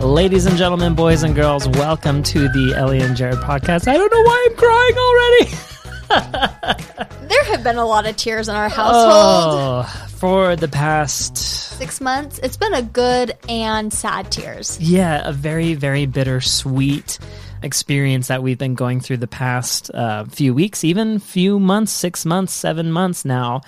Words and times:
Ladies 0.00 0.46
and 0.46 0.56
gentlemen, 0.56 0.94
boys 0.94 1.22
and 1.24 1.34
girls, 1.34 1.68
welcome 1.68 2.22
to 2.22 2.48
the 2.48 2.74
Ellie 2.76 3.00
and 3.00 3.16
Jared 3.16 3.38
podcast. 3.38 3.88
I 3.88 3.94
don't 3.96 4.12
know 4.12 4.22
why 4.22 4.46
I'm 4.48 4.56
crying 4.56 4.98
already. 4.98 6.84
There 7.28 7.44
have 7.44 7.62
been 7.62 7.76
a 7.76 7.84
lot 7.84 8.06
of 8.08 8.16
tears 8.16 8.48
in 8.48 8.56
our 8.56 8.70
household. 8.70 9.84
Oh, 9.86 10.06
for 10.16 10.56
the 10.56 10.66
past, 10.68 11.36
Six 11.36 12.00
months. 12.00 12.38
It's 12.42 12.56
been 12.56 12.72
a 12.72 12.80
good 12.80 13.34
and 13.50 13.92
sad 13.92 14.32
tears. 14.32 14.78
yeah, 14.80 15.28
a 15.28 15.32
very, 15.32 15.74
very 15.74 16.06
bittersweet 16.06 17.18
experience 17.62 18.28
that 18.28 18.42
we've 18.42 18.56
been 18.56 18.74
going 18.74 19.00
through 19.00 19.18
the 19.18 19.26
past 19.28 19.90
uh, 19.92 20.24
few 20.24 20.54
weeks, 20.54 20.84
even 20.84 21.18
few 21.18 21.60
months, 21.60 21.92
six 21.92 22.24
months, 22.24 22.54
seven 22.54 22.90
months 22.90 23.26
now. 23.26 23.60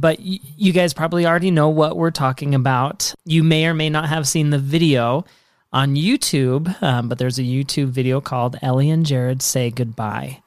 But 0.00 0.18
y- 0.18 0.38
you 0.56 0.72
guys 0.72 0.94
probably 0.94 1.26
already 1.26 1.50
know 1.50 1.68
what 1.68 1.98
we're 1.98 2.10
talking 2.10 2.54
about. 2.54 3.14
You 3.26 3.42
may 3.44 3.66
or 3.66 3.74
may 3.74 3.90
not 3.90 4.08
have 4.08 4.26
seen 4.26 4.48
the 4.48 4.58
video 4.58 5.26
on 5.72 5.94
YouTube, 5.96 6.80
um, 6.82 7.08
but 7.08 7.18
there's 7.18 7.38
a 7.38 7.42
YouTube 7.42 7.88
video 7.88 8.20
called 8.20 8.58
Ellie 8.62 8.90
and 8.90 9.06
Jared 9.06 9.42
Say 9.42 9.70
Goodbye. 9.70 10.42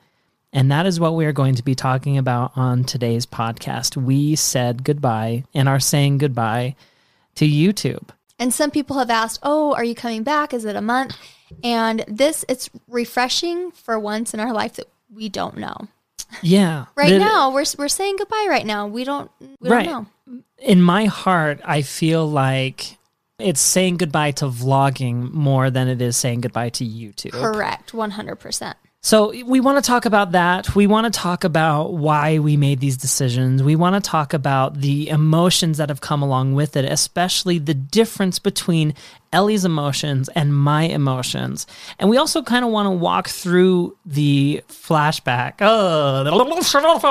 And 0.53 0.71
that 0.71 0.85
is 0.85 0.99
what 0.99 1.15
we 1.15 1.25
are 1.25 1.33
going 1.33 1.55
to 1.55 1.63
be 1.63 1.75
talking 1.75 2.17
about 2.17 2.51
on 2.55 2.83
today's 2.85 3.25
podcast. 3.25 3.97
We 3.97 4.35
said 4.35 4.83
goodbye 4.85 5.43
and 5.53 5.67
are 5.67 5.81
saying 5.81 6.19
goodbye 6.19 6.75
to 7.35 7.45
YouTube. 7.45 8.09
And 8.39 8.53
some 8.53 8.71
people 8.71 8.97
have 8.99 9.09
asked, 9.09 9.39
"Oh, 9.43 9.73
are 9.73 9.83
you 9.83 9.95
coming 9.95 10.23
back? 10.23 10.53
Is 10.53 10.63
it 10.65 10.75
a 10.77 10.81
month?" 10.81 11.15
And 11.63 12.03
this 12.07 12.45
it's 12.47 12.69
refreshing 12.87 13.71
for 13.71 13.99
once 13.99 14.33
in 14.33 14.39
our 14.39 14.53
life 14.53 14.73
that 14.75 14.87
we 15.13 15.27
don't 15.29 15.57
know. 15.57 15.87
Yeah. 16.41 16.85
Right 16.95 17.09
The- 17.09 17.19
now, 17.19 17.51
we're 17.51 17.65
we're 17.77 17.87
saying 17.89 18.15
goodbye 18.17 18.47
right 18.49 18.65
now. 18.65 18.87
We 18.87 19.03
don't 19.03 19.29
we 19.59 19.69
Right. 19.69 19.85
don't 19.85 20.07
know. 20.27 20.41
in 20.59 20.81
my 20.81 21.05
heart, 21.05 21.59
I 21.65 21.81
feel 21.81 22.25
like 22.29 22.97
it's 23.39 23.59
saying 23.59 23.97
goodbye 23.97 24.31
to 24.31 24.45
vlogging 24.45 25.31
more 25.31 25.69
than 25.69 25.87
it 25.87 26.01
is 26.01 26.15
saying 26.15 26.41
goodbye 26.41 26.69
to 26.69 26.85
YouTube. 26.85 27.31
Correct. 27.31 27.91
100%. 27.91 28.73
So 29.05 29.31
we 29.43 29.59
want 29.59 29.77
to 29.77 29.87
talk 29.87 30.05
about 30.05 30.31
that. 30.31 30.73
We 30.73 30.87
want 30.87 31.05
to 31.05 31.15
talk 31.15 31.43
about 31.43 31.93
why 31.93 32.39
we 32.39 32.57
made 32.57 32.79
these 32.79 32.97
decisions. 32.97 33.61
We 33.61 33.75
want 33.75 34.03
to 34.03 34.09
talk 34.09 34.33
about 34.33 34.81
the 34.81 35.09
emotions 35.09 35.77
that 35.77 35.89
have 35.89 36.01
come 36.01 36.23
along 36.23 36.55
with 36.55 36.75
it, 36.75 36.85
especially 36.85 37.59
the 37.59 37.75
difference 37.75 38.39
between 38.39 38.95
Ellie's 39.31 39.63
emotions 39.63 40.27
and 40.29 40.55
my 40.55 40.85
emotions. 40.85 41.67
And 41.99 42.09
we 42.09 42.17
also 42.17 42.41
kind 42.41 42.65
of 42.65 42.71
want 42.71 42.87
to 42.87 42.91
walk 42.91 43.27
through 43.27 43.95
the 44.07 44.63
flashback. 44.69 45.57
Oh, 45.61 46.23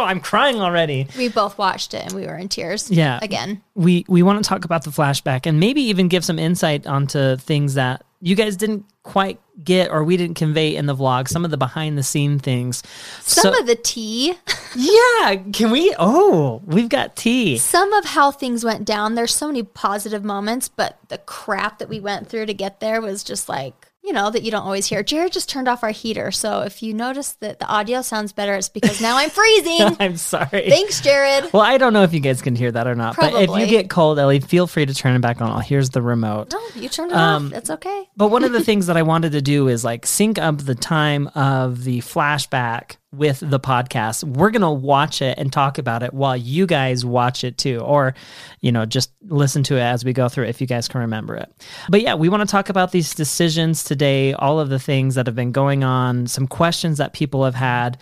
I'm 0.05 0.19
crying 0.19 0.61
already. 0.61 1.07
We 1.17 1.29
both 1.29 1.57
watched 1.59 1.95
it 1.95 2.07
and 2.07 2.13
we 2.13 2.27
were 2.27 2.37
in 2.37 2.49
tears. 2.49 2.91
Yeah. 2.91 3.21
Again. 3.23 3.63
we 3.77 4.05
we 4.09 4.25
want 4.25 4.43
to 4.43 4.49
talk 4.49 4.65
about 4.65 4.83
the 4.83 4.91
flashback 4.91 5.47
and 5.47 5.61
maybe 5.61 5.83
even 5.83 6.09
give 6.09 6.25
some 6.25 6.41
insight 6.41 6.89
onto 6.89 7.37
things 7.37 7.75
that 7.75 8.05
you 8.27 8.35
guys 8.35 8.57
didn't 8.57 8.87
quite 9.03 9.39
get 9.63 9.91
or 9.91 10.03
we 10.03 10.17
didn't 10.17 10.37
convey 10.37 10.75
in 10.75 10.87
the 10.87 10.97
vlog 10.97 11.29
some 11.29 11.45
of 11.45 11.51
the 11.51 11.59
behind 11.59 11.99
the 11.99 12.03
scene 12.03 12.39
things. 12.39 12.83
Some 13.21 13.53
So- 13.53 13.61
of 13.61 13.67
the 13.67 13.75
tea, 13.77 14.35
yeah 14.75 15.37
can 15.53 15.71
we? 15.71 15.95
Oh 15.99 16.63
we've 16.65 16.89
got 16.89 17.17
tea. 17.17 17.59
Some 17.59 17.93
of 17.93 18.05
how 18.07 18.31
things 18.31 18.65
went 18.65 18.87
down. 18.87 19.15
There's 19.15 19.35
so 19.35 19.47
many 19.49 19.63
positive 19.63 20.25
moments, 20.25 20.69
but 20.69 20.99
the 21.09 21.19
crap 21.19 21.79
that 21.81 21.89
we 21.91 22.01
went 22.01 22.29
through 22.29 22.47
to 22.47 22.55
get 22.55 22.81
there 22.81 23.01
was 23.03 23.23
just 23.23 23.49
like, 23.49 23.89
you 24.05 24.13
know, 24.13 24.29
that 24.31 24.43
you 24.43 24.51
don't 24.51 24.65
always 24.65 24.87
hear. 24.87 25.03
Jared 25.03 25.33
just 25.33 25.49
turned 25.49 25.67
off 25.67 25.83
our 25.83 25.91
heater. 25.91 26.31
So 26.31 26.61
if 26.61 26.83
you 26.83 26.93
notice 26.93 27.33
that 27.41 27.59
the 27.59 27.67
audio 27.67 28.03
sounds 28.03 28.33
better, 28.33 28.55
it's 28.55 28.69
because 28.69 29.01
now 29.01 29.17
I'm 29.17 29.31
freezing. 29.31 29.97
i'm 30.01 30.17
sorry 30.17 30.69
Thanks, 30.69 31.01
Jared. 31.01 31.53
well 31.53 31.63
i 31.63 31.79
don't 31.79 31.93
know 31.93 32.03
if 32.03 32.13
you 32.13 32.21
guys 32.21 32.43
can 32.43 32.55
hear 32.55 32.71
that 32.71 32.87
or 32.87 32.95
not 32.95 33.17
but 33.17 33.33
if 33.35 33.49
you 33.51 33.67
get 33.67 33.89
cold 33.89 34.19
ellie 34.19 34.41
feel 34.41 34.67
free 34.67 34.85
to 34.85 34.93
turn 34.95 35.15
it 35.17 35.21
back 35.21 35.41
on 35.41 35.63
here's 35.63 35.91
the 35.91 36.03
remote 36.03 36.53
No, 36.53 36.61
you 36.75 36.89
turned 36.89 37.13
it 37.13 37.17
Um, 37.17 37.47
off. 37.47 37.53
It's 37.55 37.71
okay. 37.71 38.09
But 38.17 38.29
one 38.29 38.45
of 38.45 38.53
the 38.53 38.63
things 38.69 38.87
that 38.87 38.97
I 38.97 39.03
wanted 39.03 39.33
to 39.33 39.41
do 39.43 39.69
is 39.69 39.85
like 39.85 40.05
sync 40.07 40.39
up 40.39 40.59
the 40.59 40.75
time 40.75 41.29
of 41.35 41.85
the 41.85 42.01
flashback 42.01 42.97
with 43.17 43.41
the 43.41 43.61
podcast. 43.61 44.25
We're 44.25 44.51
going 44.51 44.63
to 44.63 44.71
watch 44.71 45.23
it 45.23 45.39
and 45.39 45.53
talk 45.53 45.79
about 45.79 46.03
it 46.03 46.13
while 46.13 46.37
you 46.37 46.67
guys 46.67 47.05
watch 47.05 47.45
it 47.45 47.59
too, 47.59 47.79
or, 47.79 48.15
you 48.61 48.73
know, 48.73 48.85
just 48.87 49.13
listen 49.29 49.63
to 49.65 49.77
it 49.77 49.83
as 49.83 50.05
we 50.05 50.13
go 50.13 50.29
through 50.29 50.45
it 50.45 50.51
if 50.51 50.61
you 50.61 50.67
guys 50.67 50.89
can 50.89 51.01
remember 51.01 51.37
it. 51.37 51.51
But 51.89 52.03
yeah, 52.03 52.15
we 52.15 52.29
want 52.29 52.43
to 52.43 52.51
talk 52.51 52.69
about 52.69 52.93
these 52.93 53.15
decisions 53.15 53.85
today, 53.85 54.33
all 54.35 54.61
of 54.61 54.69
the 54.69 54.79
things 54.79 55.15
that 55.15 55.27
have 55.27 55.37
been 55.37 55.53
going 55.53 55.85
on, 55.85 56.27
some 56.27 56.47
questions 56.47 56.99
that 56.99 57.13
people 57.13 57.45
have 57.45 57.55
had. 57.55 57.99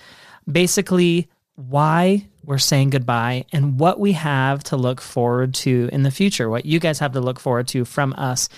Basically, 0.51 1.29
why 1.55 2.27
we're 2.45 2.59
saying 2.59 2.91
goodbye 2.91 3.45
and 3.53 3.79
what 3.79 4.01
we 4.01 4.13
have 4.13 4.65
to 4.65 4.77
look 4.77 5.01
forward 5.01 5.55
to 5.55 5.89
in 5.93 6.03
the 6.03 6.11
future, 6.11 6.49
what 6.49 6.67
you 6.67 6.81
guys 6.81 6.99
have 6.99 7.13
to 7.13 7.21
look 7.21 7.39
forward 7.39 7.69
to 7.69 7.85
from 7.85 8.15
us 8.15 8.49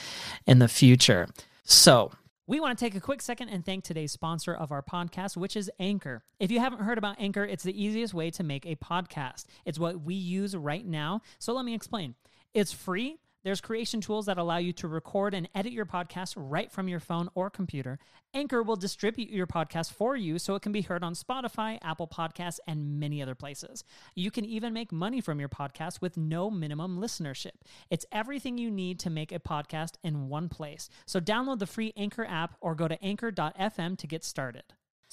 in 0.47 0.59
the 0.59 0.69
future. 0.69 1.29
So, 1.65 2.13
we 2.47 2.61
want 2.61 2.79
to 2.79 2.85
take 2.85 2.95
a 2.95 3.01
quick 3.01 3.23
second 3.23 3.49
and 3.49 3.65
thank 3.65 3.85
today's 3.85 4.13
sponsor 4.13 4.55
of 4.55 4.71
our 4.71 4.83
podcast, 4.83 5.37
which 5.37 5.57
is 5.57 5.71
Anchor. 5.81 6.23
If 6.39 6.51
you 6.51 6.61
haven't 6.61 6.83
heard 6.83 6.99
about 6.99 7.17
Anchor, 7.19 7.45
it's 7.45 7.63
the 7.63 7.83
easiest 7.83 8.13
way 8.13 8.31
to 8.33 8.43
make 8.43 8.67
a 8.67 8.77
podcast. 8.77 9.47
It's 9.65 9.79
what 9.79 10.03
we 10.03 10.15
use 10.15 10.55
right 10.55 10.85
now. 10.85 11.23
So, 11.39 11.55
let 11.55 11.65
me 11.65 11.75
explain. 11.75 12.15
It's 12.53 12.73
free. 12.73 13.19
There's 13.45 13.61
creation 13.61 14.01
tools 14.01 14.25
that 14.25 14.39
allow 14.39 14.57
you 14.57 14.73
to 14.73 14.89
record 14.89 15.35
and 15.35 15.51
edit 15.55 15.73
your 15.73 15.85
podcast 15.85 16.33
right 16.35 16.73
from 16.73 16.89
your 16.89 16.99
phone 16.99 17.29
or 17.35 17.51
computer. 17.51 17.99
Anchor 18.33 18.63
will 18.63 18.75
distribute 18.75 19.29
your 19.29 19.47
podcast 19.47 19.93
for 19.93 20.17
you 20.17 20.39
so 20.39 20.55
it 20.55 20.63
can 20.63 20.73
be 20.73 20.81
heard 20.81 21.05
on 21.05 21.13
Spotify, 21.13 21.79
Apple 21.83 22.09
Podcasts, 22.09 22.59
and 22.67 22.99
many 22.99 23.23
other 23.23 23.35
places. 23.35 23.85
You 24.15 24.31
can 24.31 24.47
even 24.47 24.73
make 24.73 24.93
money 24.93 25.21
from 25.21 25.41
your 25.41 25.51
podcast 25.51 26.01
with 26.01 26.17
no 26.17 26.51
minimum 26.51 26.99
listenership. 26.99 27.53
It's 27.91 28.07
everything 28.11 28.57
you 28.57 28.71
need 28.71 28.99
to 29.01 29.11
make 29.11 29.31
a 29.31 29.39
podcast 29.39 29.97
in 30.03 30.31
one 30.31 30.49
place. 30.49 30.89
So 31.05 31.21
download 31.21 31.59
the 31.59 31.67
free 31.67 31.93
Anchor 31.99 32.25
app 32.25 32.57
or 32.63 32.75
go 32.75 32.89
to 32.89 33.05
anchor.fm 33.05 33.99
to 33.99 34.07
get 34.07 34.25
started. 34.25 34.65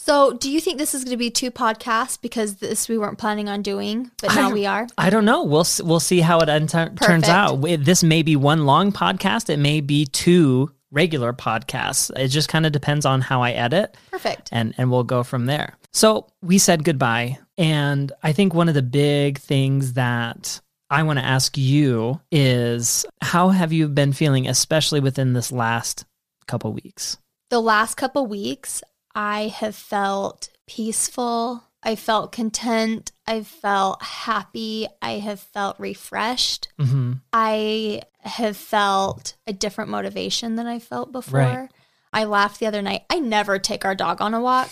So, 0.04 0.34
do 0.34 0.50
you 0.52 0.60
think 0.60 0.80
this 0.80 0.96
is 0.96 1.04
going 1.04 1.12
to 1.12 1.18
be 1.18 1.30
two 1.30 1.52
podcasts 1.52 2.20
because 2.20 2.56
this 2.56 2.90
we 2.90 2.98
weren't 2.98 3.20
planning 3.20 3.48
on 3.48 3.62
doing, 3.62 4.10
but 4.20 4.34
now 4.34 4.50
I- 4.50 4.54
we 4.54 4.66
are? 4.66 4.88
I 4.98 5.12
don't 5.12 5.26
know. 5.26 5.44
We'll 5.44 5.66
we'll 5.84 6.00
see 6.00 6.22
how 6.22 6.40
it 6.40 6.48
turns 6.70 7.30
out. 7.30 7.58
This 7.62 8.02
may 8.02 8.24
be 8.24 8.36
one 8.36 8.66
long 8.66 8.92
podcast. 8.92 9.52
It 9.52 9.58
may 9.60 9.80
be 9.80 10.06
two 10.06 10.72
regular 10.90 11.34
podcasts. 11.34 12.10
It 12.18 12.30
just 12.30 12.50
kind 12.50 12.66
of 12.66 12.72
depends 12.72 13.06
on 13.06 13.22
how 13.22 13.44
I 13.44 13.52
edit. 13.52 13.96
Perfect. 14.10 14.50
and 14.52 14.74
and 14.80 14.90
we'll 14.90 15.04
go 15.04 15.22
from 15.22 15.46
there. 15.46 15.78
So 15.94 16.26
we 16.42 16.58
said 16.58 16.84
goodbye, 16.84 17.38
and 17.60 18.12
I 18.24 18.32
think 18.34 18.56
one 18.56 18.70
of 18.70 18.74
the 18.74 18.82
big 18.82 19.38
things 19.38 19.94
that 19.94 20.60
I 20.90 21.04
want 21.04 21.20
to 21.20 21.26
ask 21.26 21.56
you 21.60 22.20
is 22.32 23.06
how 23.22 23.50
have 23.50 23.72
you 23.72 23.88
been 23.88 24.14
feeling, 24.14 24.48
especially 24.48 25.00
within 25.00 25.34
this 25.34 25.52
last 25.52 26.06
couple 26.48 26.74
weeks? 26.74 27.18
The 27.52 27.62
last 27.62 27.96
couple 27.96 28.26
weeks, 28.26 28.82
I 29.16 29.48
have 29.48 29.76
felt 29.76 30.50
peaceful. 30.68 31.64
I 31.84 31.96
felt 31.96 32.32
content. 32.32 33.12
I 33.26 33.44
felt 33.44 34.02
happy. 34.04 34.88
I 35.02 35.14
have 35.14 35.40
felt 35.40 35.80
refreshed. 35.80 36.68
hmm 36.80 37.14
I 37.34 38.04
have 38.20 38.56
felt 38.56 39.36
a 39.48 39.54
different 39.54 39.90
motivation 39.90 40.56
than 40.56 40.68
I 40.68 40.80
felt 40.80 41.12
before. 41.12 41.40
Right. 41.40 41.70
I 42.14 42.26
laughed 42.26 42.60
the 42.60 42.68
other 42.68 42.82
night. 42.82 43.04
I 43.10 43.20
never 43.20 43.58
take 43.58 43.86
our 43.86 43.96
dog 43.96 44.22
on 44.22 44.34
a 44.34 44.42
walk 44.42 44.70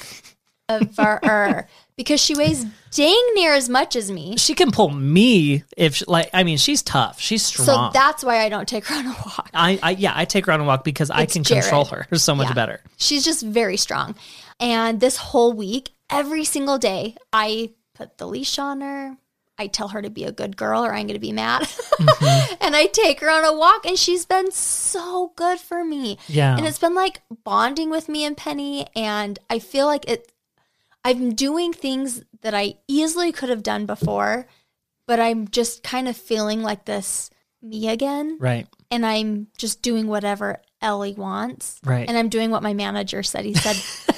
ever, 0.70 1.20
er, 1.24 1.68
because 1.98 2.22
she 2.22 2.36
weighs 2.36 2.66
dang 2.92 3.22
near 3.36 3.54
as 3.54 3.68
much 3.68 3.96
as 3.96 4.10
me. 4.12 4.38
She 4.38 4.54
can 4.54 4.72
pull 4.72 4.90
me 4.90 5.64
if 5.76 5.96
she, 5.96 6.06
like 6.06 6.30
I 6.34 6.44
mean 6.44 6.58
she's 6.58 6.82
tough, 6.82 7.20
she's 7.20 7.44
strong. 7.44 7.66
So 7.66 7.90
that's 7.94 8.24
why 8.24 8.40
I 8.40 8.50
don't 8.50 8.68
take 8.68 8.86
her 8.86 8.96
on 8.96 9.08
a 9.08 9.10
walk. 9.10 9.50
I, 9.54 9.80
I 9.82 9.92
yeah 9.92 10.14
I 10.16 10.26
take 10.26 10.46
her 10.46 10.52
on 10.52 10.62
a 10.62 10.64
walk 10.64 10.84
because 10.84 11.10
I 11.10 11.26
can 11.26 11.44
Jared. 11.44 11.64
control 11.64 11.86
her 11.86 12.08
so 12.16 12.36
much 12.36 12.48
Yeah. 12.48 12.54
better. 12.54 12.82
She's 12.98 13.26
just 13.26 13.44
very 13.44 13.78
strong. 13.78 14.16
And 14.60 15.00
this 15.00 15.18
whole 15.18 15.54
week, 15.54 15.92
every 16.10 16.46
single 16.46 16.78
day, 16.78 17.16
I 17.32 17.72
put 17.96 18.18
the 18.18 18.28
leash 18.28 18.60
on 18.60 18.82
her. 18.82 19.18
I 19.58 19.68
tell 19.68 19.90
her 19.90 20.02
to 20.02 20.10
be 20.10 20.24
a 20.24 20.32
good 20.32 20.56
girl 20.56 20.86
or 20.86 20.94
I'm 20.94 21.06
going 21.06 21.16
to 21.16 21.20
be 21.20 21.34
mad. 21.34 21.64
Mm-hmm. 21.64 22.54
and 22.62 22.76
I 22.78 22.86
take 22.86 23.20
her 23.20 23.30
on 23.30 23.44
a 23.44 23.54
walk 23.54 23.86
and 23.86 24.00
she's 24.00 24.26
been 24.26 24.52
so 24.52 25.34
good 25.36 25.60
for 25.60 25.84
me. 25.84 26.18
Yeah. 26.28 26.56
And 26.56 26.66
it's 26.66 26.80
been 26.80 26.96
like 26.96 27.22
bonding 27.44 27.90
with 27.90 28.08
me 28.08 28.24
and 28.24 28.38
Penny 28.38 28.88
and 28.96 29.38
I 29.50 29.60
feel 29.60 29.86
like 29.86 30.10
it 30.10 30.32
I'm 31.04 31.34
doing 31.34 31.74
things 31.74 32.24
that 32.42 32.54
I 32.54 32.76
easily 32.88 33.32
could 33.32 33.50
have 33.50 33.64
done 33.64 33.86
before, 33.86 34.48
but 35.08 35.20
I'm 35.20 35.48
just 35.48 35.84
kind 35.84 36.08
of 36.08 36.18
feeling 36.18 36.62
like 36.62 36.86
this 36.86 37.30
me 37.62 37.90
again 37.90 38.38
Right. 38.40 38.68
and 38.92 39.06
I'm 39.06 39.48
just 39.58 39.82
doing 39.82 40.08
whatever 40.08 40.62
Ellie 40.82 41.14
wants. 41.14 41.80
Right. 41.84 42.08
And 42.08 42.18
I'm 42.18 42.30
doing 42.30 42.52
what 42.52 42.64
my 42.64 42.74
manager 42.74 43.22
said. 43.24 43.44
He 43.46 43.54
said, 43.54 43.76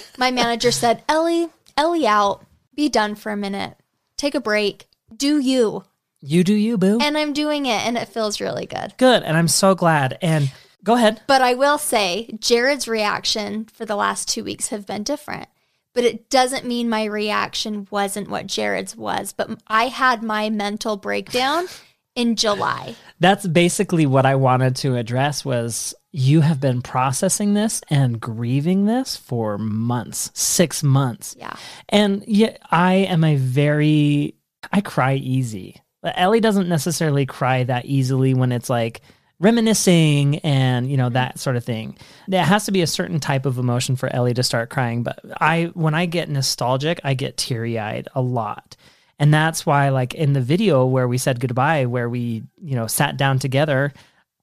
My 0.17 0.29
manager 0.31 0.71
said, 0.71 1.03
Ellie, 1.09 1.49
Ellie 1.77 2.05
out. 2.05 2.45
Be 2.75 2.87
done 2.89 3.15
for 3.15 3.31
a 3.31 3.37
minute. 3.37 3.75
Take 4.17 4.35
a 4.35 4.39
break. 4.41 4.85
Do 5.15 5.39
you. 5.39 5.83
You 6.21 6.43
do 6.43 6.53
you, 6.53 6.77
boo. 6.77 6.99
And 7.01 7.17
I'm 7.17 7.33
doing 7.33 7.65
it 7.65 7.85
and 7.85 7.97
it 7.97 8.07
feels 8.09 8.39
really 8.39 8.65
good. 8.67 8.93
Good, 8.97 9.23
and 9.23 9.35
I'm 9.35 9.47
so 9.47 9.73
glad. 9.73 10.19
And 10.21 10.51
go 10.83 10.93
ahead. 10.95 11.21
But 11.25 11.41
I 11.41 11.55
will 11.55 11.79
say, 11.79 12.29
Jared's 12.39 12.87
reaction 12.87 13.65
for 13.65 13.85
the 13.85 13.95
last 13.95 14.29
two 14.29 14.43
weeks 14.43 14.67
have 14.67 14.85
been 14.85 15.01
different. 15.03 15.49
But 15.93 16.05
it 16.05 16.29
doesn't 16.29 16.65
mean 16.65 16.89
my 16.89 17.05
reaction 17.05 17.87
wasn't 17.91 18.29
what 18.29 18.47
Jared's 18.47 18.95
was. 18.95 19.33
But 19.33 19.61
I 19.67 19.87
had 19.87 20.23
my 20.23 20.49
mental 20.49 20.97
breakdown 20.97 21.67
in 22.15 22.35
July. 22.35 22.95
That's 23.19 23.47
basically 23.47 24.05
what 24.05 24.25
I 24.25 24.35
wanted 24.35 24.75
to 24.77 24.95
address 24.95 25.43
was 25.43 25.93
you 26.11 26.41
have 26.41 26.59
been 26.59 26.81
processing 26.81 27.53
this 27.53 27.81
and 27.89 28.19
grieving 28.19 28.85
this 28.85 29.15
for 29.15 29.57
months, 29.57 30.31
6 30.33 30.83
months. 30.83 31.35
Yeah. 31.37 31.55
And 31.89 32.23
yeah, 32.27 32.57
I 32.69 32.93
am 32.95 33.23
a 33.23 33.35
very 33.35 34.35
I 34.71 34.81
cry 34.81 35.15
easy. 35.15 35.81
Ellie 36.03 36.39
doesn't 36.39 36.69
necessarily 36.69 37.25
cry 37.25 37.63
that 37.63 37.85
easily 37.85 38.33
when 38.33 38.51
it's 38.51 38.69
like 38.69 39.01
reminiscing 39.41 40.37
and 40.39 40.89
you 40.89 40.97
know 40.97 41.09
that 41.09 41.39
sort 41.39 41.55
of 41.55 41.65
thing. 41.65 41.97
There 42.27 42.43
has 42.43 42.65
to 42.65 42.71
be 42.71 42.81
a 42.81 42.87
certain 42.87 43.19
type 43.19 43.45
of 43.45 43.57
emotion 43.57 43.95
for 43.95 44.07
Ellie 44.13 44.33
to 44.35 44.43
start 44.43 44.69
crying, 44.69 45.03
but 45.03 45.19
I 45.39 45.71
when 45.73 45.93
I 45.93 46.05
get 46.05 46.29
nostalgic, 46.29 47.01
I 47.03 47.13
get 47.15 47.37
teary-eyed 47.37 48.07
a 48.15 48.21
lot. 48.21 48.75
And 49.19 49.33
that's 49.33 49.65
why 49.65 49.89
like 49.89 50.13
in 50.13 50.33
the 50.33 50.41
video 50.41 50.85
where 50.85 51.07
we 51.07 51.17
said 51.17 51.39
goodbye 51.39 51.85
where 51.85 52.09
we, 52.09 52.43
you 52.63 52.75
know, 52.75 52.87
sat 52.87 53.17
down 53.17 53.37
together, 53.39 53.93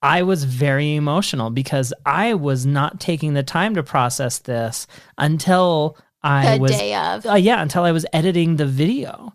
I 0.03 0.23
was 0.23 0.45
very 0.45 0.95
emotional 0.95 1.51
because 1.51 1.93
I 2.07 2.35
was 2.35 2.65
not 2.65 3.01
taking 3.01 3.35
the 3.35 3.43
time 3.43 3.75
to 3.75 3.83
process 3.83 4.39
this 4.39 4.87
until 5.17 5.97
I 6.23 6.55
The 6.57 6.61
was 6.63 6.71
day 6.73 6.95
of. 6.95 7.27
uh, 7.27 7.35
yeah, 7.35 7.61
until 7.61 7.83
I 7.83 7.91
was 7.93 8.07
editing 8.13 8.57
the 8.57 8.67
video. 8.67 9.33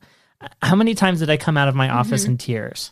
How 0.61 0.75
many 0.75 0.93
times 0.93 1.19
did 1.19 1.29
I 1.29 1.37
come 1.37 1.57
out 1.57 1.67
of 1.69 1.75
my 1.75 1.89
office 1.89 2.25
in 2.25 2.37
tears? 2.37 2.91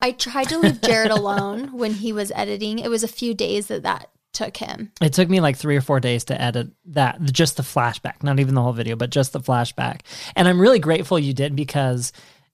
I 0.00 0.12
tried 0.12 0.48
to 0.50 0.58
leave 0.58 0.80
Jared 0.82 1.10
alone 1.10 1.72
when 1.76 1.92
he 1.94 2.12
was 2.12 2.30
editing. 2.34 2.78
It 2.78 2.90
was 2.90 3.02
a 3.02 3.08
few 3.08 3.34
days 3.34 3.66
that 3.68 3.82
that 3.84 4.10
took 4.32 4.56
him. 4.58 4.92
It 5.00 5.14
took 5.14 5.28
me 5.30 5.40
like 5.40 5.56
three 5.56 5.76
or 5.76 5.80
four 5.80 5.98
days 6.00 6.24
to 6.24 6.40
edit 6.40 6.68
that, 6.86 7.22
just 7.22 7.56
the 7.56 7.62
flashback, 7.62 8.22
not 8.22 8.38
even 8.38 8.54
the 8.54 8.62
whole 8.62 8.74
video, 8.74 8.94
but 8.94 9.10
just 9.10 9.32
the 9.32 9.40
flashback. 9.40 10.00
And 10.36 10.46
I'm 10.46 10.60
really 10.60 10.78
grateful 10.78 11.18
you 11.18 11.32
did 11.32 11.56
because 11.56 12.12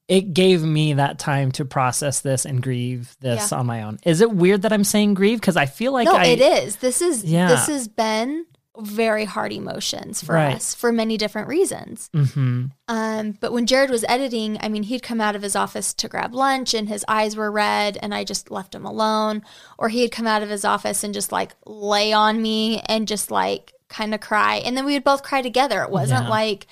it 0.09 0.33
gave 0.35 0.63
me 0.63 0.95
that 0.95 1.19
time 1.19 1.51
to 1.53 1.65
process 1.65 2.21
this 2.21 2.45
and 2.45 2.63
grieve 2.63 3.17
this 3.21 3.51
Yeah. 3.51 3.59
on 3.59 3.67
my 3.67 3.83
own. 3.83 3.99
Is 4.05 4.21
it 4.21 4.31
weird 4.31 4.63
that 4.63 4.73
I'm 4.73 4.85
saying 4.85 5.15
grieve? 5.15 5.41
Because 5.41 5.57
I 5.57 5.67
feel 5.67 5.93
like 5.93 6.07
no, 6.07 6.15
I, 6.17 6.27
it 6.27 6.41
is. 6.41 6.77
This 6.77 7.03
is 7.03 7.25
Yeah. 7.25 7.49
this 7.49 7.67
has 7.67 7.89
been 7.89 8.47
very 8.81 9.25
hard 9.27 9.53
emotions 9.53 10.23
for 10.25 10.35
Right. 10.35 10.57
us 10.57 10.75
for 10.75 10.93
many 10.93 11.19
different 11.19 11.49
reasons. 11.49 12.09
hmm 12.15 12.67
Um, 12.89 13.33
but 13.41 13.53
when 13.53 13.67
Jared 13.67 13.91
was 13.91 14.05
editing, 14.09 14.57
I 14.61 14.69
mean, 14.69 14.85
he'd 14.85 15.03
come 15.03 15.21
out 15.21 15.37
of 15.37 15.43
his 15.43 15.55
office 15.55 15.93
to 15.95 16.09
grab 16.09 16.35
lunch 16.35 16.73
and 16.73 16.89
his 16.89 17.05
eyes 17.07 17.37
were 17.37 17.53
red 17.53 17.99
and 18.01 18.15
I 18.15 18.25
just 18.25 18.51
left 18.51 18.75
him 18.75 18.87
alone. 18.87 19.43
Or 19.79 19.89
he'd 19.91 20.09
come 20.11 20.27
out 20.27 20.43
of 20.43 20.49
his 20.49 20.65
office 20.65 21.05
and 21.05 21.13
just 21.13 21.33
like 21.33 21.55
lay 21.67 22.13
on 22.15 22.41
me 22.41 22.81
and 22.87 23.07
just 23.07 23.31
like 23.31 23.75
kind 23.89 24.15
of 24.15 24.21
cry. 24.21 24.57
And 24.65 24.75
then 24.77 24.87
we 24.87 24.95
would 24.95 25.05
both 25.05 25.23
cry 25.23 25.43
together. 25.43 25.83
It 25.83 25.91
wasn't 25.91 26.25
Yeah. 26.25 26.31
like 26.31 26.67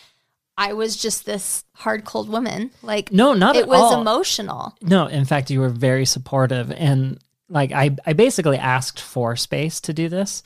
I 0.57 0.73
was 0.75 0.97
just 0.97 1.25
this 1.27 1.65
hard, 1.75 2.05
cold 2.05 2.29
woman. 2.29 2.71
Like, 2.83 3.13
No, 3.13 3.33
not 3.35 3.57
it 3.57 3.69
was 3.69 3.81
all. 3.81 4.01
emotional. 4.01 4.75
No, 4.83 5.07
in 5.07 5.25
fact, 5.27 5.51
you 5.51 5.61
were 5.61 5.69
very 5.71 6.05
supportive. 6.07 6.71
And 6.73 7.19
like, 7.49 7.73
I, 7.73 7.97
I 8.07 8.13
basically 8.15 8.59
asked 8.59 9.01
for 9.01 9.37
space 9.37 9.81
to 9.83 9.93
do 9.95 10.09
this. 10.09 10.43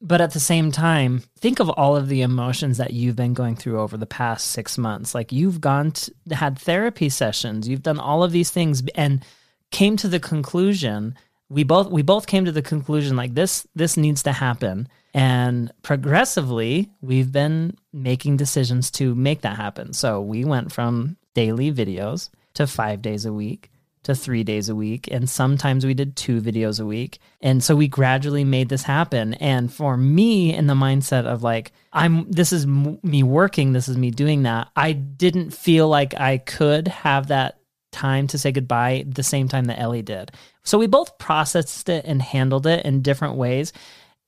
But 0.00 0.20
at 0.20 0.32
the 0.32 0.40
same 0.40 0.70
time, 0.70 1.24
think 1.38 1.58
of 1.58 1.68
all 1.70 1.96
of 1.96 2.08
the 2.08 2.22
emotions 2.22 2.78
that 2.78 2.92
you've 2.92 3.16
been 3.16 3.34
going 3.34 3.56
through 3.56 3.80
over 3.80 3.96
the 3.96 4.06
past 4.06 4.46
six 4.46 4.78
months. 4.78 5.14
Like, 5.14 5.32
you've 5.32 5.60
gone 5.60 5.90
to, 5.92 6.12
had 6.30 6.58
therapy 6.58 7.08
sessions, 7.08 7.68
you've 7.68 7.82
done 7.82 7.98
all 7.98 8.22
of 8.22 8.30
these 8.30 8.50
things, 8.50 8.82
and 8.94 9.24
came 9.70 9.96
to 9.96 10.08
the 10.08 10.20
conclusion. 10.20 11.16
We 11.48 11.64
both 11.64 11.90
we 11.90 12.02
both 12.02 12.26
came 12.26 12.44
to 12.44 12.52
the 12.52 12.62
conclusion 12.62 13.16
like 13.16 13.34
this 13.34 13.66
this 13.74 13.96
needs 13.96 14.22
to 14.24 14.32
happen. 14.32 14.88
And 15.14 15.72
progressively, 15.82 16.90
we've 17.00 17.32
been 17.32 17.76
making 17.92 18.36
decisions 18.36 18.90
to 18.92 19.14
make 19.14 19.40
that 19.40 19.56
happen. 19.56 19.94
So 19.94 20.20
we 20.20 20.44
went 20.44 20.70
from 20.70 21.16
daily 21.34 21.72
videos 21.72 22.28
to 22.54 22.66
five 22.66 23.02
days 23.02 23.24
a 23.24 23.32
week 23.32 23.70
to 24.08 24.14
three 24.14 24.42
days 24.44 24.68
a 24.68 24.74
week. 24.74 25.08
And 25.10 25.28
sometimes 25.30 25.86
we 25.86 25.94
did 25.94 26.16
two 26.16 26.40
videos 26.40 26.80
a 26.80 26.84
week. 26.86 27.18
And 27.40 27.62
so 27.62 27.76
we 27.76 27.88
gradually 27.88 28.44
made 28.44 28.68
this 28.68 28.82
happen. 28.82 29.34
And 29.34 29.72
for 29.72 29.96
me, 29.96 30.54
in 30.54 30.66
the 30.66 30.74
mindset 30.74 31.24
of 31.24 31.42
like, 31.42 31.72
I'm, 31.92 32.30
this 32.30 32.52
is 32.52 32.64
m- 32.64 32.98
me 33.02 33.22
working, 33.22 33.72
this 33.72 33.88
is 33.88 33.96
me 33.96 34.10
doing 34.10 34.42
that, 34.42 34.68
I 34.76 34.92
didn't 34.92 35.50
feel 35.52 35.88
like 35.88 36.14
I 36.18 36.38
could 36.38 36.88
have 36.88 37.28
that 37.28 37.60
time 37.92 38.26
to 38.28 38.38
say 38.38 38.52
goodbye 38.52 39.04
the 39.08 39.22
same 39.22 39.48
time 39.48 39.64
that 39.66 39.78
Ellie 39.80 40.02
did. 40.02 40.30
So 40.62 40.76
we 40.78 40.86
both 40.86 41.16
processed 41.18 41.88
it 41.88 42.04
and 42.04 42.20
handled 42.20 42.66
it 42.66 42.84
in 42.84 43.00
different 43.02 43.36
ways. 43.36 43.72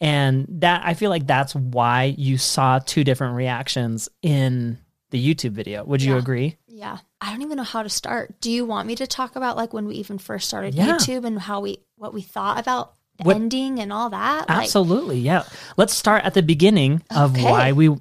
And 0.00 0.46
that 0.60 0.82
I 0.84 0.94
feel 0.94 1.10
like 1.10 1.26
that's 1.26 1.54
why 1.54 2.14
you 2.16 2.38
saw 2.38 2.78
two 2.78 3.04
different 3.04 3.36
reactions 3.36 4.08
in 4.22 4.78
the 5.10 5.34
YouTube 5.34 5.50
video. 5.52 5.84
Would 5.84 6.02
you 6.02 6.12
Yeah. 6.14 6.18
agree? 6.20 6.56
Yeah. 6.80 6.98
I 7.20 7.30
don't 7.30 7.42
even 7.42 7.58
know 7.58 7.62
how 7.62 7.82
to 7.82 7.88
start. 7.90 8.40
Do 8.40 8.50
you 8.50 8.64
want 8.64 8.86
me 8.88 8.94
to 8.96 9.06
talk 9.06 9.36
about 9.36 9.56
like 9.56 9.72
when 9.74 9.86
we 9.86 9.96
even 9.96 10.16
first 10.18 10.48
started 10.48 10.74
Yeah. 10.74 10.86
YouTube 10.96 11.24
and 11.26 11.38
how 11.38 11.60
we, 11.60 11.78
what 11.96 12.14
we 12.14 12.22
thought 12.22 12.58
about 12.58 12.94
What- 13.22 13.36
ending 13.36 13.78
and 13.80 13.92
all 13.92 14.08
that? 14.10 14.48
Like, 14.48 14.58
Absolutely. 14.62 15.18
Yeah. 15.20 15.42
Let's 15.76 15.94
start 15.94 16.24
at 16.24 16.32
the 16.34 16.42
beginning 16.42 17.02
of 17.14 17.34
Okay. 17.34 17.44
why 17.44 17.72
we, 17.72 17.84
you 17.84 17.98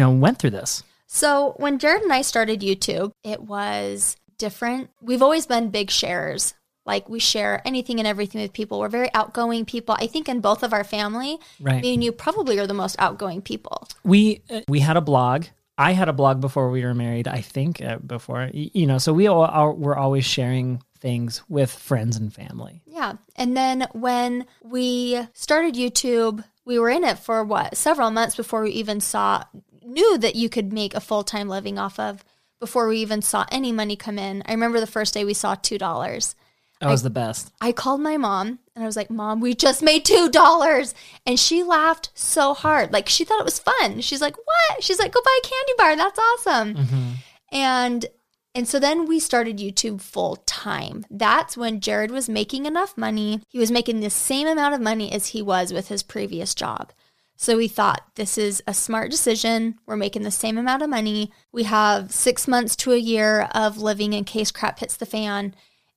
know, 0.00 0.10
went 0.10 0.38
through 0.38 0.50
this. 0.50 0.82
So 1.06 1.54
when 1.58 1.78
Jared 1.78 2.02
and 2.02 2.12
I 2.12 2.22
started 2.22 2.60
YouTube, 2.62 3.12
it 3.22 3.42
was 3.42 4.16
different. 4.38 4.88
We've 5.02 5.22
always 5.22 5.44
been 5.46 5.68
big 5.68 5.90
sharers. 5.90 6.54
Like 6.86 7.08
we 7.08 7.20
share 7.20 7.60
anything 7.66 8.00
and 8.00 8.08
everything 8.08 8.40
with 8.40 8.52
people. 8.54 8.80
We're 8.80 8.88
very 8.88 9.12
outgoing 9.14 9.66
people. 9.66 9.94
I 10.00 10.06
think 10.08 10.26
in 10.28 10.40
both 10.40 10.62
of 10.64 10.72
our 10.72 10.82
family, 10.84 11.38
Right. 11.60 11.82
me 11.82 11.94
and 11.94 12.02
you 12.02 12.10
probably 12.10 12.58
are 12.58 12.66
the 12.66 12.74
most 12.74 12.96
outgoing 12.98 13.40
people. 13.42 13.86
We 14.02 14.40
uh, 14.50 14.62
we 14.66 14.80
had 14.80 14.96
a 14.96 15.00
blog. 15.02 15.44
I 15.82 15.92
had 15.92 16.08
a 16.08 16.12
blog 16.12 16.40
before 16.40 16.70
we 16.70 16.84
were 16.84 16.94
married. 16.94 17.26
I 17.26 17.40
think 17.40 17.82
uh, 17.82 17.98
before 17.98 18.50
you 18.52 18.86
know. 18.86 18.98
So 18.98 19.12
we 19.12 19.26
all 19.26 19.42
are, 19.42 19.72
were 19.72 19.98
always 19.98 20.24
sharing 20.24 20.80
things 21.00 21.42
with 21.48 21.72
friends 21.72 22.16
and 22.16 22.32
family. 22.32 22.80
Yeah. 22.86 23.14
And 23.34 23.56
then 23.56 23.88
when 23.92 24.46
we 24.62 25.20
started 25.34 25.74
YouTube, 25.74 26.44
we 26.64 26.78
were 26.78 26.88
in 26.88 27.02
it 27.02 27.18
for 27.18 27.42
what, 27.42 27.76
several 27.76 28.12
months 28.12 28.36
before 28.36 28.62
we 28.62 28.70
even 28.70 29.00
saw, 29.00 29.42
knew 29.84 30.16
that 30.18 30.36
you 30.36 30.48
could 30.48 30.72
make 30.72 30.94
a 30.94 31.00
full 31.00 31.24
time 31.24 31.48
living 31.48 31.78
off 31.78 31.98
of 31.98 32.24
before 32.60 32.86
we 32.86 32.98
even 32.98 33.20
saw 33.20 33.44
any 33.50 33.72
money 33.72 33.96
come 33.96 34.20
in. 34.20 34.44
I 34.46 34.52
remember 34.52 34.78
the 34.78 34.86
first 34.86 35.12
day 35.12 35.24
we 35.24 35.34
saw 35.34 35.56
$2. 35.56 36.34
That 36.82 36.90
was 36.90 37.04
the 37.04 37.10
best. 37.10 37.52
I 37.60 37.70
called 37.70 38.00
my 38.00 38.16
mom 38.16 38.58
and 38.74 38.82
I 38.82 38.86
was 38.86 38.96
like, 38.96 39.08
Mom, 39.08 39.40
we 39.40 39.54
just 39.54 39.82
made 39.82 40.04
$2. 40.04 40.94
And 41.24 41.38
she 41.38 41.62
laughed 41.62 42.10
so 42.14 42.54
hard. 42.54 42.92
Like 42.92 43.08
she 43.08 43.24
thought 43.24 43.38
it 43.38 43.44
was 43.44 43.60
fun. 43.60 44.00
She's 44.00 44.20
like, 44.20 44.36
What? 44.36 44.82
She's 44.82 44.98
like, 44.98 45.12
Go 45.12 45.20
buy 45.24 45.38
a 45.38 45.48
candy 45.48 45.72
bar. 45.78 45.96
That's 45.96 46.18
awesome. 46.18 46.74
Mm-hmm. 46.74 47.10
And 47.52 48.06
and 48.54 48.68
so 48.68 48.80
then 48.80 49.06
we 49.06 49.20
started 49.20 49.58
YouTube 49.58 50.00
full 50.00 50.36
time. 50.44 51.06
That's 51.08 51.56
when 51.56 51.80
Jared 51.80 52.10
was 52.10 52.28
making 52.28 52.66
enough 52.66 52.98
money. 52.98 53.40
He 53.48 53.58
was 53.58 53.70
making 53.70 54.00
the 54.00 54.10
same 54.10 54.48
amount 54.48 54.74
of 54.74 54.80
money 54.80 55.12
as 55.12 55.28
he 55.28 55.40
was 55.40 55.72
with 55.72 55.88
his 55.88 56.02
previous 56.02 56.54
job. 56.54 56.92
So 57.36 57.56
we 57.56 57.66
thought 57.66 58.02
this 58.16 58.36
is 58.36 58.62
a 58.66 58.74
smart 58.74 59.10
decision. 59.10 59.76
We're 59.86 59.96
making 59.96 60.22
the 60.22 60.30
same 60.30 60.58
amount 60.58 60.82
of 60.82 60.90
money. 60.90 61.32
We 61.50 61.64
have 61.64 62.12
six 62.12 62.46
months 62.46 62.76
to 62.76 62.92
a 62.92 62.98
year 62.98 63.48
of 63.54 63.78
living 63.78 64.12
in 64.12 64.24
case 64.24 64.50
crap 64.50 64.80
hits 64.80 64.96
the 64.96 65.06
fan. 65.06 65.54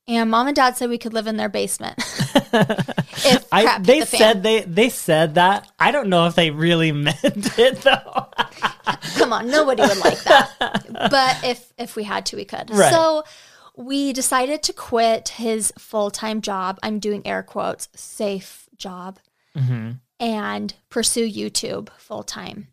And 0.08 0.30
mom 0.30 0.48
and 0.48 0.56
dad 0.56 0.78
said 0.78 0.90
we 0.90 0.98
could 1.00 1.14
live 1.14 1.26
in 1.28 1.38
their 1.38 1.50
basement. 1.50 1.96
if 2.54 3.48
I 3.52 3.80
they 3.80 4.02
the 4.02 4.06
said 4.06 4.44
they 4.44 4.62
they 4.62 4.90
said 4.90 5.36
that. 5.36 5.70
I 5.80 5.92
don't 5.92 6.10
know 6.10 6.28
if 6.28 6.36
they 6.36 6.52
really 6.52 6.92
meant 7.08 7.18
it 7.58 7.82
though. 7.82 8.28
Come 9.16 9.34
on, 9.34 9.50
nobody 9.50 9.82
would 9.82 9.98
like 9.98 10.22
that. 10.26 10.86
but 11.10 11.44
if 11.44 11.74
if 11.78 11.96
we 11.96 12.04
had 12.04 12.26
to, 12.28 12.36
we 12.36 12.46
could. 12.46 12.70
Right. 12.70 12.92
So 12.92 13.24
we 13.76 14.14
decided 14.14 14.62
to 14.64 14.74
quit 14.74 15.30
his 15.30 15.74
full 15.80 16.12
time 16.12 16.42
job. 16.42 16.78
I'm 16.84 17.00
doing 17.00 17.26
air 17.26 17.42
quotes, 17.44 17.90
safe 17.96 18.70
job, 18.78 19.20
Mm-hmm. 19.58 19.92
and 20.20 20.74
pursue 20.90 21.28
YouTube 21.28 21.90
full 21.98 22.24
time. 22.24 22.68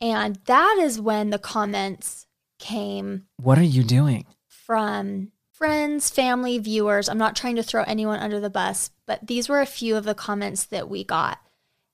And 0.00 0.36
that 0.46 0.78
is 0.80 1.00
when 1.00 1.30
the 1.30 1.38
comments 1.40 2.26
came 2.58 3.24
what 3.36 3.58
are 3.58 3.62
you 3.64 3.82
doing? 3.82 4.24
from 4.48 5.32
friends, 5.64 6.08
family, 6.08 6.56
viewers. 6.56 7.06
I'm 7.06 7.18
not 7.18 7.36
trying 7.36 7.56
to 7.56 7.62
throw 7.62 7.82
anyone 7.82 8.18
under 8.18 8.40
the 8.40 8.48
bus, 8.48 8.90
but 9.06 9.26
these 9.26 9.46
were 9.46 9.60
a 9.60 9.66
few 9.66 9.94
of 9.94 10.04
the 10.04 10.14
comments 10.14 10.64
that 10.64 10.88
we 10.88 11.04
got. 11.04 11.38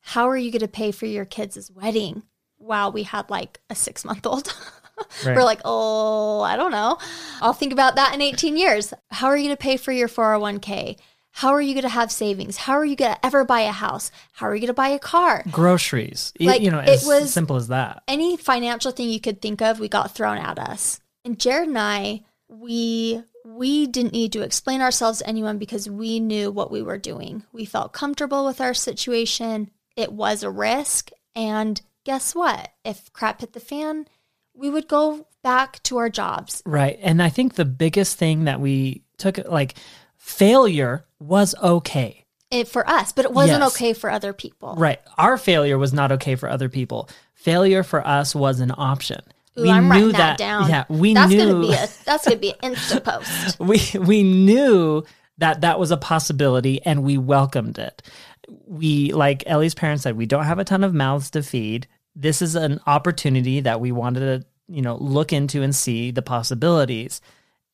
How 0.02 0.28
are 0.30 0.36
you 0.36 0.52
going 0.52 0.60
to 0.60 0.68
pay 0.68 0.92
for 0.92 1.06
your 1.06 1.24
kids' 1.24 1.68
wedding? 1.72 2.22
Wow, 2.60 2.90
we 2.90 3.02
had 3.02 3.28
like 3.28 3.58
a 3.68 3.74
six 3.74 4.04
month 4.04 4.24
old. 4.24 4.54
Right. 5.26 5.36
We're 5.36 5.44
like, 5.44 5.60
oh, 5.62 6.40
I 6.40 6.56
don't 6.56 6.70
know. 6.70 6.96
I'll 7.42 7.52
think 7.52 7.74
about 7.74 7.96
that 7.96 8.14
in 8.14 8.22
18 8.22 8.56
years. 8.56 8.94
How 9.10 9.26
are 9.26 9.36
you 9.36 9.44
going 9.44 9.56
to 9.56 9.62
pay 9.62 9.76
for 9.76 9.92
your 9.92 10.08
401k? 10.08 10.96
How 11.32 11.50
are 11.50 11.60
you 11.60 11.74
going 11.74 11.82
to 11.82 11.90
have 11.90 12.10
savings? 12.10 12.56
How 12.56 12.72
are 12.72 12.84
you 12.84 12.96
going 12.96 13.12
to 13.12 13.26
ever 13.26 13.44
buy 13.44 13.60
a 13.60 13.72
house? 13.72 14.10
How 14.32 14.46
are 14.46 14.54
you 14.54 14.60
going 14.62 14.68
to 14.68 14.72
buy 14.72 14.88
a 14.88 14.98
car? 14.98 15.42
Groceries. 15.50 16.32
Like, 16.40 16.62
you 16.62 16.70
know, 16.70 16.78
it 16.78 16.88
as 16.88 17.04
was- 17.06 17.30
simple 17.30 17.56
as 17.56 17.68
that. 17.68 18.04
any 18.08 18.38
financial 18.38 18.90
thing 18.90 19.10
you 19.10 19.20
could 19.20 19.42
think 19.42 19.60
of, 19.60 19.78
we 19.80 19.88
got 19.90 20.14
thrown 20.14 20.38
at 20.38 20.58
us. 20.58 20.98
And 21.26 21.38
Jared 21.38 21.68
and 21.68 21.78
I, 21.78 22.22
we 22.48 23.22
we 23.56 23.86
didn't 23.86 24.12
need 24.12 24.32
to 24.32 24.42
explain 24.42 24.80
ourselves 24.82 25.20
to 25.20 25.28
anyone 25.28 25.58
because 25.58 25.88
we 25.88 26.20
knew 26.20 26.50
what 26.50 26.70
we 26.70 26.82
were 26.82 26.98
doing. 26.98 27.42
We 27.52 27.64
felt 27.64 27.92
comfortable 27.92 28.44
with 28.44 28.60
our 28.60 28.74
situation. 28.74 29.70
It 29.96 30.12
was 30.12 30.42
a 30.42 30.50
risk, 30.50 31.10
and 31.34 31.80
guess 32.04 32.34
what? 32.34 32.70
If 32.84 33.12
crap 33.12 33.40
hit 33.40 33.54
the 33.54 33.60
fan, 33.60 34.06
we 34.54 34.68
would 34.68 34.88
go 34.88 35.26
back 35.42 35.82
to 35.84 35.96
our 35.96 36.10
jobs. 36.10 36.62
Right. 36.66 36.98
And 37.02 37.22
I 37.22 37.28
think 37.30 37.54
the 37.54 37.64
biggest 37.64 38.18
thing 38.18 38.44
that 38.44 38.60
we 38.60 39.02
took, 39.16 39.38
like, 39.48 39.74
failure 40.16 41.04
was 41.18 41.54
okay. 41.62 42.24
It, 42.50 42.68
for 42.68 42.88
us, 42.88 43.12
but 43.12 43.24
it 43.24 43.32
wasn't 43.32 43.60
Yes. 43.60 43.74
okay 43.74 43.92
for 43.92 44.08
other 44.10 44.32
people. 44.32 44.74
Right. 44.76 45.00
Our 45.18 45.36
failure 45.36 45.78
was 45.78 45.92
not 45.92 46.12
okay 46.12 46.36
for 46.36 46.48
other 46.48 46.68
people. 46.68 47.08
Failure 47.34 47.82
for 47.82 48.06
us 48.06 48.34
was 48.34 48.60
an 48.60 48.72
option. 48.76 49.20
Ooh, 49.58 49.68
I'm 49.68 49.90
writing 49.90 50.12
that, 50.12 50.38
down. 50.38 50.68
Yeah, 50.68 50.84
we 50.88 51.14
that's 51.14 51.32
knew 51.32 51.38
gonna 51.38 51.60
be 51.60 51.72
a 51.72 51.88
that's 52.04 52.24
gonna 52.24 52.36
be 52.36 52.54
an 52.62 52.74
Insta 52.74 53.02
post. 53.02 53.58
we 53.60 53.80
we 53.98 54.22
knew 54.22 55.04
that 55.38 55.62
that 55.62 55.78
was 55.78 55.90
a 55.90 55.96
possibility 55.96 56.80
and 56.84 57.02
we 57.02 57.18
welcomed 57.18 57.78
it. 57.78 58.02
We 58.66 59.12
like 59.12 59.44
Ellie's 59.46 59.74
parents 59.74 60.02
said 60.02 60.16
we 60.16 60.26
don't 60.26 60.44
have 60.44 60.58
a 60.58 60.64
ton 60.64 60.84
of 60.84 60.94
mouths 60.94 61.30
to 61.30 61.42
feed. 61.42 61.86
This 62.14 62.42
is 62.42 62.54
an 62.54 62.80
opportunity 62.86 63.60
that 63.60 63.80
we 63.80 63.92
wanted 63.92 64.20
to, 64.20 64.46
you 64.68 64.82
know, 64.82 64.96
look 64.96 65.32
into 65.32 65.62
and 65.62 65.74
see 65.74 66.10
the 66.10 66.22
possibilities. 66.22 67.20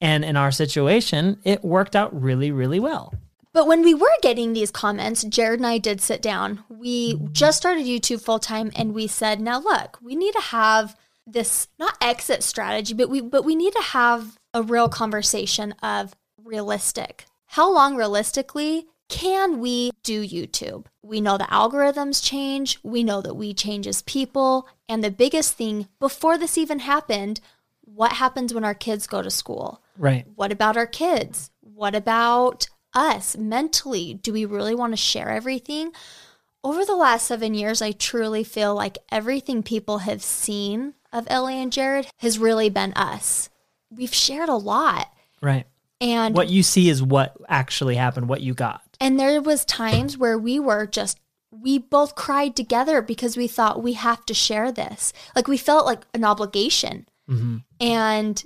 And 0.00 0.24
in 0.24 0.36
our 0.36 0.50
situation, 0.50 1.38
it 1.44 1.64
worked 1.64 1.96
out 1.96 2.20
really 2.20 2.52
really 2.52 2.80
well. 2.80 3.14
But 3.52 3.66
when 3.66 3.82
we 3.82 3.92
were 3.92 4.08
getting 4.22 4.52
these 4.52 4.70
comments, 4.70 5.24
Jared 5.24 5.60
and 5.60 5.66
I 5.66 5.76
did 5.78 6.00
sit 6.00 6.22
down. 6.22 6.64
We 6.70 7.18
just 7.32 7.58
started 7.58 7.84
YouTube 7.84 8.22
full 8.22 8.38
time 8.38 8.72
and 8.74 8.94
we 8.94 9.06
said, 9.06 9.40
now 9.40 9.60
look, 9.60 9.98
we 10.00 10.16
need 10.16 10.32
to 10.32 10.40
have 10.40 10.96
this 11.26 11.68
not 11.78 11.96
exit 12.00 12.42
strategy, 12.42 12.94
but 12.94 13.08
we 13.08 13.20
but 13.20 13.44
we 13.44 13.54
need 13.54 13.72
to 13.74 13.82
have 13.82 14.38
a 14.54 14.62
real 14.62 14.88
conversation 14.88 15.72
of 15.82 16.14
realistic. 16.42 17.26
How 17.46 17.72
long 17.72 17.96
realistically 17.96 18.86
can 19.08 19.60
we 19.60 19.90
do 20.02 20.26
YouTube? 20.26 20.86
We 21.02 21.20
know 21.20 21.36
the 21.36 21.44
algorithms 21.44 22.24
change, 22.24 22.78
we 22.82 23.04
know 23.04 23.20
that 23.20 23.34
we 23.34 23.52
change 23.52 23.86
as 23.86 24.02
people, 24.02 24.66
and 24.88 25.04
the 25.04 25.10
biggest 25.10 25.54
thing 25.54 25.88
before 26.00 26.38
this 26.38 26.56
even 26.56 26.78
happened, 26.78 27.40
what 27.82 28.12
happens 28.12 28.54
when 28.54 28.64
our 28.64 28.74
kids 28.74 29.06
go 29.06 29.20
to 29.20 29.30
school? 29.30 29.82
Right. 29.98 30.26
What 30.34 30.50
about 30.50 30.78
our 30.78 30.86
kids? 30.86 31.50
What 31.60 31.94
about 31.94 32.68
us 32.94 33.36
mentally? 33.36 34.14
Do 34.14 34.32
we 34.32 34.44
really 34.44 34.74
want 34.74 34.94
to 34.94 34.96
share 34.96 35.28
everything? 35.28 35.92
Over 36.64 36.84
the 36.84 36.96
last 36.96 37.26
seven 37.26 37.54
years, 37.54 37.82
I 37.82 37.92
truly 37.92 38.44
feel 38.44 38.74
like 38.74 38.98
everything 39.10 39.62
people 39.62 39.98
have 39.98 40.22
seen 40.22 40.94
of 41.12 41.26
Ellie 41.30 41.60
and 41.62 41.72
Jared 41.72 42.06
has 42.18 42.38
really 42.38 42.70
been 42.70 42.92
us. 42.94 43.48
We've 43.90 44.14
shared 44.14 44.48
a 44.48 44.54
lot. 44.56 45.12
Right. 45.40 45.66
And 46.00 46.34
What 46.34 46.48
you 46.50 46.62
see 46.62 46.88
is 46.88 47.02
what 47.02 47.36
actually 47.48 47.94
happened, 47.96 48.28
what 48.28 48.40
you 48.40 48.54
got. 48.54 48.82
and 49.00 49.18
there 49.20 49.40
was 49.40 49.64
times 49.64 50.16
where 50.18 50.38
we 50.38 50.58
were 50.58 50.86
just 50.86 51.18
we 51.50 51.76
both 51.78 52.14
cried 52.14 52.56
together 52.56 53.02
because 53.02 53.36
we 53.36 53.46
thought 53.46 53.82
we 53.82 53.92
have 53.92 54.24
to 54.24 54.32
share 54.34 54.72
this. 54.72 55.12
Like 55.36 55.46
we 55.48 55.58
felt 55.58 55.84
like 55.84 56.06
an 56.14 56.24
obligation. 56.24 57.06
Mm-hmm. 57.28 57.58
And 57.78 58.42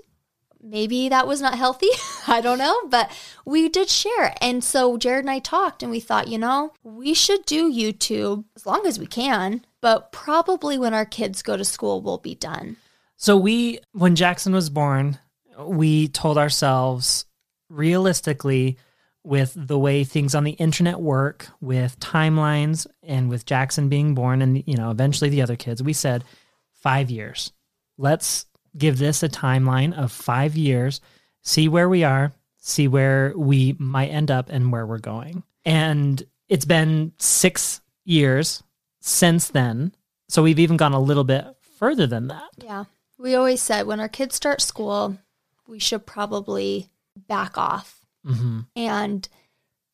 maybe 0.61 1.09
that 1.09 1.27
was 1.27 1.41
not 1.41 1.55
healthy. 1.57 1.87
I 2.27 2.41
don't 2.41 2.59
know, 2.59 2.77
but 2.89 3.11
we 3.45 3.69
did 3.69 3.89
share. 3.89 4.35
And 4.41 4.65
so 4.65 4.97
Jared 4.99 5.25
and 5.25 5.31
I 5.31 5.39
talked 5.39 5.83
and 5.85 5.91
we 5.93 6.01
thought, 6.01 6.27
you 6.29 6.37
know, 6.39 6.73
we 6.83 7.15
should 7.15 7.47
do 7.47 7.73
YouTube 7.73 8.45
as 8.57 8.67
long 8.67 8.85
as 8.87 8.99
we 8.99 9.07
can, 9.07 9.65
but 9.87 10.11
probably 10.11 10.79
when 10.79 10.95
our 10.95 11.05
kids 11.05 11.43
go 11.43 11.57
to 11.57 11.65
school 11.65 12.01
we'll 12.01 12.19
be 12.19 12.35
done. 12.35 12.77
So 13.17 13.37
we, 13.37 13.79
when 13.93 14.17
Jackson 14.17 14.53
was 14.53 14.69
born, 14.69 15.17
we 15.61 16.09
told 16.09 16.39
ourselves 16.39 17.25
realistically 17.69 18.79
with 19.23 19.53
the 19.55 19.79
way 19.79 20.03
things 20.03 20.35
on 20.35 20.43
the 20.43 20.55
internet 20.55 20.99
work, 20.99 21.47
with 21.61 22.01
timelines 22.01 22.89
and 23.05 23.31
with 23.31 23.47
Jackson 23.47 23.89
being 23.89 24.17
born 24.17 24.43
and, 24.43 24.61
you 24.67 24.77
know, 24.77 24.91
eventually 24.91 25.31
the 25.31 25.43
other 25.43 25.55
kids, 25.55 25.81
we 25.81 25.93
said 25.93 26.25
five 26.73 27.09
years. 27.09 27.53
Let's 27.97 28.47
give 28.77 28.99
this 28.99 29.23
a 29.23 29.29
timeline 29.29 29.97
of 29.97 30.11
five 30.11 30.57
years, 30.57 31.01
see 31.43 31.69
where 31.69 31.89
we 31.89 32.03
are, 32.03 32.33
see 32.59 32.89
where 32.89 33.33
we 33.37 33.77
might 33.79 34.09
end 34.09 34.33
up 34.33 34.49
and 34.49 34.73
where 34.73 34.85
we're 34.85 34.99
going. 34.99 35.45
And 35.65 36.21
it's 36.49 36.65
been 36.65 37.13
six 37.19 37.81
years 38.05 38.65
since 39.01 39.49
then. 39.49 39.95
So 40.29 40.43
we've 40.43 40.59
even 40.59 40.77
gone 40.77 40.93
a 40.93 41.01
little 41.01 41.25
bit 41.25 41.45
further 41.79 42.07
than 42.07 42.29
that. 42.29 42.49
Yeah. 42.59 42.85
We 43.19 43.35
always 43.35 43.63
said 43.63 43.87
when 43.87 44.01
our 44.01 44.09
kids 44.09 44.35
start 44.35 44.61
school, 44.61 45.19
we 45.67 45.79
should 45.79 46.07
probably 46.07 46.91
back 47.17 47.57
off. 47.57 48.01
hmm 48.25 48.61
And 48.75 49.29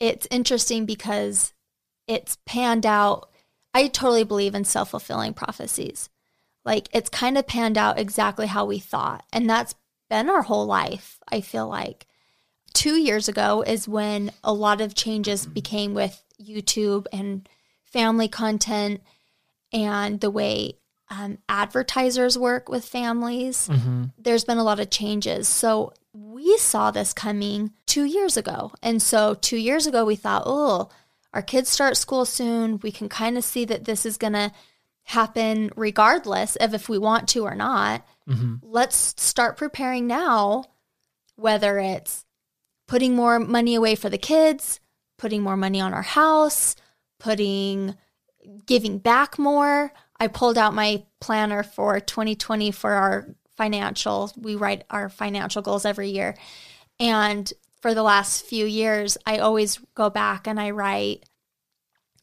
it's 0.01 0.27
interesting 0.31 0.87
because 0.87 1.53
it's 2.07 2.39
panned 2.47 2.87
out. 2.87 3.31
I 3.75 3.87
totally 3.89 4.25
believe 4.25 4.55
in 4.55 4.65
self 4.65 4.91
fulfilling 4.91 5.35
prophecies. 5.35 6.09
Like 6.65 6.89
it's 6.93 7.09
kind 7.09 7.39
of 7.39 7.47
panned 7.47 7.79
out 7.79 7.99
exactly 7.99 8.47
how 8.47 8.65
we 8.65 8.79
thought. 8.79 9.25
And 9.33 9.49
that's 9.49 9.75
been 10.11 10.29
our 10.29 10.43
whole 10.43 10.67
life, 10.67 11.19
I 11.31 11.41
feel 11.41 11.69
like. 11.69 12.07
Two 12.75 12.97
years 12.97 13.29
ago 13.29 13.63
is 13.63 13.87
when 13.87 14.33
a 14.43 14.53
lot 14.53 14.81
of 14.81 14.95
changes 14.95 15.47
became 15.47 15.95
with 15.95 16.23
YouTube 16.41 17.07
and 17.13 17.49
family 17.93 18.29
content 18.29 19.03
and 19.73 20.21
the 20.21 20.31
way 20.31 20.79
um, 21.11 21.39
advertisers 21.49 22.39
work 22.39 22.69
with 22.69 22.85
families 22.85 23.67
hmm 23.67 24.05
there's 24.19 24.45
been 24.45 24.59
a 24.59 24.65
lot 24.65 24.81
of 24.81 24.89
changes. 24.91 25.49
So 25.49 25.93
we 26.13 26.57
saw 26.59 26.91
this 26.91 27.13
coming 27.13 27.73
two 27.87 28.05
years 28.05 28.37
ago. 28.37 28.73
And 28.83 29.01
so 29.03 29.35
two 29.35 29.57
years 29.57 29.87
ago, 29.87 30.05
we 30.05 30.17
thought, 30.17 30.43
oh, 30.47 30.91
our 31.33 31.43
kids 31.43 31.71
start 31.71 31.97
school 31.97 32.25
soon. 32.25 32.79
We 32.83 32.93
can 32.93 33.09
kind 33.09 33.37
of 33.37 33.45
see 33.45 33.65
that 33.65 33.85
this 33.85 34.05
is 34.07 34.17
going 34.19 34.35
to 34.35 34.53
happen 35.05 35.71
regardless 35.77 36.57
of 36.57 36.75
if 36.75 36.89
we 36.89 36.99
want 36.99 37.29
to 37.31 37.45
or 37.45 37.55
not. 37.55 38.05
hmm 38.29 38.57
Let's 38.63 39.15
start 39.21 39.57
preparing 39.57 40.07
now, 40.07 40.65
whether 41.37 41.79
it's 41.79 42.25
putting 42.87 43.17
more 43.17 43.39
money 43.39 43.75
away 43.75 43.95
for 43.95 44.11
the 44.11 44.19
kids, 44.19 44.81
putting 45.19 45.43
more 45.43 45.57
money 45.57 45.81
on 45.81 45.95
our 45.95 46.03
house, 46.03 46.77
putting 47.23 47.95
giving 48.67 48.99
back 48.99 49.39
more. 49.39 49.93
I 50.19 50.27
pulled 50.27 50.59
out 50.59 50.75
my 50.75 51.05
planner 51.21 51.63
for 51.63 52.01
2020 52.01 52.73
for 52.73 52.91
our 52.91 53.29
financial. 53.57 54.33
We 54.37 54.57
write 54.57 54.85
our 54.91 55.09
financial 55.09 55.63
goals 55.63 55.85
every 55.85 56.11
year. 56.11 56.37
And 56.99 57.51
for 57.81 57.95
the 57.95 58.03
last 58.03 58.45
few 58.45 58.67
years, 58.67 59.17
I 59.25 59.39
always 59.39 59.79
go 59.95 60.11
back 60.11 60.47
and 60.47 60.61
I 60.61 60.71
write 60.71 61.29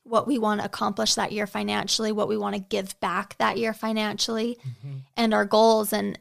what 0.04 0.28
we 0.28 0.38
want 0.38 0.60
to 0.60 0.66
accomplish 0.66 1.16
that 1.16 1.32
year 1.32 1.48
financially, 1.48 2.12
what 2.12 2.28
we 2.28 2.38
want 2.38 2.56
to 2.56 2.62
give 2.62 3.00
back 3.00 3.38
that 3.38 3.58
year 3.58 3.74
financially, 3.74 4.58
mm-hmm. 4.62 4.98
and 5.16 5.34
our 5.34 5.46
goals. 5.46 5.94
And 5.94 6.20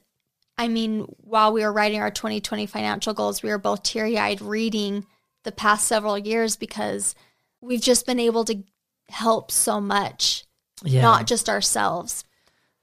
I 0.57 0.69
mean, 0.69 1.01
while 1.19 1.53
we 1.53 1.63
were 1.63 1.73
writing 1.73 2.01
our 2.01 2.11
2020 2.11 2.67
financial 2.67 3.15
goals, 3.15 3.43
we 3.43 3.51
were 3.51 3.59
both 3.59 3.83
teary 3.83 4.19
eyed 4.19 4.41
reading 4.41 5.07
the 5.45 5.53
past 5.53 5.87
several 5.87 6.19
years 6.19 6.57
because 6.57 7.15
we've 7.61 7.81
just 7.81 8.07
been 8.07 8.21
able 8.21 8.45
to 8.45 8.62
help 9.09 9.50
so 9.50 9.81
much, 9.81 10.45
Yeah. 10.85 11.03
not 11.03 11.27
just 11.27 11.49
ourselves. 11.49 12.25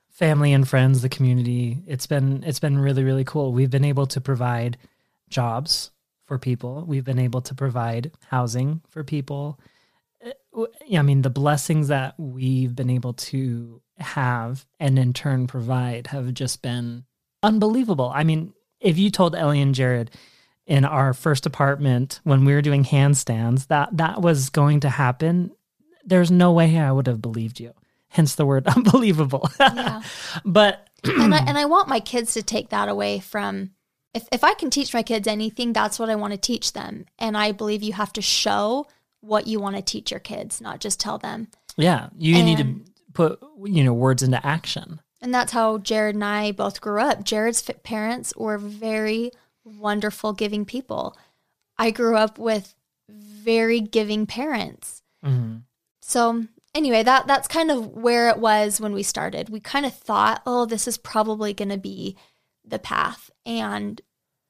Family 0.09 0.53
and 0.53 0.67
friends, 0.67 1.01
the 1.01 1.09
community. 1.09 1.83
It's 1.87 2.07
been 2.07 2.43
it's 2.43 2.59
been 2.59 2.77
really 2.79 3.03
really 3.03 3.25
cool. 3.25 3.51
We've 3.51 3.69
been 3.69 3.83
able 3.85 4.07
to 4.07 4.21
provide 4.21 4.77
jobs 5.29 5.91
for 6.25 6.39
people. 6.39 6.85
We've 6.87 7.03
been 7.03 7.19
able 7.19 7.41
to 7.41 7.53
provide 7.55 8.11
housing 8.29 8.81
for 8.89 9.03
people. 9.03 9.59
Uh, 10.25 10.65
I 10.95 11.01
mean, 11.01 11.21
the 11.21 11.29
blessings 11.29 11.89
that 11.89 12.15
we've 12.17 12.75
been 12.75 12.89
able 12.89 13.13
to 13.13 13.81
have 13.97 14.65
and 14.79 14.97
in 14.97 15.13
turn 15.13 15.47
provide 15.47 16.07
have 16.07 16.33
just 16.33 16.61
been 16.61 17.03
unbelievable. 17.43 18.11
I 18.13 18.23
mean, 18.23 18.53
if 18.79 18.97
you 18.97 19.09
told 19.11 19.35
Ellie 19.35 19.61
and 19.61 19.75
Jared 19.75 20.11
in 20.67 20.85
our 20.85 21.13
first 21.13 21.45
apartment 21.45 22.19
when 22.23 22.45
we 22.45 22.53
were 22.53 22.61
doing 22.61 22.83
handstands 22.83 23.67
that 23.67 23.95
that 23.97 24.21
was 24.21 24.49
going 24.49 24.79
to 24.81 24.89
happen, 24.89 25.51
there's 26.03 26.31
no 26.31 26.51
way 26.51 26.77
I 26.79 26.91
would 26.91 27.07
have 27.07 27.21
believed 27.21 27.59
you. 27.59 27.73
Hence 28.09 28.35
the 28.35 28.45
word 28.45 28.67
unbelievable. 28.75 29.49
Yeah. 29.59 30.01
but 30.45 30.87
and 31.03 31.33
I 31.33 31.39
and 31.39 31.57
I 31.57 31.65
want 31.65 31.87
my 31.87 31.99
kids 31.99 32.33
to 32.33 32.43
take 32.43 32.69
that 32.69 32.89
away 32.89 33.19
from 33.19 33.71
if 34.13 34.27
if 34.31 34.43
I 34.43 34.53
can 34.53 34.69
teach 34.69 34.93
my 34.93 35.03
kids 35.03 35.27
anything, 35.27 35.73
that's 35.73 35.99
what 35.99 36.09
I 36.09 36.15
want 36.15 36.33
to 36.33 36.37
teach 36.37 36.73
them. 36.73 37.05
And 37.19 37.37
I 37.37 37.51
believe 37.51 37.83
you 37.83 37.93
have 37.93 38.13
to 38.13 38.21
show 38.21 38.87
what 39.21 39.47
you 39.47 39.59
want 39.59 39.75
to 39.75 39.81
teach 39.81 40.11
your 40.11 40.19
kids, 40.19 40.61
not 40.61 40.79
just 40.79 40.99
tell 40.99 41.17
them. 41.17 41.49
yeah, 41.77 42.09
you 42.17 42.41
need 42.43 42.57
to 42.59 42.91
put 43.13 43.39
you 43.63 43.83
know 43.83 43.93
words 43.93 44.23
into 44.23 44.45
action. 44.45 45.01
And 45.21 45.33
that's 45.33 45.51
how 45.51 45.79
Jared 45.79 46.15
and 46.15 46.23
I 46.23 46.51
both 46.51 46.81
grew 46.81 47.01
up. 47.01 47.23
Jared's 47.23 47.61
parents 47.83 48.33
were 48.35 48.59
very 48.59 49.31
wonderful, 49.65 50.31
giving 50.33 50.63
people. 50.63 51.17
I 51.77 51.91
grew 51.91 52.15
up 52.15 52.39
with 52.39 52.75
very 53.09 53.81
giving 53.81 54.25
parents. 54.25 55.01
Mhm. 55.23 55.63
So 56.01 56.45
anyway, 56.73 57.03
that 57.03 57.27
that's 57.27 57.47
kind 57.47 57.71
of 57.71 57.87
where 57.89 58.29
it 58.29 58.37
was 58.37 58.79
when 58.79 58.93
we 58.93 59.03
started. 59.03 59.49
We 59.49 59.59
kind 59.59 59.85
of 59.85 59.93
thought, 59.93 60.41
oh, 60.45 60.65
this 60.65 60.87
is 60.87 60.97
probably 60.97 61.53
going 61.53 61.69
to 61.69 61.77
be 61.77 62.15
the 62.63 62.79
path. 62.79 63.29
And 63.45 64.01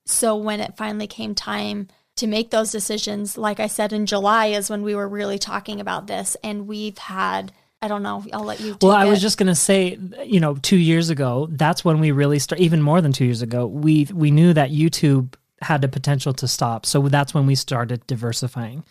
so 0.05 0.36
when 0.36 0.60
it 0.60 0.77
finally 0.77 1.07
came 1.07 1.34
time 1.34 1.88
to 2.17 2.27
make 2.27 2.51
those 2.51 2.72
decisions, 2.72 3.38
like 3.38 3.60
I 3.60 3.67
said 3.67 3.91
in 3.91 4.05
July 4.05 4.48
is 4.48 4.69
when 4.69 4.84
we 4.84 4.95
were 4.95 5.07
really 5.07 5.39
talking 5.39 5.81
about 5.81 6.07
this 6.07 6.38
and 6.43 6.67
we've 6.67 6.98
had 6.98 7.51
I 7.86 7.88
don't 7.88 8.01
know, 8.04 8.24
I'll 8.34 8.44
let 8.44 8.60
you 8.60 8.77
Well, 8.82 8.92
I 8.92 9.06
it. 9.06 9.10
was 9.10 9.22
just 9.22 9.38
gonna 9.38 9.54
say, 9.56 9.98
you 10.25 10.39
know, 10.39 10.56
two 10.56 10.77
years 10.77 11.10
ago, 11.12 11.48
that's 11.51 11.86
when 11.86 12.00
we 12.00 12.12
really 12.12 12.39
start. 12.39 12.60
Even 12.60 12.82
more 12.82 13.00
than 13.01 13.12
two 13.12 13.25
years 13.25 13.42
ago, 13.44 13.68
we 13.68 14.08
we 14.13 14.32
knew 14.32 14.54
that 14.54 14.72
YouTube 14.72 15.36
had 15.62 15.82
the 15.82 15.88
potential 15.88 16.34
to 16.34 16.48
stop. 16.48 16.86
So 16.86 17.01
that's 17.08 17.34
when 17.34 17.46
we 17.46 17.56
started 17.56 18.06
diversifying 18.08 18.84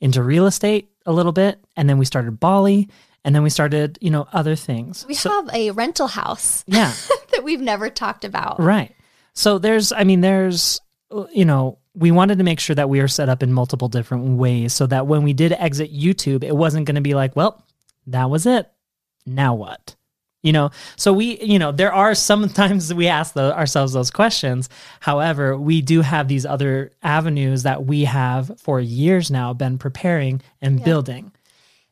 into 0.00 0.22
real 0.22 0.46
estate 0.46 0.90
a 1.06 1.12
little 1.12 1.32
bit. 1.32 1.58
And 1.76 1.88
then 1.88 1.98
we 1.98 2.04
started 2.04 2.40
Bali. 2.40 2.88
And 3.24 3.34
then 3.34 3.42
we 3.42 3.50
started, 3.50 3.98
you 4.00 4.10
know, 4.10 4.26
other 4.32 4.56
things. 4.56 5.04
We 5.06 5.14
So- 5.14 5.28
have 5.30 5.50
a 5.54 5.70
rental 5.72 6.06
house 6.08 6.64
yeah. 6.66 6.92
that 7.32 7.44
we've 7.44 7.60
never 7.60 7.90
talked 7.90 8.24
about. 8.24 8.58
Right. 8.60 8.94
So 9.34 9.58
there's, 9.58 9.92
I 9.92 10.04
mean, 10.04 10.20
there's, 10.22 10.80
you 11.32 11.44
know, 11.44 11.78
we 11.94 12.10
wanted 12.12 12.38
to 12.38 12.44
make 12.44 12.60
sure 12.60 12.74
that 12.76 12.88
we 12.88 13.00
are 13.00 13.08
set 13.08 13.28
up 13.28 13.42
in 13.42 13.52
multiple 13.52 13.88
different 13.88 14.38
ways 14.38 14.72
so 14.72 14.86
that 14.86 15.06
when 15.06 15.22
we 15.22 15.32
did 15.34 15.52
exit 15.52 15.92
YouTube, 15.92 16.44
it 16.44 16.56
wasn't 16.56 16.86
going 16.86 16.94
to 16.94 17.00
be 17.02 17.14
like, 17.14 17.36
well, 17.36 17.62
that 18.12 18.30
was 18.30 18.46
it. 18.46 18.70
Now 19.26 19.54
what? 19.54 19.96
You 20.42 20.52
know, 20.54 20.70
so 20.96 21.12
we, 21.12 21.38
you 21.42 21.58
know, 21.58 21.70
there 21.70 21.92
are 21.92 22.14
sometimes 22.14 22.94
we 22.94 23.08
ask 23.08 23.34
the, 23.34 23.54
ourselves 23.54 23.92
those 23.92 24.10
questions. 24.10 24.70
However, 25.00 25.56
we 25.56 25.82
do 25.82 26.00
have 26.00 26.28
these 26.28 26.46
other 26.46 26.92
avenues 27.02 27.64
that 27.64 27.84
we 27.84 28.04
have 28.04 28.58
for 28.58 28.80
years 28.80 29.30
now 29.30 29.52
been 29.52 29.76
preparing 29.76 30.40
and 30.62 30.82
building. 30.82 31.32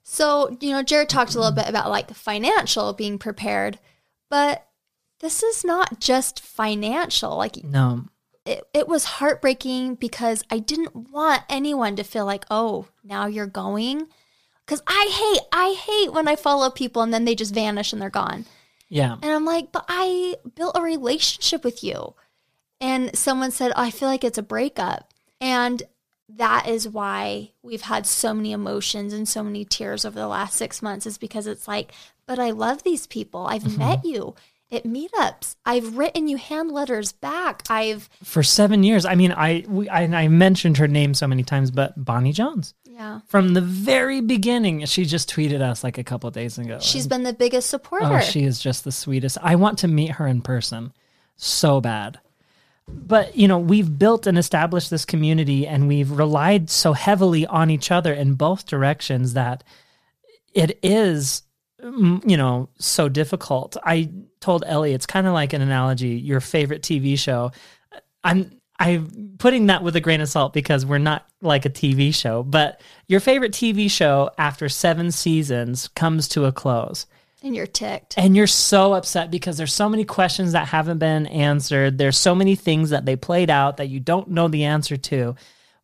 So, 0.02 0.56
you 0.60 0.70
know, 0.70 0.82
Jared 0.82 1.10
talked 1.10 1.34
a 1.34 1.38
little 1.38 1.54
bit 1.54 1.68
about 1.68 1.90
like 1.90 2.10
financial 2.14 2.94
being 2.94 3.18
prepared, 3.18 3.78
but 4.30 4.66
this 5.20 5.42
is 5.42 5.64
not 5.64 6.00
just 6.00 6.40
financial. 6.40 7.36
Like 7.36 7.62
No, 7.62 8.06
it, 8.46 8.66
it 8.72 8.88
was 8.88 9.04
heartbreaking 9.04 9.96
because 9.96 10.42
I 10.50 10.58
didn't 10.58 11.10
want 11.12 11.42
anyone 11.50 11.96
to 11.96 12.04
feel 12.04 12.24
like, 12.24 12.46
oh, 12.50 12.86
now 13.04 13.26
you're 13.26 13.46
going. 13.46 14.08
Because 14.68 14.82
I 14.86 15.08
hate, 15.10 15.48
I 15.50 15.72
hate 15.72 16.12
when 16.12 16.28
I 16.28 16.36
follow 16.36 16.68
people 16.68 17.00
and 17.00 17.14
then 17.14 17.24
they 17.24 17.34
just 17.34 17.54
vanish 17.54 17.94
and 17.94 18.02
they're 18.02 18.10
gone. 18.10 18.44
yeah, 18.90 19.14
And 19.14 19.32
I'm 19.32 19.46
like, 19.46 19.72
but 19.72 19.86
I 19.88 20.36
built 20.54 20.76
a 20.76 20.82
relationship 20.82 21.64
with 21.64 21.82
you. 21.82 22.14
And 22.78 23.16
someone 23.16 23.50
said, 23.50 23.72
oh, 23.74 23.82
I 23.82 23.90
feel 23.90 24.08
like 24.08 24.24
it's 24.24 24.36
a 24.36 24.42
breakup. 24.42 25.10
And 25.40 25.82
that 26.28 26.68
is 26.68 26.86
why 26.86 27.52
we've 27.62 27.80
had 27.80 28.06
so 28.06 28.34
many 28.34 28.52
emotions 28.52 29.14
and 29.14 29.26
so 29.26 29.42
many 29.42 29.64
tears 29.64 30.04
over 30.04 30.18
the 30.18 30.28
last 30.28 30.54
six 30.54 30.82
months, 30.82 31.06
is 31.06 31.16
because 31.16 31.46
it's 31.46 31.66
like, 31.66 31.92
but 32.26 32.38
I 32.38 32.50
love 32.50 32.82
these 32.82 33.06
people. 33.06 33.46
I've 33.46 33.62
mm-hmm. 33.62 33.78
met 33.78 34.04
you 34.04 34.34
at 34.70 34.84
meetups. 34.84 35.56
I've 35.64 35.96
written 35.96 36.28
you 36.28 36.36
hand 36.36 36.70
letters 36.70 37.12
back. 37.12 37.62
I've, 37.70 38.10
for 38.22 38.42
seven 38.42 38.82
years. 38.82 39.06
I 39.06 39.14
mean, 39.14 39.32
I, 39.32 39.64
we, 39.66 39.88
I, 39.88 40.02
I 40.02 40.28
mentioned 40.28 40.76
her 40.76 40.88
name 40.88 41.14
so 41.14 41.26
many 41.26 41.42
times, 41.42 41.70
but 41.70 41.94
Bonnie 41.96 42.32
Jones. 42.32 42.74
Yeah. 42.98 43.20
from 43.26 43.54
the 43.54 43.60
very 43.60 44.20
beginning. 44.20 44.84
She 44.86 45.04
just 45.04 45.32
tweeted 45.32 45.60
us 45.60 45.84
like 45.84 45.98
a 45.98 46.04
couple 46.04 46.30
days 46.30 46.58
ago. 46.58 46.78
She's 46.80 47.06
been 47.06 47.22
the 47.22 47.32
biggest 47.32 47.70
supporter. 47.70 48.06
oh, 48.06 48.20
she 48.20 48.42
is 48.42 48.60
just 48.60 48.84
the 48.84 48.92
sweetest. 48.92 49.38
I 49.40 49.54
want 49.54 49.78
to 49.78 49.88
meet 49.88 50.12
her 50.12 50.26
in 50.26 50.42
person 50.42 50.92
so 51.36 51.80
bad. 51.80 52.18
But, 52.88 53.36
you 53.36 53.46
know, 53.46 53.58
we've 53.58 53.98
built 53.98 54.26
and 54.26 54.38
established 54.38 54.90
this 54.90 55.04
community 55.04 55.66
and 55.66 55.88
we've 55.88 56.10
relied 56.10 56.70
so 56.70 56.94
heavily 56.94 57.46
on 57.46 57.70
each 57.70 57.90
other 57.90 58.12
in 58.12 58.34
both 58.34 58.66
directions 58.66 59.34
that 59.34 59.62
it 60.54 60.78
is, 60.82 61.42
mm, 61.82 62.28
you 62.28 62.36
know, 62.36 62.70
so 62.78 63.08
difficult. 63.08 63.76
I 63.84 64.10
told 64.40 64.64
Ellie, 64.66 64.94
it's 64.94 65.06
kind 65.06 65.26
of 65.26 65.34
like 65.34 65.52
an 65.52 65.60
analogy, 65.60 66.08
your 66.08 66.40
favorite 66.40 66.82
TV 66.82 67.18
show. 67.18 67.52
I'm 68.24 68.57
I'm 68.78 69.34
putting 69.38 69.66
that 69.66 69.82
with 69.82 69.96
a 69.96 70.00
grain 70.00 70.20
of 70.20 70.28
salt 70.28 70.52
because 70.52 70.86
we're 70.86 70.98
not 70.98 71.26
like 71.42 71.64
a 71.64 71.70
TV 71.70 72.14
show, 72.14 72.42
but 72.42 72.80
your 73.06 73.20
favorite 73.20 73.52
TV 73.52 73.90
show 73.90 74.30
after 74.38 74.68
7 74.68 75.10
seasons 75.10 75.88
comes 75.88 76.28
to 76.28 76.44
a 76.44 76.52
close 76.52 77.06
and 77.42 77.54
you're 77.54 77.66
ticked. 77.66 78.14
and 78.16 78.36
you're 78.36 78.46
so 78.46 78.94
upset 78.94 79.30
because 79.30 79.56
there's 79.56 79.72
so 79.72 79.88
many 79.88 80.04
questions 80.04 80.52
that 80.52 80.68
haven't 80.68 80.98
been 80.98 81.26
answered. 81.26 81.98
There's 81.98 82.18
so 82.18 82.34
many 82.34 82.54
things 82.54 82.90
that 82.90 83.04
they 83.04 83.16
played 83.16 83.50
out 83.50 83.76
that 83.78 83.88
you 83.88 84.00
don't 84.00 84.28
know 84.28 84.48
the 84.48 84.64
answer 84.64 84.96
to, 84.96 85.36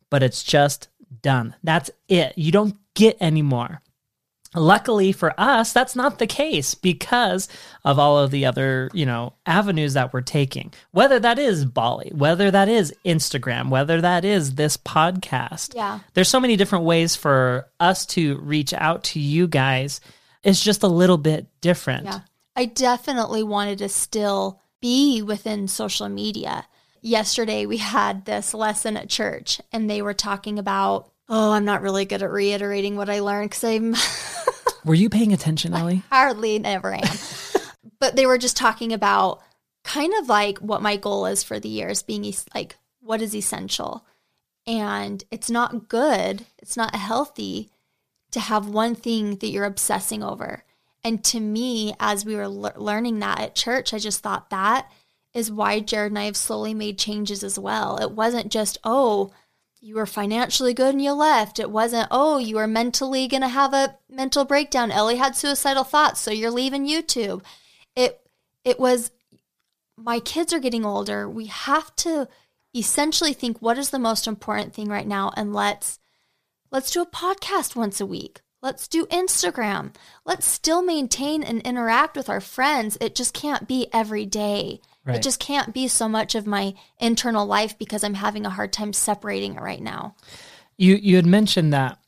but 0.09 0.23
it's 0.23 0.43
just 0.43 0.89
done. 1.21 1.55
That's 1.63 1.91
it. 2.07 2.33
You 2.37 2.51
don't 2.51 2.75
get 2.93 3.17
any 3.19 3.41
more. 3.41 3.81
Luckily 4.55 5.11
for 5.11 5.33
us, 5.39 5.73
that's 5.73 5.95
not 5.95 6.19
the 6.19 6.27
case 6.27 6.75
because 6.75 7.47
of 7.83 7.99
all 7.99 8.17
of 8.17 8.31
the 8.31 8.45
other, 8.45 8.89
you 8.93 9.05
know, 9.05 9.33
avenues 9.45 9.93
that 9.93 10.13
we're 10.13 10.21
taking. 10.21 10.73
Whether 10.91 11.19
that 11.19 11.37
is 11.39 11.65
Bali, 11.65 12.11
whether 12.13 12.49
that 12.51 12.69
is 12.69 12.93
Instagram, 13.05 13.69
whether 13.69 14.01
that 14.01 14.25
is 14.25 14.55
this 14.55 14.77
podcast. 14.77 15.75
Yeah. 15.75 15.99
There's 16.13 16.29
so 16.29 16.39
many 16.39 16.55
different 16.55 16.85
ways 16.85 17.15
for 17.15 17.67
us 17.79 18.05
to 18.07 18.37
reach 18.39 18.73
out 18.73 19.03
to 19.05 19.19
you 19.19 19.47
guys. 19.47 20.01
It's 20.43 20.63
just 20.63 20.83
a 20.83 20.87
little 20.87 21.17
bit 21.17 21.47
different. 21.61 22.05
Yeah. 22.05 22.19
I 22.55 22.65
definitely 22.65 23.43
wanted 23.43 23.79
to 23.79 23.89
still 23.89 24.61
be 24.79 25.21
within 25.21 25.67
social 25.67 26.07
media. 26.07 26.67
Yesterday, 27.01 27.65
we 27.65 27.77
had 27.77 28.25
this 28.25 28.53
lesson 28.53 28.97
at 28.97 29.09
church, 29.09 29.59
and 29.71 29.89
they 29.89 30.01
were 30.01 30.13
talking 30.13 30.57
about, 30.57 31.11
oh, 31.29 31.51
I'm 31.51 31.65
not 31.65 31.81
really 31.81 32.05
good 32.05 32.21
at 32.21 32.31
reiterating 32.31 32.95
what 32.95 33.09
I 33.09 33.19
learned 33.19 33.49
because 33.49 33.63
I'm 33.63 33.95
Were 34.85 34.95
you 34.95 35.09
paying 35.09 35.33
attention, 35.33 35.73
Ellie? 35.73 36.03
hardly 36.11 36.59
never 36.59 36.93
am. 36.93 37.01
but 37.99 38.15
they 38.15 38.25
were 38.25 38.37
just 38.37 38.57
talking 38.57 38.93
about 38.93 39.41
kind 39.83 40.13
of 40.19 40.29
like 40.29 40.59
what 40.59 40.81
my 40.81 40.97
goal 40.97 41.25
is 41.25 41.43
for 41.43 41.59
the 41.59 41.69
year 41.69 41.89
is 41.89 42.03
being 42.03 42.31
like, 42.53 42.75
what 42.99 43.21
is 43.21 43.35
essential? 43.35 44.05
And 44.67 45.23
it's 45.31 45.49
not 45.49 45.87
good, 45.89 46.45
it's 46.57 46.75
not 46.75 46.95
healthy 46.95 47.69
to 48.31 48.39
have 48.39 48.67
one 48.67 48.95
thing 48.95 49.37
that 49.37 49.47
you're 49.47 49.65
obsessing 49.65 50.23
over. 50.23 50.63
And 51.03 51.23
to 51.25 51.39
me, 51.39 51.93
as 51.99 52.25
we 52.25 52.35
were 52.35 52.47
le- 52.47 52.73
learning 52.75 53.19
that 53.19 53.39
at 53.39 53.55
church, 53.55 53.93
I 53.93 53.99
just 53.99 54.21
thought 54.21 54.49
that 54.49 54.91
is 55.33 55.51
why 55.51 55.79
Jared 55.79 56.11
and 56.11 56.19
I 56.19 56.23
have 56.23 56.37
slowly 56.37 56.73
made 56.73 56.97
changes 56.97 57.43
as 57.43 57.59
well. 57.59 57.97
It 57.97 58.11
wasn't 58.11 58.51
just, 58.51 58.79
oh, 58.83 59.31
you 59.85 59.93
were 59.93 60.07
financially 60.07 60.73
good 60.73 60.95
and 60.95 61.03
you 61.03 61.13
left. 61.13 61.59
It 61.59 61.69
wasn't, 61.69 62.07
oh, 62.09 62.39
you 62.39 62.55
were 62.55 62.65
mentally 62.65 63.27
going 63.27 63.43
to 63.43 63.47
have 63.47 63.71
a 63.71 63.95
mental 64.09 64.43
breakdown. 64.43 64.89
Ellie 64.89 65.17
had 65.17 65.35
suicidal 65.35 65.83
thoughts, 65.83 66.19
so 66.19 66.31
you're 66.31 66.49
leaving 66.49 66.87
YouTube. 66.87 67.43
It 67.95 68.19
it 68.63 68.79
was 68.79 69.11
my 69.95 70.19
kids 70.19 70.51
are 70.53 70.59
getting 70.59 70.85
older. 70.85 71.29
We 71.29 71.45
have 71.45 71.95
to 71.97 72.27
essentially 72.73 73.31
think 73.31 73.61
what 73.61 73.77
is 73.77 73.91
the 73.91 73.99
most 73.99 74.25
important 74.25 74.73
thing 74.73 74.89
right 74.89 75.05
now 75.07 75.31
and 75.37 75.53
let's 75.53 75.99
let's 76.71 76.89
do 76.89 77.03
a 77.03 77.05
podcast 77.05 77.75
once 77.75 78.01
a 78.01 78.07
week. 78.07 78.41
Let's 78.63 78.87
do 78.87 79.05
Instagram. 79.05 79.93
Let's 80.25 80.47
still 80.47 80.81
maintain 80.81 81.43
and 81.43 81.61
interact 81.61 82.17
with 82.17 82.27
our 82.27 82.41
friends. 82.41 82.97
It 82.99 83.13
just 83.13 83.35
can't 83.35 83.67
be 83.67 83.87
every 83.93 84.25
day. 84.25 84.81
Right. 85.05 85.17
It 85.17 85.23
just 85.23 85.39
can't 85.39 85.73
be 85.73 85.87
so 85.87 86.09
much 86.09 86.33
of 86.33 86.47
my 86.47 86.73
internal 86.99 87.45
life 87.45 87.77
because 87.77 88.03
I'm 88.03 88.15
having 88.15 88.45
a 88.45 88.49
hard 88.49 88.73
time 88.73 88.91
separating 88.91 89.55
it 89.55 89.61
right 89.61 89.81
now. 89.81 90.15
You 90.77 90.95
you 90.95 91.15
had 91.15 91.27
mentioned 91.27 91.73
that 91.73 91.99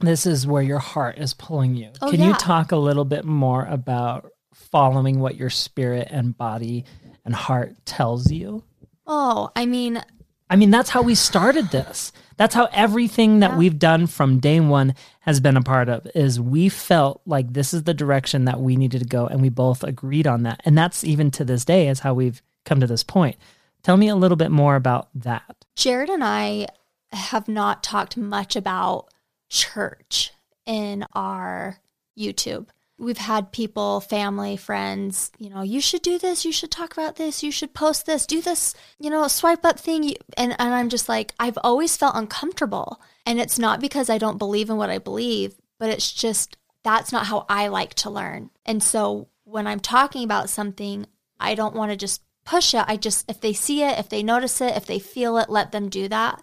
this 0.00 0.26
is 0.26 0.46
where 0.46 0.62
your 0.62 0.78
heart 0.78 1.18
is 1.18 1.34
pulling 1.34 1.74
you. 1.74 1.90
Oh, 2.00 2.10
Can 2.10 2.22
you 2.22 2.34
talk 2.34 2.72
a 2.72 2.76
little 2.76 3.04
bit 3.04 3.24
more 3.24 3.64
about 3.66 4.30
following 4.54 5.20
what 5.20 5.36
your 5.36 5.50
spirit 5.50 6.08
and 6.10 6.36
body 6.36 6.84
and 7.24 7.34
heart 7.34 7.74
tells 7.84 8.30
you? 8.30 8.64
Oh, 9.06 9.50
I 9.54 9.66
mean, 9.66 10.02
I 10.48 10.56
mean, 10.56 10.70
that's 10.70 10.90
how 10.90 11.02
we 11.02 11.14
started 11.14 11.70
this. 11.70 12.12
That's 12.36 12.54
how 12.54 12.68
everything 12.72 13.40
that 13.40 13.56
we've 13.56 13.78
done 13.78 14.06
from 14.06 14.40
day 14.40 14.60
one 14.60 14.94
has 15.20 15.40
been 15.40 15.56
a 15.56 15.62
part 15.62 15.88
of 15.88 16.06
is 16.14 16.40
we 16.40 16.68
felt 16.68 17.20
like 17.26 17.52
this 17.52 17.72
is 17.72 17.84
the 17.84 17.94
direction 17.94 18.44
that 18.46 18.60
we 18.60 18.76
needed 18.76 19.00
to 19.00 19.08
go 19.08 19.26
and 19.26 19.40
we 19.40 19.48
both 19.48 19.84
agreed 19.84 20.26
on 20.26 20.42
that. 20.42 20.60
And 20.64 20.76
that's 20.76 21.04
even 21.04 21.30
to 21.32 21.44
this 21.44 21.64
day 21.64 21.88
is 21.88 22.00
how 22.00 22.14
we've 22.14 22.42
come 22.64 22.80
to 22.80 22.86
this 22.86 23.04
point. 23.04 23.36
Tell 23.82 23.96
me 23.96 24.08
a 24.08 24.16
little 24.16 24.36
bit 24.36 24.50
more 24.50 24.76
about 24.76 25.08
that. 25.14 25.64
Jared 25.76 26.08
and 26.08 26.24
I 26.24 26.68
have 27.12 27.48
not 27.48 27.82
talked 27.82 28.16
much 28.16 28.56
about 28.56 29.08
church 29.48 30.32
in 30.66 31.04
our 31.12 31.78
YouTube. 32.18 32.66
We've 32.96 33.18
had 33.18 33.50
people, 33.50 34.00
family, 34.00 34.56
friends, 34.56 35.32
you 35.38 35.50
know, 35.50 35.62
you 35.62 35.80
should 35.80 36.02
do 36.02 36.18
this, 36.18 36.44
you 36.44 36.52
should 36.52 36.70
talk 36.70 36.92
about 36.92 37.16
this, 37.16 37.42
you 37.42 37.50
should 37.50 37.74
post 37.74 38.06
this, 38.06 38.24
do 38.24 38.40
this, 38.40 38.74
you 39.00 39.10
know, 39.10 39.26
swipe 39.26 39.64
up 39.64 39.80
thing. 39.80 40.14
And, 40.36 40.54
and 40.58 40.74
I'm 40.74 40.88
just 40.88 41.08
like, 41.08 41.32
I've 41.40 41.58
always 41.64 41.96
felt 41.96 42.14
uncomfortable. 42.14 43.00
And 43.26 43.40
it's 43.40 43.58
not 43.58 43.80
because 43.80 44.08
I 44.08 44.18
don't 44.18 44.38
believe 44.38 44.70
in 44.70 44.76
what 44.76 44.90
I 44.90 44.98
believe, 44.98 45.54
but 45.80 45.90
it's 45.90 46.12
just 46.12 46.56
that's 46.84 47.10
not 47.10 47.26
how 47.26 47.46
I 47.48 47.66
like 47.68 47.94
to 47.94 48.10
learn. 48.10 48.50
And 48.64 48.82
so 48.82 49.28
when 49.42 49.66
I'm 49.66 49.80
talking 49.80 50.22
about 50.22 50.48
something, 50.48 51.06
I 51.40 51.56
don't 51.56 51.74
want 51.74 51.90
to 51.90 51.96
just 51.96 52.22
push 52.44 52.74
it. 52.74 52.84
I 52.86 52.96
just, 52.96 53.28
if 53.28 53.40
they 53.40 53.54
see 53.54 53.82
it, 53.82 53.98
if 53.98 54.08
they 54.08 54.22
notice 54.22 54.60
it, 54.60 54.76
if 54.76 54.86
they 54.86 54.98
feel 55.00 55.36
it, 55.38 55.50
let 55.50 55.72
them 55.72 55.88
do 55.88 56.06
that. 56.08 56.42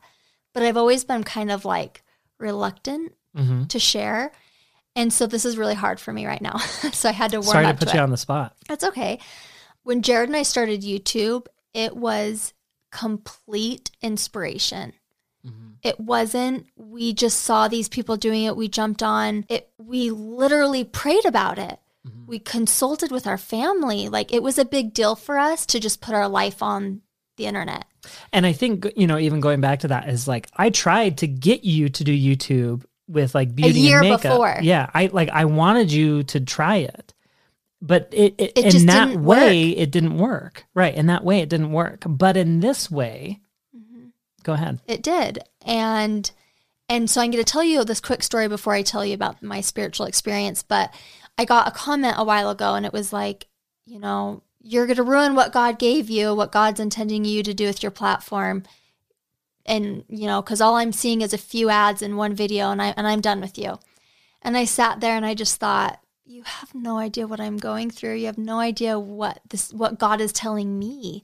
But 0.54 0.64
I've 0.64 0.78
always 0.78 1.06
been 1.06 1.24
kind 1.24 1.50
of 1.50 1.64
like 1.64 2.04
reluctant 2.38 3.14
Mm-hmm. 3.38 3.68
to 3.68 3.80
share. 3.80 4.34
And 4.96 5.12
so 5.14 5.26
this 5.26 5.46
is 5.46 5.58
really 5.58 5.76
hard 5.76 6.00
for 6.00 6.12
me 6.12 6.26
right 6.26 6.42
now. 6.42 6.58
so 6.92 7.10
I 7.10 7.14
had 7.14 7.32
to 7.32 7.38
warm 7.38 7.52
Sorry 7.52 7.66
to 7.66 7.74
put 7.74 7.90
to 7.90 7.94
you 7.96 8.00
it. 8.00 8.04
on 8.04 8.12
the 8.12 8.18
spot. 8.18 8.56
That's 8.68 8.84
okay. 8.84 9.20
When 9.84 10.02
Jared 10.02 10.30
and 10.30 10.36
I 10.36 10.44
started 10.44 10.82
YouTube, 10.82 11.48
it 11.74 11.96
was 11.96 12.54
complete 12.92 13.92
inspiration. 14.02 14.94
Mm-hmm. 15.46 15.70
It 15.82 16.00
wasn't 16.00 16.68
we 16.76 17.14
just 17.14 17.40
saw 17.40 17.68
these 17.68 17.90
people 17.90 18.18
doing 18.18 18.44
it, 18.44 18.56
we 18.56 18.68
jumped 18.68 19.02
on. 19.02 19.46
It 19.50 19.72
we 19.78 20.12
literally 20.12 20.84
prayed 20.84 21.26
about 21.26 21.58
it. 21.58 21.80
Mm-hmm. 22.08 22.26
We 22.28 22.40
consulted 22.40 23.12
with 23.12 23.26
our 23.26 23.38
family. 23.38 24.10
Like 24.10 24.34
it 24.34 24.44
was 24.44 24.58
a 24.58 24.66
big 24.66 24.94
deal 24.94 25.16
for 25.16 25.38
us 25.38 25.66
to 25.68 25.80
just 25.80 26.02
put 26.02 26.16
our 26.16 26.28
life 26.28 26.62
on 26.62 27.02
the 27.38 27.46
internet. 27.46 27.86
And 28.34 28.46
I 28.46 28.54
think, 28.54 28.92
you 28.96 29.08
know, 29.08 29.18
even 29.18 29.40
going 29.40 29.62
back 29.62 29.80
to 29.82 29.88
that 29.90 30.10
is 30.10 30.28
like, 30.28 30.48
I 30.56 30.70
tried 30.70 31.20
to 31.20 31.28
get 31.28 31.64
you 31.64 31.90
to 31.90 32.04
do 32.04 32.12
YouTube 32.12 32.84
with 33.12 33.36
like 33.36 33.54
beauty 33.54 33.80
year 33.80 34.00
and 34.00 34.10
makeup. 34.10 34.22
before. 34.22 34.58
Yeah. 34.62 34.90
I 34.94 35.08
like, 35.12 35.30
I 35.30 35.46
wanted 35.46 35.92
you 35.92 36.24
to 36.24 36.40
try 36.40 36.78
it. 36.78 37.14
But 37.82 38.10
it, 38.12 38.36
it, 38.38 38.52
It 38.56 38.76
in 38.76 38.86
that 38.86 39.18
way, 39.18 39.70
it 39.70 39.90
didn't 39.92 40.18
work. 40.18 40.66
Right. 40.74 40.94
In 40.94 41.08
that 41.08 41.24
way, 41.24 41.40
it 41.40 41.50
didn't 41.50 41.72
work. 41.72 42.04
But 42.08 42.38
in 42.38 42.60
this 42.60 42.90
way, 42.92 43.40
Mm-hmm. 43.76 44.08
go 44.44 44.54
ahead. 44.54 44.80
It 44.88 45.02
did. 45.02 45.40
And 45.66 46.30
and 46.90 47.10
so 47.10 47.22
I'm 47.22 47.32
going 47.32 47.44
to 47.44 47.50
tell 47.52 47.64
you 47.64 47.84
this 47.86 48.02
quick 48.02 48.22
story 48.22 48.48
before 48.50 48.74
I 48.74 48.82
tell 48.84 49.06
you 49.06 49.14
about 49.14 49.42
my 49.42 49.62
spiritual 49.62 50.06
experience, 50.08 50.62
but 50.62 50.94
I 51.38 51.46
got 51.46 51.68
a 51.68 51.72
comment 51.72 52.16
a 52.18 52.24
while 52.26 52.50
ago 52.50 52.76
and 52.76 52.86
it 52.86 52.92
was 52.94 53.14
like, 53.14 53.48
you 53.86 53.98
know, 53.98 54.44
you're 54.62 54.86
going 54.86 54.98
to 54.98 55.04
ruin 55.04 55.34
what 55.34 55.54
God 55.54 55.80
gave 55.80 56.10
you, 56.10 56.36
what 56.36 56.52
God's 56.52 56.80
intending 56.82 57.24
you 57.26 57.44
to 57.44 57.54
do 57.54 57.66
with 57.66 57.82
your 57.82 57.92
platform. 57.92 58.64
And, 59.66 60.04
you 60.08 60.28
know, 60.28 60.42
cuz 60.42 60.62
all 60.62 60.76
I'm 60.76 60.92
seeing 60.92 61.22
is 61.22 61.34
a 61.34 61.38
few 61.38 61.70
ads 61.70 62.02
in 62.02 62.18
one 62.18 62.34
video 62.34 62.72
and 62.72 62.82
I 62.82 62.94
and 62.98 63.08
I'm 63.08 63.22
done 63.22 63.42
with 63.42 63.58
you. 63.58 63.80
And 64.42 64.58
I 64.58 64.66
sat 64.66 65.00
there 65.02 65.16
and 65.16 65.26
I 65.26 65.34
just 65.34 65.60
thought, 65.60 66.00
you 66.26 66.44
have 66.44 66.74
no 66.74 66.98
idea 66.98 67.28
what 67.28 67.40
I'm 67.40 67.58
going 67.58 67.92
through. 67.92 68.16
You 68.16 68.26
have 68.28 68.38
no 68.38 68.60
idea 68.60 69.00
what 69.00 69.42
this 69.50 69.74
what 69.74 70.00
God 70.00 70.22
is 70.22 70.32
telling 70.32 70.80
me 70.80 71.24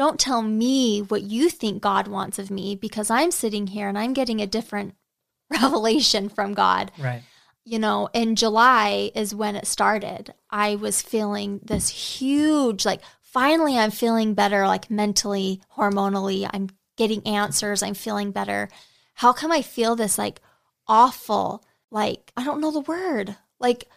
don't 0.00 0.18
tell 0.18 0.40
me 0.40 1.00
what 1.00 1.20
you 1.20 1.50
think 1.50 1.82
God 1.82 2.08
wants 2.08 2.38
of 2.38 2.50
me 2.50 2.74
because 2.74 3.10
I'm 3.10 3.30
sitting 3.30 3.66
here 3.66 3.86
and 3.86 3.98
I'm 3.98 4.14
getting 4.14 4.40
a 4.40 4.46
different 4.46 4.94
revelation 5.50 6.30
from 6.30 6.54
God. 6.54 6.90
Right. 6.98 7.22
You 7.66 7.78
know, 7.78 8.08
in 8.14 8.34
July 8.34 9.10
is 9.14 9.34
when 9.34 9.56
it 9.56 9.66
started. 9.66 10.32
I 10.48 10.76
was 10.76 11.02
feeling 11.02 11.60
this 11.62 11.90
huge, 11.90 12.86
like, 12.86 13.02
finally, 13.20 13.76
I'm 13.76 13.90
feeling 13.90 14.32
better, 14.32 14.66
like 14.66 14.90
mentally, 14.90 15.60
hormonally. 15.76 16.48
I'm 16.50 16.70
getting 17.00 17.26
answers. 17.26 17.82
I'm 17.82 17.94
feeling 17.94 18.30
better. 18.30 18.68
How 19.14 19.32
come 19.32 19.50
I 19.50 19.62
feel 19.62 19.96
this, 19.96 20.18
like, 20.18 20.40
awful, 20.86 21.64
like, 21.90 22.30
I 22.36 22.44
don't 22.44 22.60
know 22.60 22.70
the 22.70 22.80
word. 22.80 23.36
Like, 23.58 23.88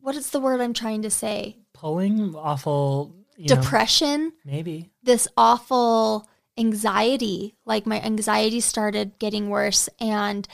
what 0.00 0.14
is 0.14 0.30
the 0.30 0.38
word 0.40 0.60
I'm 0.60 0.72
trying 0.72 1.02
to 1.02 1.10
say? 1.10 1.56
Pulling 1.72 2.34
awful, 2.36 3.14
you 3.36 3.48
know, 3.48 3.56
Depression 3.60 4.32
maybe. 4.44 4.90
this 5.02 5.26
awful 5.36 6.28
anxiety. 6.56 7.56
Like 7.64 7.86
my 7.86 8.00
anxiety 8.00 8.60
started 8.60 9.18
getting 9.18 9.48
worse 9.48 9.88
and 9.98 10.46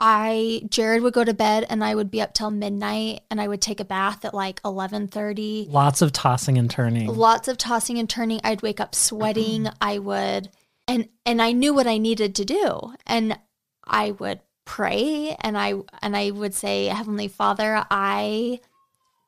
I 0.00 0.62
Jared 0.68 1.02
would 1.02 1.12
go 1.14 1.24
to 1.24 1.34
bed 1.34 1.66
and 1.68 1.82
I 1.82 1.94
would 1.94 2.10
be 2.10 2.20
up 2.20 2.34
till 2.34 2.50
midnight 2.50 3.22
and 3.30 3.40
I 3.40 3.48
would 3.48 3.60
take 3.60 3.80
a 3.80 3.84
bath 3.84 4.24
at 4.24 4.34
like 4.34 4.60
11:30. 4.62 5.70
Lots 5.70 6.02
of 6.02 6.12
tossing 6.12 6.58
and 6.58 6.70
turning. 6.70 7.06
Lots 7.08 7.48
of 7.48 7.56
tossing 7.58 7.98
and 7.98 8.08
turning. 8.08 8.40
I'd 8.44 8.62
wake 8.62 8.80
up 8.80 8.94
sweating. 8.94 9.68
I 9.80 9.98
would 9.98 10.50
and 10.88 11.08
and 11.24 11.40
I 11.40 11.52
knew 11.52 11.74
what 11.74 11.86
I 11.86 11.98
needed 11.98 12.34
to 12.36 12.44
do. 12.44 12.94
And 13.06 13.38
I 13.84 14.12
would 14.12 14.40
pray 14.64 15.36
and 15.40 15.56
I 15.56 15.74
and 16.02 16.16
I 16.16 16.30
would 16.30 16.54
say, 16.54 16.86
"Heavenly 16.86 17.28
Father, 17.28 17.84
I 17.90 18.60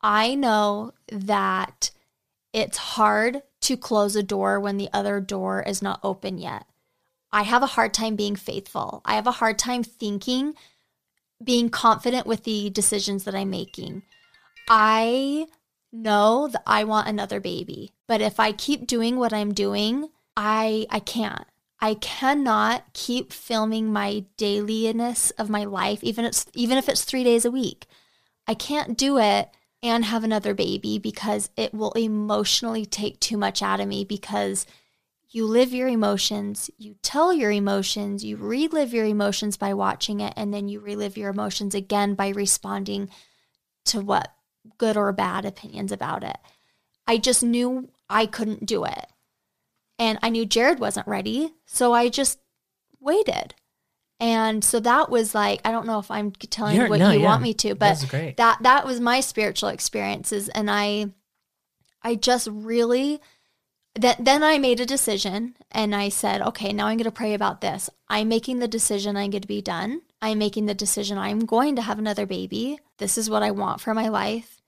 I 0.02 0.34
know 0.34 0.92
that 1.12 1.90
it's 2.52 2.78
hard 2.78 3.42
to 3.62 3.76
close 3.76 4.16
a 4.16 4.22
door 4.22 4.58
when 4.58 4.78
the 4.78 4.88
other 4.92 5.20
door 5.20 5.62
is 5.62 5.82
not 5.82 6.00
open 6.02 6.38
yet. 6.38 6.66
I 7.32 7.42
have 7.42 7.62
a 7.62 7.66
hard 7.66 7.94
time 7.94 8.16
being 8.16 8.34
faithful. 8.34 9.02
I 9.04 9.14
have 9.14 9.26
a 9.26 9.32
hard 9.32 9.58
time 9.58 9.84
thinking, 9.84 10.54
being 11.44 11.68
confident 11.68 12.26
with 12.26 12.44
the 12.44 12.70
decisions 12.70 13.24
that 13.24 13.34
I'm 13.34 13.50
making. 13.50 14.02
I 14.68 15.46
know 15.92 16.48
that 16.48 16.62
I 16.66 16.84
want 16.84 17.08
another 17.08 17.40
baby, 17.40 17.92
but 18.08 18.20
if 18.20 18.40
I 18.40 18.52
keep 18.52 18.86
doing 18.86 19.16
what 19.18 19.32
I'm 19.32 19.52
doing, 19.52 20.08
I 20.36 20.86
I 20.90 21.00
can't. 21.00 21.46
I 21.80 21.94
cannot 21.94 22.92
keep 22.92 23.32
filming 23.32 23.92
my 23.92 24.24
dailiness 24.36 25.30
of 25.32 25.48
my 25.48 25.64
life, 25.64 26.04
even 26.04 26.24
if 26.24 26.44
even 26.54 26.76
if 26.76 26.88
it's 26.88 27.04
three 27.04 27.24
days 27.24 27.44
a 27.44 27.50
week. 27.50 27.86
I 28.46 28.54
can't 28.54 28.98
do 28.98 29.18
it 29.18 29.50
and 29.82 30.04
have 30.04 30.24
another 30.24 30.54
baby 30.54 30.98
because 30.98 31.50
it 31.56 31.72
will 31.72 31.92
emotionally 31.92 32.84
take 32.84 33.18
too 33.20 33.38
much 33.38 33.62
out 33.62 33.80
of 33.80 33.88
me 33.88 34.04
because 34.04 34.66
you 35.30 35.46
live 35.46 35.72
your 35.72 35.88
emotions, 35.88 36.68
you 36.76 36.96
tell 37.02 37.32
your 37.32 37.52
emotions, 37.52 38.24
you 38.24 38.36
relive 38.36 38.92
your 38.92 39.04
emotions 39.04 39.56
by 39.56 39.72
watching 39.72 40.20
it, 40.20 40.34
and 40.36 40.52
then 40.52 40.68
you 40.68 40.80
relive 40.80 41.16
your 41.16 41.30
emotions 41.30 41.74
again 41.74 42.14
by 42.14 42.30
responding 42.30 43.08
to 43.86 44.00
what 44.00 44.34
good 44.76 44.96
or 44.96 45.12
bad 45.12 45.44
opinions 45.44 45.92
about 45.92 46.24
it. 46.24 46.36
I 47.06 47.16
just 47.16 47.42
knew 47.42 47.88
I 48.08 48.26
couldn't 48.26 48.66
do 48.66 48.84
it. 48.84 49.06
And 50.00 50.18
I 50.22 50.30
knew 50.30 50.46
Jared 50.46 50.80
wasn't 50.80 51.06
ready. 51.06 51.52
So 51.66 51.92
I 51.92 52.08
just 52.08 52.38
waited. 52.98 53.54
And 54.18 54.62
so 54.62 54.80
that 54.80 55.10
was 55.10 55.34
like, 55.34 55.60
I 55.64 55.70
don't 55.70 55.86
know 55.86 55.98
if 55.98 56.10
I'm 56.10 56.32
telling 56.32 56.74
You're- 56.76 56.86
you 56.86 56.90
what 56.90 56.98
no, 56.98 57.10
you 57.10 57.20
yeah. 57.20 57.24
want 57.26 57.42
me 57.42 57.54
to, 57.54 57.74
but 57.74 57.98
that 58.36 58.58
that 58.62 58.86
was 58.86 58.98
my 59.00 59.20
spiritual 59.20 59.68
experiences 59.70 60.48
and 60.50 60.70
i 60.70 61.06
i 62.02 62.14
just 62.14 62.48
really 62.50 63.20
that 63.94 64.22
then 64.24 64.42
i 64.42 64.58
made 64.58 64.80
a 64.80 64.86
decision 64.86 65.54
and 65.70 65.94
i 65.94 66.08
said 66.08 66.40
okay 66.42 66.72
now 66.72 66.86
i'm 66.86 66.96
going 66.96 67.04
to 67.04 67.10
pray 67.10 67.34
about 67.34 67.60
this 67.60 67.90
i'm 68.08 68.28
making 68.28 68.58
the 68.58 68.68
decision 68.68 69.16
i'm 69.16 69.30
going 69.30 69.42
to 69.42 69.48
be 69.48 69.60
done 69.62 70.00
i'm 70.22 70.38
making 70.38 70.66
the 70.66 70.74
decision 70.74 71.18
i'm 71.18 71.40
going 71.40 71.76
to 71.76 71.82
have 71.82 71.98
another 71.98 72.26
baby 72.26 72.78
this 72.98 73.18
is 73.18 73.28
what 73.28 73.42
i 73.42 73.50
want 73.50 73.80
for 73.80 73.92
my 73.94 74.08
life 74.08 74.59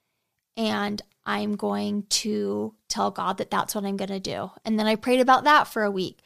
and 0.56 1.02
i'm 1.26 1.56
going 1.56 2.02
to 2.08 2.74
tell 2.88 3.10
god 3.10 3.38
that 3.38 3.50
that's 3.50 3.74
what 3.74 3.84
i'm 3.84 3.96
going 3.96 4.08
to 4.10 4.20
do 4.20 4.50
and 4.64 4.78
then 4.78 4.86
i 4.86 4.94
prayed 4.94 5.20
about 5.20 5.44
that 5.44 5.66
for 5.66 5.82
a 5.82 5.90
week 5.90 6.18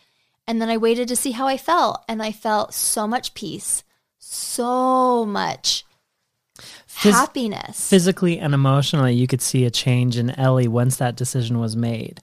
and 0.47 0.61
then 0.61 0.69
i 0.69 0.77
waited 0.77 1.09
to 1.09 1.17
see 1.17 1.33
how 1.33 1.47
i 1.47 1.57
felt 1.57 2.05
and 2.09 2.23
i 2.23 2.33
felt 2.33 2.73
so 2.75 3.07
much 3.07 3.35
peace 3.35 3.85
so 4.19 5.25
much 5.25 5.85
Phys- 6.89 7.13
happiness. 7.13 7.89
physically 7.89 8.39
and 8.39 8.55
emotionally 8.55 9.15
you 9.15 9.27
could 9.27 9.43
see 9.43 9.65
a 9.65 9.71
change 9.71 10.17
in 10.17 10.31
Ellie 10.31 10.69
once 10.69 10.97
that 10.97 11.17
decision 11.17 11.59
was 11.59 11.77
made. 11.77 12.21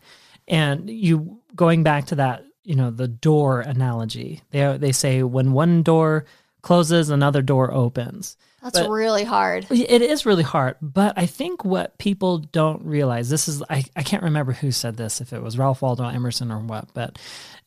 And 0.48 0.90
you 0.90 1.40
going 1.56 1.84
back 1.84 2.06
to 2.08 2.16
that, 2.16 2.44
you 2.64 2.76
know, 2.76 2.90
the 2.90 3.08
door 3.08 3.62
analogy. 3.62 4.42
They 4.50 4.78
they 4.78 4.92
say 4.92 5.22
when 5.22 5.54
one 5.54 5.84
door 5.84 6.26
closes, 6.62 7.10
another 7.10 7.42
door 7.42 7.72
opens. 7.72 8.36
That's 8.64 8.80
but- 8.80 8.90
really 8.90 9.26
hard. 9.26 9.68
It 9.70 10.02
is 10.02 10.26
really 10.26 10.44
hard, 10.44 10.78
but 10.82 11.14
I 11.18 11.26
think 11.26 11.66
what 11.66 11.98
people 11.98 12.38
don't 12.38 12.86
realize 12.86 13.30
this 13.30 13.48
is 13.48 13.62
I, 13.70 13.84
I 13.96 14.04
can't 14.04 14.24
remember 14.24 14.54
who 14.54 14.72
said 14.72 14.96
this 14.96 15.20
if 15.20 15.34
it 15.34 15.44
was 15.44 15.58
Ralph 15.58 15.82
Waldo 15.82 16.08
Emerson 16.08 16.52
or 16.52 16.60
what, 16.60 16.88
but 16.94 17.20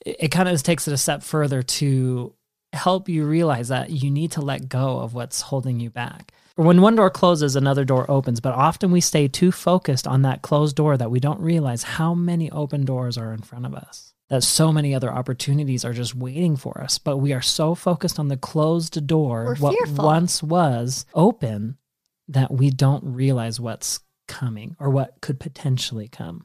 it, 0.04 0.16
it 0.20 0.28
kind 0.28 0.48
of 0.48 0.62
takes 0.62 0.88
it 0.88 0.94
a 0.94 0.96
step 0.96 1.22
further 1.22 1.62
to 1.62 2.32
help 2.72 3.08
you 3.08 3.26
realize 3.26 3.68
that 3.68 3.90
you 3.90 4.10
need 4.10 4.32
to 4.32 4.40
let 4.40 4.68
go 4.68 4.98
of 4.98 5.14
what's 5.14 5.42
holding 5.42 5.80
you 5.80 5.90
back. 5.90 6.32
When 6.56 6.80
one 6.80 6.96
door 6.96 7.10
closes, 7.10 7.54
another 7.54 7.84
door 7.84 8.10
opens, 8.10 8.40
but 8.40 8.54
often 8.54 8.90
we 8.90 9.02
stay 9.02 9.28
too 9.28 9.52
focused 9.52 10.06
on 10.06 10.22
that 10.22 10.40
closed 10.40 10.76
door 10.76 10.96
that 10.96 11.10
we 11.10 11.20
don't 11.20 11.40
realize 11.40 11.82
how 11.82 12.14
many 12.14 12.50
open 12.50 12.86
doors 12.86 13.18
are 13.18 13.34
in 13.34 13.42
front 13.42 13.66
of 13.66 13.74
us. 13.74 14.14
That 14.28 14.42
so 14.42 14.72
many 14.72 14.92
other 14.92 15.12
opportunities 15.12 15.84
are 15.84 15.92
just 15.92 16.14
waiting 16.14 16.56
for 16.56 16.80
us, 16.80 16.98
but 16.98 17.18
we 17.18 17.32
are 17.32 17.42
so 17.42 17.76
focused 17.76 18.18
on 18.18 18.26
the 18.26 18.36
closed 18.36 19.06
door, 19.06 19.44
We're 19.44 19.56
what 19.56 19.74
fearful. 19.76 20.04
once 20.04 20.42
was 20.42 21.06
open, 21.14 21.78
that 22.26 22.52
we 22.52 22.70
don't 22.70 23.04
realize 23.04 23.60
what's 23.60 24.00
coming 24.26 24.74
or 24.80 24.90
what 24.90 25.20
could 25.20 25.38
potentially 25.38 26.08
come. 26.08 26.44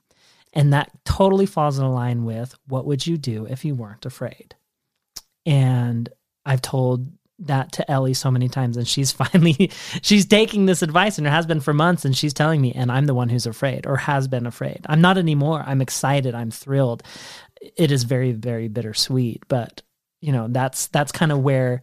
And 0.54 0.72
that 0.74 0.92
totally 1.06 1.46
falls 1.48 1.80
in 1.80 1.92
line 1.92 2.24
with 2.24 2.56
what 2.68 2.86
would 2.86 3.08
you 3.08 3.18
do 3.18 3.46
if 3.46 3.66
you 3.66 3.74
weren't 3.74 4.06
afraid? 4.06 4.56
And 5.46 6.08
I've 6.46 6.62
told 6.62 7.08
that 7.42 7.72
to 7.74 7.92
Ellie 7.92 8.14
so 8.14 8.32
many 8.32 8.48
times 8.48 8.78
and 8.78 8.88
she's 8.88 9.12
finally 9.24 9.72
she's 10.02 10.26
taking 10.26 10.66
this 10.66 10.82
advice 10.82 11.18
and 11.18 11.28
it 11.28 11.32
has 11.32 11.46
been 11.46 11.60
for 11.60 11.74
months 11.74 12.06
and 12.06 12.16
she's 12.16 12.34
telling 12.34 12.62
me 12.62 12.72
and 12.74 12.92
I'm 12.92 13.06
the 13.06 13.14
one 13.14 13.30
who's 13.30 13.46
afraid 13.46 13.86
or 13.86 13.98
has 13.98 14.28
been 14.28 14.46
afraid. 14.46 14.82
I'm 14.88 15.02
not 15.02 15.18
anymore. 15.18 15.64
I'm 15.66 15.82
excited. 15.82 16.36
I'm 16.36 16.52
thrilled. 16.52 17.04
It 17.76 17.92
is 17.92 18.04
very 18.04 18.32
very 18.32 18.68
bittersweet, 18.68 19.44
but 19.48 19.82
you 20.22 20.32
know, 20.32 20.48
that's 20.50 20.88
that's 20.88 21.12
kind 21.12 21.32
of 21.32 21.40
where 21.40 21.82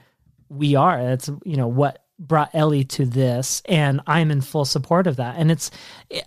we 0.49 0.77
are. 0.77 1.03
That's 1.03 1.29
you 1.44 1.57
know 1.57 1.68
what 1.68 2.05
brought 2.21 2.51
Ellie 2.53 2.85
to 2.85 3.05
this 3.05 3.62
and 3.66 4.01
I'm 4.07 4.31
in 4.31 4.40
full 4.40 4.64
support 4.64 5.07
of 5.07 5.16
that. 5.16 5.37
And 5.38 5.51
it's 5.51 5.71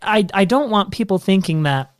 I 0.02 0.28
I 0.34 0.46
don't 0.46 0.70
want 0.70 0.92
people 0.92 1.20
thinking 1.20 1.64
that 1.64 1.92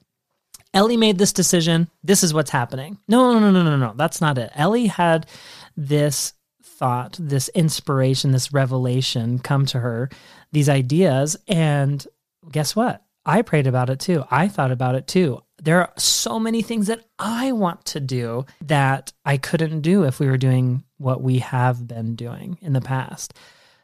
Ellie 0.74 0.98
made 0.98 1.18
this 1.18 1.34
decision. 1.34 1.90
This 2.04 2.24
is 2.24 2.34
what's 2.34 2.52
happening. 2.52 2.98
No, 3.08 3.34
no, 3.34 3.40
no, 3.40 3.52
no, 3.52 3.64
no, 3.64 3.76
no. 3.76 3.94
That's 3.96 4.22
not 4.22 4.38
it. 4.38 4.52
Ellie 4.56 4.88
had 4.88 5.28
this 5.76 6.34
thought, 6.82 7.16
this 7.20 7.48
inspiration, 7.50 8.32
this 8.32 8.52
revelation 8.52 9.38
come 9.38 9.68
to 9.68 9.80
her, 9.80 10.10
these 10.52 10.68
ideas. 10.68 11.38
And 11.48 12.06
guess 12.52 12.76
what? 12.76 13.04
I 13.24 13.44
prayed 13.44 13.68
about 13.68 13.92
it 13.92 14.00
too. 14.00 14.24
I 14.32 14.48
thought 14.48 14.72
about 14.72 14.96
it 14.96 15.06
too. 15.06 15.44
There 15.62 15.80
are 15.80 15.94
so 15.96 16.40
many 16.40 16.64
things 16.64 16.88
that 16.88 17.06
I 17.20 17.52
want 17.52 17.86
to 17.86 18.00
do 18.00 18.48
that 18.62 19.14
I 19.24 19.38
couldn't 19.38 19.82
do 19.82 20.06
if 20.06 20.20
we 20.20 20.26
were 20.26 20.40
doing 20.40 20.84
what 20.98 21.22
we 21.22 21.38
have 21.38 21.88
been 21.88 22.16
doing 22.16 22.58
in 22.64 22.74
the 22.74 22.82
past. 22.82 23.36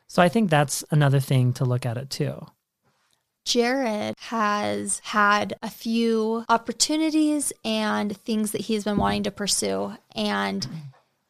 So 0.08 0.24
I 0.24 0.30
think 0.30 0.50
that's 0.50 0.84
another 0.90 1.20
thing 1.20 1.54
to 1.54 1.66
look 1.66 1.86
at 1.86 1.98
it 1.98 2.10
too. 2.10 2.48
Jared 3.46 4.16
has 4.18 5.02
had 5.04 5.54
a 5.62 5.70
few 5.70 6.46
opportunities 6.50 7.54
and 7.64 8.18
things 8.18 8.54
that 8.54 8.62
he's 8.62 8.86
been 8.86 8.98
wanting 8.98 9.24
to 9.24 9.32
pursue. 9.32 9.94
And 10.16 10.68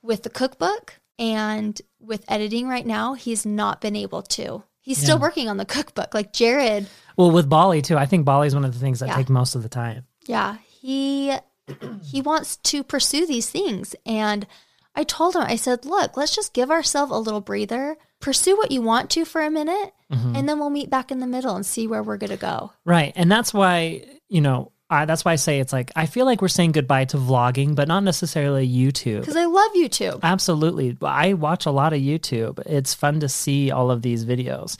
with 0.01 0.23
the 0.23 0.29
cookbook 0.29 0.93
and 1.19 1.79
with 1.99 2.23
editing 2.27 2.67
right 2.67 2.85
now, 2.85 3.13
he's 3.13 3.45
not 3.45 3.81
been 3.81 3.95
able 3.95 4.21
to. 4.21 4.63
He's 4.81 4.97
still 4.97 5.19
working 5.19 5.49
on 5.49 5.57
the 5.57 5.65
cookbook. 5.65 6.13
Like 6.13 6.31
Jared, 6.31 6.87
Well, 7.17 7.31
with 7.31 7.49
Bali 7.49 7.81
too, 7.81 7.97
I 7.97 8.05
think 8.05 8.23
Bali 8.23 8.47
is 8.47 8.55
one 8.55 8.63
of 8.63 8.73
the 8.73 8.79
things 8.79 8.99
that 9.01 9.09
Yeah. 9.09 9.15
take 9.15 9.29
most 9.29 9.53
of 9.55 9.63
the 9.63 9.69
time. 9.69 10.05
yeah, 10.25 10.57
he 10.69 11.33
he 12.03 12.21
wants 12.21 12.55
to 12.57 12.83
pursue 12.83 13.25
these 13.25 13.49
things. 13.49 13.95
And 14.05 14.47
I 14.95 15.03
told 15.03 15.35
him, 15.35 15.41
I 15.43 15.57
said, 15.57 15.85
look, 15.85 16.15
let's 16.15 16.33
just 16.35 16.53
give 16.53 16.71
ourselves 16.71 17.11
a 17.11 17.17
little 17.17 17.41
breather. 17.41 17.97
Pursue 18.21 18.55
what 18.57 18.71
you 18.71 18.81
want 18.81 19.09
to 19.11 19.25
for 19.25 19.41
a 19.41 19.51
minute, 19.51 19.93
mm-hmm. 20.11 20.35
and 20.35 20.47
then 20.49 20.57
we'll 20.57 20.71
meet 20.71 20.89
back 20.89 21.11
in 21.11 21.19
the 21.19 21.27
middle 21.27 21.55
and 21.55 21.65
see 21.65 21.85
where 21.85 22.01
we're 22.01 22.17
gonna 22.17 22.37
go. 22.37 22.71
Right. 22.85 23.13
And 23.15 23.29
that's 23.31 23.53
why, 23.53 24.05
you 24.29 24.41
know, 24.41 24.71
I, 24.89 25.05
that's 25.05 25.25
why 25.25 25.33
I 25.33 25.35
say 25.35 25.59
it's 25.59 25.73
like, 25.73 25.91
I 25.95 26.05
feel 26.05 26.25
like 26.25 26.41
we're 26.41 26.47
saying 26.47 26.71
goodbye 26.71 27.05
to 27.05 27.17
vlogging, 27.17 27.75
but 27.75 27.89
not 27.89 28.03
necessarily 28.03 28.67
YouTube. 28.67 29.19
Because 29.21 29.35
I 29.35 29.45
love 29.45 29.71
YouTube. 29.75 30.19
Absolutely. 30.23 30.97
I 31.01 31.33
watch 31.33 31.65
a 31.65 31.71
lot 31.71 31.91
of 31.91 31.99
YouTube. 31.99 32.59
It's 32.65 32.93
fun 32.93 33.19
to 33.19 33.27
see 33.27 33.69
all 33.69 33.91
of 33.91 34.01
these 34.01 34.25
videos. 34.25 34.77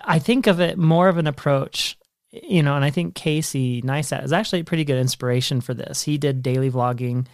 I 0.00 0.18
think 0.18 0.48
of 0.48 0.60
it 0.60 0.76
more 0.76 1.08
of 1.08 1.18
an 1.18 1.28
approach, 1.28 1.96
you 2.32 2.64
know, 2.64 2.74
and 2.74 2.84
I 2.84 2.90
think 2.90 3.14
Casey 3.14 3.80
Neistat 3.82 4.24
is 4.24 4.32
actually 4.32 4.60
a 4.60 4.64
pretty 4.64 4.84
good 4.84 4.98
inspiration 4.98 5.60
for 5.60 5.72
this. 5.72 6.02
He 6.02 6.18
did 6.18 6.42
daily 6.42 6.70
vlogging 6.70 7.26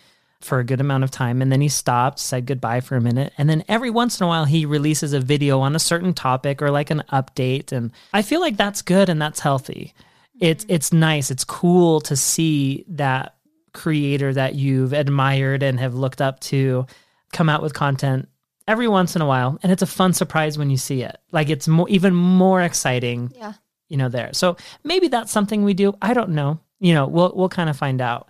for 0.42 0.58
a 0.58 0.64
good 0.64 0.80
amount 0.80 1.04
of 1.04 1.10
time 1.10 1.40
and 1.40 1.50
then 1.50 1.62
he 1.62 1.68
stopped, 1.68 2.18
said 2.18 2.44
goodbye 2.44 2.80
for 2.80 2.96
a 2.96 3.00
minute, 3.00 3.32
and 3.38 3.48
then 3.48 3.64
every 3.68 3.90
once 3.90 4.20
in 4.20 4.24
a 4.24 4.28
while 4.28 4.44
he 4.44 4.66
releases 4.66 5.12
a 5.14 5.20
video 5.20 5.60
on 5.60 5.74
a 5.74 5.78
certain 5.78 6.12
topic 6.12 6.60
or 6.60 6.70
like 6.70 6.90
an 6.90 7.02
update 7.12 7.72
and 7.72 7.92
I 8.12 8.20
feel 8.22 8.40
like 8.40 8.58
that's 8.58 8.82
good 8.82 9.08
and 9.08 9.20
that's 9.20 9.40
healthy. 9.40 9.94
It's 10.40 10.64
it's 10.68 10.92
nice. 10.92 11.30
It's 11.30 11.44
cool 11.44 12.00
to 12.02 12.16
see 12.16 12.84
that 12.88 13.36
creator 13.72 14.32
that 14.34 14.54
you've 14.56 14.92
admired 14.92 15.62
and 15.62 15.78
have 15.78 15.94
looked 15.94 16.20
up 16.20 16.40
to 16.40 16.86
come 17.32 17.48
out 17.48 17.62
with 17.62 17.72
content 17.74 18.28
every 18.66 18.88
once 18.88 19.14
in 19.14 19.22
a 19.22 19.26
while. 19.26 19.58
And 19.62 19.70
it's 19.70 19.82
a 19.82 19.86
fun 19.86 20.12
surprise 20.12 20.58
when 20.58 20.70
you 20.70 20.76
see 20.76 21.02
it. 21.02 21.16
Like 21.30 21.50
it's 21.50 21.68
more 21.68 21.88
even 21.88 22.14
more 22.14 22.62
exciting 22.62 23.32
Yeah. 23.36 23.52
you 23.88 23.96
know 23.96 24.08
there. 24.08 24.30
So 24.32 24.56
maybe 24.82 25.08
that's 25.08 25.30
something 25.30 25.62
we 25.62 25.74
do. 25.74 25.94
I 26.02 26.14
don't 26.14 26.30
know. 26.30 26.58
You 26.80 26.94
know 26.94 27.06
we'll 27.06 27.32
we'll 27.36 27.48
kind 27.50 27.68
of 27.70 27.76
find 27.76 28.00
out 28.00 28.28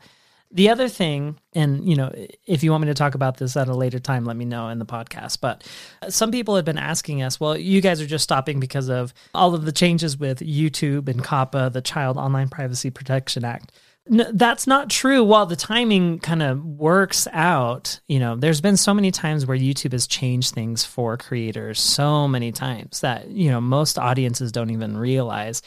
the 0.52 0.68
other 0.68 0.88
thing 0.88 1.38
and 1.54 1.88
you 1.88 1.94
know 1.96 2.12
if 2.46 2.62
you 2.62 2.70
want 2.70 2.82
me 2.82 2.88
to 2.88 2.94
talk 2.94 3.14
about 3.14 3.36
this 3.36 3.56
at 3.56 3.68
a 3.68 3.74
later 3.74 3.98
time 3.98 4.24
let 4.24 4.36
me 4.36 4.44
know 4.44 4.68
in 4.68 4.78
the 4.78 4.86
podcast 4.86 5.38
but 5.40 5.66
some 6.08 6.30
people 6.30 6.56
have 6.56 6.64
been 6.64 6.78
asking 6.78 7.22
us 7.22 7.38
well 7.38 7.56
you 7.56 7.80
guys 7.80 8.00
are 8.00 8.06
just 8.06 8.24
stopping 8.24 8.60
because 8.60 8.88
of 8.88 9.14
all 9.34 9.54
of 9.54 9.64
the 9.64 9.72
changes 9.72 10.18
with 10.18 10.40
youtube 10.40 11.08
and 11.08 11.22
COPPA 11.22 11.72
the 11.72 11.82
child 11.82 12.16
online 12.16 12.48
privacy 12.48 12.90
protection 12.90 13.44
act 13.44 13.72
no, 14.06 14.24
that's 14.32 14.66
not 14.66 14.90
true. 14.90 15.22
While 15.22 15.46
the 15.46 15.54
timing 15.54 16.18
kind 16.18 16.42
of 16.42 16.64
works 16.64 17.28
out, 17.32 18.00
you 18.08 18.18
know, 18.18 18.34
there's 18.34 18.60
been 18.60 18.76
so 18.76 18.92
many 18.94 19.10
times 19.12 19.46
where 19.46 19.56
YouTube 19.56 19.92
has 19.92 20.06
changed 20.06 20.52
things 20.52 20.84
for 20.84 21.16
creators, 21.16 21.78
so 21.78 22.26
many 22.26 22.50
times 22.50 23.02
that, 23.02 23.28
you 23.28 23.50
know, 23.50 23.60
most 23.60 23.98
audiences 23.98 24.50
don't 24.50 24.70
even 24.70 24.96
realize. 24.96 25.62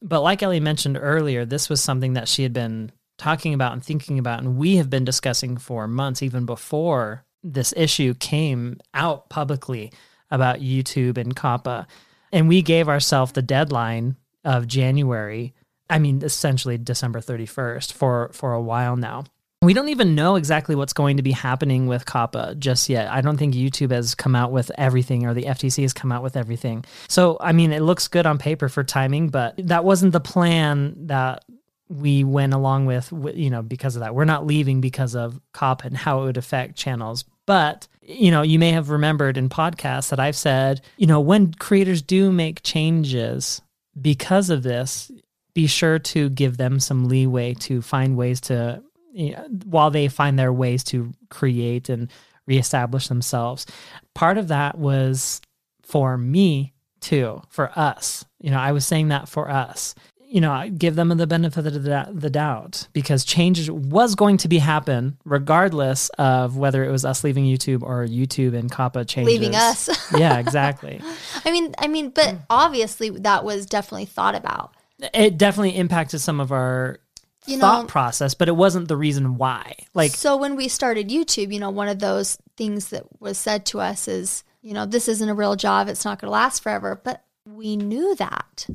But 0.00 0.20
like 0.20 0.42
Ellie 0.42 0.60
mentioned 0.60 0.98
earlier, 1.00 1.44
this 1.44 1.68
was 1.68 1.82
something 1.82 2.12
that 2.12 2.28
she 2.28 2.44
had 2.44 2.52
been 2.52 2.92
talking 3.18 3.52
about 3.52 3.72
and 3.72 3.84
thinking 3.84 4.18
about, 4.18 4.40
and 4.40 4.56
we 4.56 4.76
have 4.76 4.88
been 4.88 5.04
discussing 5.04 5.56
for 5.56 5.86
months, 5.86 6.22
even 6.22 6.46
before 6.46 7.24
this 7.42 7.74
issue 7.76 8.14
came 8.14 8.78
out 8.94 9.28
publicly 9.28 9.92
about 10.30 10.60
YouTube 10.60 11.18
and 11.18 11.36
COPPA. 11.36 11.86
And 12.32 12.48
we 12.48 12.62
gave 12.62 12.88
ourselves 12.88 13.32
the 13.32 13.42
deadline 13.42 14.16
of 14.44 14.66
January 14.66 15.54
I 15.90 15.98
mean, 15.98 16.22
essentially 16.22 16.78
December 16.78 17.20
31st 17.20 17.92
for 17.92 18.30
for 18.32 18.52
a 18.52 18.60
while 18.60 18.96
now. 18.96 19.24
We 19.60 19.74
don't 19.74 19.88
even 19.88 20.14
know 20.14 20.36
exactly 20.36 20.76
what's 20.76 20.92
going 20.92 21.16
to 21.16 21.22
be 21.24 21.32
happening 21.32 21.88
with 21.88 22.06
COPPA 22.06 22.58
just 22.58 22.88
yet. 22.88 23.10
I 23.10 23.22
don't 23.22 23.36
think 23.36 23.54
YouTube 23.54 23.90
has 23.90 24.14
come 24.14 24.36
out 24.36 24.52
with 24.52 24.70
everything 24.78 25.26
or 25.26 25.34
the 25.34 25.44
FTC 25.44 25.82
has 25.82 25.92
come 25.92 26.12
out 26.12 26.22
with 26.22 26.36
everything. 26.36 26.84
So, 27.08 27.38
I 27.40 27.50
mean, 27.50 27.72
it 27.72 27.82
looks 27.82 28.06
good 28.06 28.24
on 28.24 28.38
paper 28.38 28.68
for 28.68 28.84
timing, 28.84 29.30
but 29.30 29.54
that 29.58 29.84
wasn't 29.84 30.12
the 30.12 30.20
plan 30.20 31.06
that 31.08 31.44
we 31.88 32.24
went 32.24 32.54
along 32.54 32.86
with, 32.86 33.12
you 33.34 33.50
know, 33.50 33.62
because 33.62 33.96
of 33.96 34.00
that. 34.00 34.14
We're 34.14 34.24
not 34.24 34.46
leaving 34.46 34.80
because 34.80 35.14
of 35.14 35.40
COP 35.52 35.84
and 35.84 35.96
how 35.96 36.22
it 36.22 36.24
would 36.26 36.36
affect 36.36 36.76
channels. 36.76 37.24
But, 37.46 37.88
you 38.02 38.30
know, 38.30 38.42
you 38.42 38.58
may 38.58 38.72
have 38.72 38.90
remembered 38.90 39.36
in 39.36 39.48
podcasts 39.48 40.10
that 40.10 40.20
I've 40.20 40.36
said, 40.36 40.82
you 40.98 41.06
know, 41.06 41.20
when 41.20 41.54
creators 41.54 42.02
do 42.02 42.30
make 42.30 42.62
changes 42.62 43.62
because 44.00 44.50
of 44.50 44.62
this, 44.62 45.10
be 45.54 45.66
sure 45.66 45.98
to 45.98 46.28
give 46.28 46.56
them 46.56 46.78
some 46.78 47.08
leeway 47.08 47.54
to 47.54 47.82
find 47.82 48.16
ways 48.16 48.40
to 48.42 48.82
you 49.12 49.32
know, 49.32 49.44
while 49.64 49.90
they 49.90 50.06
find 50.06 50.38
their 50.38 50.52
ways 50.52 50.84
to 50.84 51.12
create 51.30 51.88
and 51.88 52.10
reestablish 52.46 53.08
themselves 53.08 53.66
part 54.14 54.38
of 54.38 54.48
that 54.48 54.78
was 54.78 55.40
for 55.82 56.16
me 56.16 56.72
too 57.00 57.42
for 57.48 57.76
us 57.76 58.24
you 58.40 58.50
know 58.50 58.58
i 58.58 58.72
was 58.72 58.86
saying 58.86 59.08
that 59.08 59.28
for 59.28 59.50
us 59.50 59.94
you 60.28 60.40
know 60.40 60.68
give 60.76 60.94
them 60.94 61.08
the 61.08 61.26
benefit 61.26 61.66
of 61.66 61.82
the, 61.82 62.08
the 62.12 62.30
doubt 62.30 62.86
because 62.92 63.24
change 63.24 63.70
was 63.70 64.14
going 64.14 64.36
to 64.36 64.48
be 64.48 64.58
happen 64.58 65.16
regardless 65.24 66.10
of 66.18 66.56
whether 66.56 66.84
it 66.84 66.90
was 66.90 67.04
us 67.04 67.24
leaving 67.24 67.44
youtube 67.44 67.82
or 67.82 68.06
youtube 68.06 68.56
and 68.56 68.70
COPPA 68.70 69.08
changes 69.08 69.32
Leaving 69.32 69.56
us. 69.56 69.88
yeah 70.18 70.38
exactly 70.38 71.00
I 71.44 71.50
mean, 71.50 71.74
I 71.78 71.88
mean, 71.88 72.10
but 72.10 72.36
obviously 72.50 73.10
that 73.10 73.44
was 73.44 73.64
definitely 73.66 74.04
thought 74.04 74.34
about. 74.34 74.74
it 75.14 75.38
definitely 75.38 75.76
impacted 75.76 76.20
some 76.20 76.40
of 76.40 76.52
our 76.52 76.98
You 77.46 77.58
thought 77.58 77.88
process, 77.88 78.34
but 78.34 78.48
it 78.48 78.56
wasn't 78.56 78.88
the 78.88 78.96
reason 78.96 79.36
why. 79.38 79.74
Like, 79.94 80.10
so 80.10 80.36
when 80.36 80.56
we 80.56 80.68
started 80.68 81.08
YouTube, 81.08 81.52
you 81.52 81.60
know, 81.60 81.70
one 81.70 81.88
of 81.88 82.00
those 82.00 82.36
things 82.56 82.88
that 82.90 83.04
was 83.20 83.38
said 83.38 83.64
to 83.66 83.80
us 83.80 84.08
is, 84.08 84.44
you 84.60 84.74
know, 84.74 84.84
this 84.84 85.08
isn't 85.08 85.28
a 85.28 85.34
real 85.34 85.56
job. 85.56 85.88
It's 85.88 86.04
not 86.04 86.20
going 86.20 86.28
to 86.28 86.32
last 86.32 86.62
forever. 86.62 87.00
But 87.02 87.24
we 87.46 87.76
knew 87.76 88.14
that. 88.16 88.66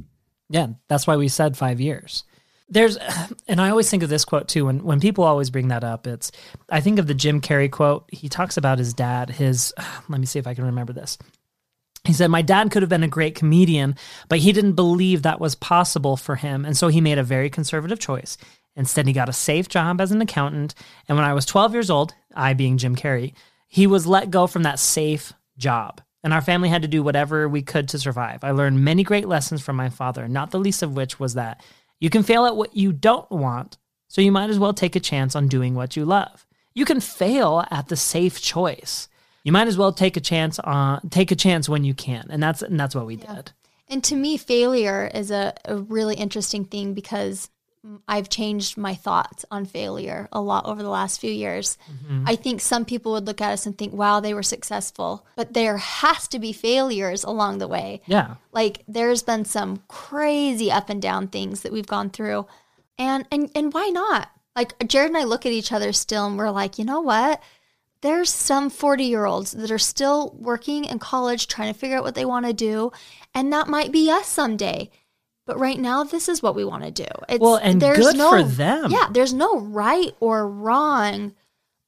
Yeah, 0.54 0.68
that's 0.88 1.08
why 1.08 1.18
we 1.18 1.28
said 1.28 1.58
five 1.58 1.82
years. 1.82 2.24
There's, 2.70 2.98
and 3.48 3.60
I 3.60 3.70
always 3.70 3.90
think 3.90 4.04
of 4.04 4.10
this 4.10 4.24
quote 4.24 4.48
too. 4.48 4.66
When 4.68 4.84
when 4.84 5.00
people 5.00 5.24
always 5.24 5.50
bring 5.50 5.70
that 5.70 5.84
up, 5.84 6.06
it's 6.06 6.32
I 6.70 6.80
think 6.80 7.00
of 7.00 7.08
the 7.08 7.16
Jim 7.16 7.42
Carrey 7.42 7.70
quote. 7.70 8.08
He 8.12 8.30
talks 8.30 8.56
about 8.56 8.78
his 8.78 8.94
dad. 8.94 9.32
His 9.32 9.74
let 10.10 10.20
me 10.20 10.28
see 10.28 10.40
if 10.40 10.48
I 10.48 10.54
can 10.54 10.66
remember 10.66 10.94
this. 10.94 11.18
He 12.06 12.14
said, 12.14 12.30
My 12.30 12.42
dad 12.42 12.70
could 12.70 12.84
have 12.84 12.90
been 12.90 13.04
a 13.04 13.08
great 13.08 13.34
comedian, 13.34 13.96
but 14.30 14.40
he 14.40 14.52
didn't 14.52 14.74
believe 14.74 15.24
that 15.24 15.40
was 15.40 15.56
possible 15.56 16.18
for 16.18 16.36
him. 16.36 16.66
And 16.66 16.78
so 16.78 16.90
he 16.90 17.02
made 17.02 17.18
a 17.18 17.24
very 17.24 17.50
conservative 17.50 18.00
choice. 18.00 18.38
Instead, 18.76 19.08
he 19.08 19.14
got 19.14 19.30
a 19.30 19.34
safe 19.34 19.70
job 19.70 20.02
as 20.02 20.12
an 20.12 20.22
accountant. 20.22 20.76
And 21.08 21.18
when 21.18 21.26
I 21.26 21.34
was 21.34 21.46
12 21.46 21.74
years 21.74 21.90
old, 21.90 22.14
I 22.36 22.54
being 22.54 22.78
Jim 22.78 22.96
Carrey, 22.96 23.34
he 23.68 23.88
was 23.88 24.06
let 24.06 24.32
go 24.32 24.48
from 24.48 24.64
that 24.64 24.80
safe 24.80 25.32
job. 25.58 26.02
And 26.24 26.34
our 26.34 26.42
family 26.42 26.70
had 26.70 26.84
to 26.84 26.88
do 26.88 27.04
whatever 27.04 27.50
we 27.50 27.62
could 27.62 27.90
to 27.90 28.00
survive. 28.00 28.44
I 28.44 28.52
learned 28.52 28.84
many 28.84 29.04
great 29.04 29.28
lessons 29.28 29.62
from 29.62 29.76
my 29.76 29.90
father, 29.90 30.28
not 30.28 30.52
the 30.52 30.60
least 30.60 30.82
of 30.82 30.96
which 30.96 31.20
was 31.20 31.34
that 31.34 31.62
you 32.00 32.10
can 32.10 32.24
fail 32.24 32.46
at 32.46 32.56
what 32.56 32.76
you 32.76 32.94
don't 32.94 33.30
want, 33.30 33.78
so 34.08 34.22
you 34.22 34.32
might 34.32 34.50
as 34.50 34.60
well 34.60 34.74
take 34.74 34.96
a 34.96 35.00
chance 35.00 35.36
on 35.36 35.48
doing 35.48 35.76
what 35.76 35.96
you 35.96 36.06
love. 36.06 36.46
You 36.74 36.86
can 36.86 37.02
fail 37.02 37.66
at 37.70 37.88
the 37.88 37.96
safe 37.96 38.42
choice 38.42 39.10
you 39.44 39.52
might 39.52 39.68
as 39.68 39.78
well 39.78 39.92
take 39.92 40.18
a 40.18 40.22
chance 40.22 40.58
on 40.60 41.10
take 41.10 41.32
a 41.32 41.36
chance 41.36 41.68
when 41.68 41.84
you 41.84 41.94
can 41.94 42.26
and 42.30 42.42
that's 42.42 42.62
and 42.62 42.80
that's 42.80 42.96
what 42.96 43.06
we 43.06 43.18
did 43.18 43.52
And 43.90 44.04
to 44.06 44.16
me, 44.16 44.38
failure 44.38 45.12
is 45.14 45.30
a, 45.30 45.54
a 45.66 45.78
really 45.78 46.16
interesting 46.16 46.66
thing 46.66 46.94
because 46.94 47.50
I've 48.08 48.30
changed 48.30 48.78
my 48.78 48.96
thoughts 48.96 49.44
on 49.52 49.66
failure 49.66 50.30
a 50.32 50.40
lot 50.40 50.66
over 50.66 50.82
the 50.82 50.90
last 50.90 51.20
few 51.20 51.32
years. 51.32 51.78
Mm-hmm. 51.92 52.24
I 52.26 52.38
think 52.38 52.62
some 52.62 52.86
people 52.86 53.12
would 53.12 53.28
look 53.28 53.42
at 53.42 53.52
us 53.52 53.66
and 53.66 53.78
think, 53.78 53.94
wow, 53.94 54.22
they 54.22 54.34
were 54.34 54.44
successful. 54.44 55.26
But 55.36 55.54
there 55.54 55.78
has 55.78 56.28
to 56.30 56.40
be 56.40 56.54
failures 56.54 57.26
along 57.26 57.58
the 57.58 57.68
way. 57.68 58.02
yeah 58.06 58.36
Like 58.54 58.84
there's 58.88 59.22
been 59.24 59.44
some 59.44 59.84
crazy 59.90 60.72
up 60.72 60.90
and 60.90 61.02
down 61.02 61.28
things 61.28 61.62
that 61.62 61.74
we've 61.74 61.88
gone 61.88 62.10
through. 62.10 62.48
And 62.98 63.26
and 63.32 63.52
and 63.54 63.74
why 63.74 63.90
not? 63.90 64.30
Like 64.56 64.76
Jared 64.88 65.10
and 65.10 65.18
I 65.18 65.26
look 65.26 65.46
at 65.46 65.52
each 65.52 65.72
other 65.72 65.92
still 65.92 66.26
and 66.28 66.38
we're 66.38 66.52
like, 66.52 66.80
you 66.80 66.86
know 66.86 67.02
what? 67.02 67.42
There's 68.02 68.30
some 68.30 68.70
40 68.70 69.04
year 69.04 69.26
olds 69.26 69.52
that 69.52 69.72
are 69.72 69.80
still 69.80 70.36
working 70.40 70.86
in 70.86 71.00
college 71.00 71.48
trying 71.48 71.74
to 71.74 71.80
figure 71.80 71.98
out 71.98 72.04
what 72.04 72.16
they 72.16 72.26
want 72.26 72.46
to 72.46 72.54
do. 72.54 72.92
And 73.34 73.52
that 73.52 73.68
might 73.68 73.92
be 73.92 74.10
us 74.10 74.28
someday. 74.28 74.90
But 75.46 75.60
right 75.60 75.80
now, 75.80 76.04
this 76.04 76.30
is 76.30 76.42
what 76.42 76.56
we 76.56 76.64
want 76.64 76.84
to 76.84 76.92
do. 76.92 77.08
It's, 77.28 77.40
Well, 77.40 77.58
and 77.58 77.82
there's 77.82 77.98
good 77.98 78.18
for 78.18 78.44
them. 78.44 78.92
Yeah, 78.92 79.10
there's 79.12 79.34
no 79.34 79.60
right 79.60 80.16
or 80.20 80.48
wrong 80.48 81.34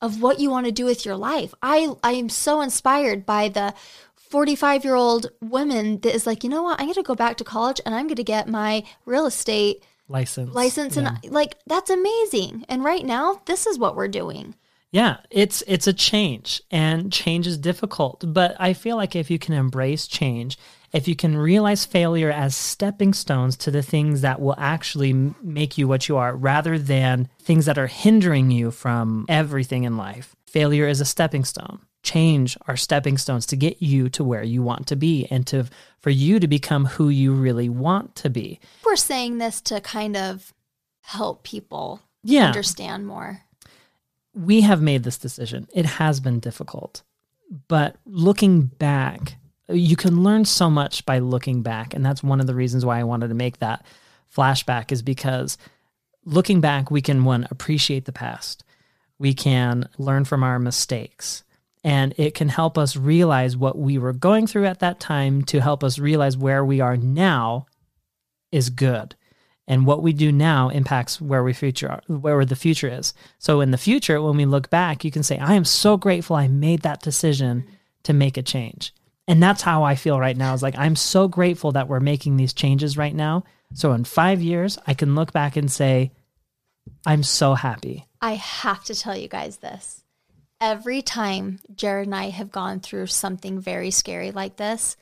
of 0.01 0.21
what 0.21 0.39
you 0.39 0.49
want 0.49 0.65
to 0.65 0.71
do 0.71 0.85
with 0.85 1.05
your 1.05 1.15
life. 1.15 1.53
I 1.61 1.89
I 2.03 2.11
am 2.13 2.29
so 2.29 2.61
inspired 2.61 3.25
by 3.25 3.49
the 3.49 3.73
45 4.15 4.83
year 4.83 4.95
old 4.95 5.31
woman 5.41 5.99
that 6.01 6.13
is 6.13 6.27
like, 6.27 6.43
you 6.43 6.49
know 6.49 6.63
what? 6.63 6.79
I'm 6.79 6.87
going 6.87 6.95
to 6.95 7.03
go 7.03 7.15
back 7.15 7.37
to 7.37 7.43
college 7.43 7.79
and 7.85 7.95
I'm 7.95 8.07
going 8.07 8.17
to 8.17 8.23
get 8.23 8.49
my 8.49 8.83
real 9.05 9.25
estate 9.25 9.83
license 10.09 10.53
license. 10.53 10.97
yeah. 10.97 11.17
And 11.23 11.33
like, 11.33 11.55
that's 11.65 11.89
amazing. 11.89 12.65
And 12.67 12.83
right 12.83 13.05
now, 13.05 13.41
this 13.45 13.65
is 13.65 13.79
what 13.79 13.95
we're 13.95 14.07
doing. 14.07 14.55
Yeah, 14.95 15.17
it's 15.29 15.62
it's 15.67 15.88
a 15.88 15.93
change 15.93 16.62
and 16.71 17.12
change 17.12 17.47
is 17.47 17.58
difficult, 17.58 18.23
but 18.25 18.55
I 18.58 18.71
feel 18.73 18.95
like 18.95 19.13
if 19.13 19.29
you 19.29 19.38
can 19.38 19.53
embrace 19.53 20.08
change, 20.08 20.58
if 20.93 21.05
you 21.10 21.17
can 21.17 21.36
realize 21.36 21.84
failure 21.86 22.31
as 22.31 22.55
stepping 22.55 23.13
stones 23.13 23.58
to 23.58 23.71
the 23.71 23.81
things 23.84 24.21
that 24.21 24.39
will 24.39 24.55
actually 24.58 25.10
m- 25.10 25.36
make 25.43 25.77
you 25.77 25.86
what 25.89 26.08
you 26.08 26.15
are 26.15 26.34
rather 26.34 26.79
than 26.79 27.27
things 27.41 27.65
that 27.65 27.77
are 27.77 27.88
hindering 27.88 28.51
you 28.51 28.71
from 28.71 29.25
everything 29.27 29.84
in 29.84 29.97
life. 29.97 30.34
Failure 30.47 30.88
is 30.88 31.01
a 31.01 31.05
stepping 31.05 31.43
stone. 31.43 31.79
Change 32.03 32.58
are 32.65 32.77
stepping 32.77 33.17
stones 33.17 33.45
to 33.47 33.58
get 33.58 33.81
you 33.81 34.08
to 34.12 34.23
where 34.23 34.43
you 34.43 34.63
want 34.63 34.88
to 34.88 34.95
be 34.95 35.27
and 35.29 35.45
to 35.47 35.65
for 35.99 36.10
you 36.12 36.39
to 36.39 36.47
become 36.47 36.86
who 36.86 37.10
you 37.10 37.34
really 37.34 37.67
want 37.67 38.15
to 38.23 38.29
be. 38.29 38.62
We're 38.86 38.95
saying 38.95 39.39
this 39.39 39.60
to 39.63 39.81
kind 39.81 40.15
of 40.15 40.53
help 41.01 41.43
people 41.43 41.99
Yeah. 42.23 42.47
understand 42.47 43.05
more. 43.08 43.41
We 44.36 44.62
have 44.62 44.82
made 44.82 45.04
this 45.04 45.17
decision. 45.17 45.67
It 45.74 45.86
has 45.86 46.19
been 46.19 46.39
difficult. 46.39 47.02
But 47.67 47.95
looking 48.06 48.63
back, 48.63 49.38
you 49.69 49.95
can 49.95 50.24
learn 50.24 50.45
so 50.45 50.69
much 50.69 51.06
by 51.06 51.19
looking 51.19 51.62
back. 51.62 51.93
And 51.93 52.06
that's 52.06 52.24
one 52.24 52.41
of 52.41 52.48
the 52.48 52.56
reasons 52.56 52.86
why 52.86 53.00
I 53.00 53.04
wanted 53.04 53.30
to 53.30 53.34
make 53.34 53.60
that 53.60 53.86
flashback, 54.36 54.91
is 54.91 55.02
because 55.02 55.58
looking 56.26 56.60
back, 56.60 56.91
we 56.91 57.02
can, 57.02 57.24
one, 57.24 57.48
appreciate 57.50 58.06
the 58.06 58.12
past. 58.12 58.63
We 59.17 59.34
can 59.34 59.88
learn 59.98 60.26
from 60.26 60.43
our 60.43 60.60
mistakes. 60.60 61.43
And 61.84 62.13
it 62.17 62.34
can 62.34 62.50
help 62.50 62.78
us 62.78 62.98
realize 62.98 63.56
what 63.56 63.78
we 63.78 63.98
were 63.98 64.12
going 64.12 64.48
through 64.48 64.65
at 64.65 64.80
that 64.80 65.00
time 65.00 65.43
to 65.43 65.62
help 65.62 65.84
us 65.84 66.00
realize 66.00 66.36
where 66.36 66.65
we 66.65 66.82
are 66.82 66.98
now 66.98 67.67
is 68.52 68.69
good 68.69 69.15
and 69.67 69.86
what 69.86 70.04
we 70.04 70.13
do 70.13 70.32
now 70.32 70.69
impacts 70.69 71.19
where 71.19 71.43
we 71.43 71.54
future 71.54 71.89
are, 71.89 72.01
where 72.08 72.45
the 72.45 72.56
future 72.56 72.88
is. 72.88 73.13
So 73.39 73.62
in 73.62 73.71
the 73.71 73.78
future, 73.78 74.21
when 74.21 74.38
we 74.38 74.45
look 74.45 74.69
back, 74.69 75.04
you 75.04 75.12
can 75.12 75.23
say, 75.23 75.38
"I 75.39 75.54
am 75.54 75.65
so 75.65 75.97
grateful 75.97 76.36
I 76.36 76.47
made 76.47 76.82
that 76.82 77.01
decision 77.01 77.65
to 78.04 78.13
make 78.13 78.38
a 78.38 78.43
change." 78.43 78.93
And 79.28 79.41
that's 79.41 79.63
how 79.63 79.84
I 79.84 79.95
feel 79.95 80.19
right 80.19 80.38
now. 80.38 80.54
Is 80.54 80.62
like 80.62 80.78
I'm 80.78 80.95
so 80.95 81.28
grateful 81.28 81.71
that 81.71 81.88
we're 81.88 81.99
making 81.99 82.38
these 82.38 82.54
changes 82.54 82.97
right 82.97 83.15
now. 83.15 83.43
So 83.73 83.93
in 83.93 84.04
five 84.04 84.41
years, 84.41 84.78
I 84.86 84.93
can 84.93 85.15
look 85.15 85.34
back 85.34 85.58
and 85.58 85.71
say, 85.71 86.12
"I'm 87.06 87.23
so 87.23 87.56
happy." 87.56 88.06
I 88.21 88.36
have 88.36 88.84
to 88.86 88.95
tell 88.95 89.17
you 89.17 89.28
guys 89.28 89.58
this. 89.58 90.04
Every 90.62 91.01
time 91.01 91.60
Jared 91.75 92.08
and 92.08 92.15
I 92.15 92.30
have 92.30 92.51
gone 92.51 92.80
through 92.80 93.08
something 93.08 93.60
very 93.60 93.91
scary 93.91 94.32
like 94.32 94.56
this, 94.58 94.95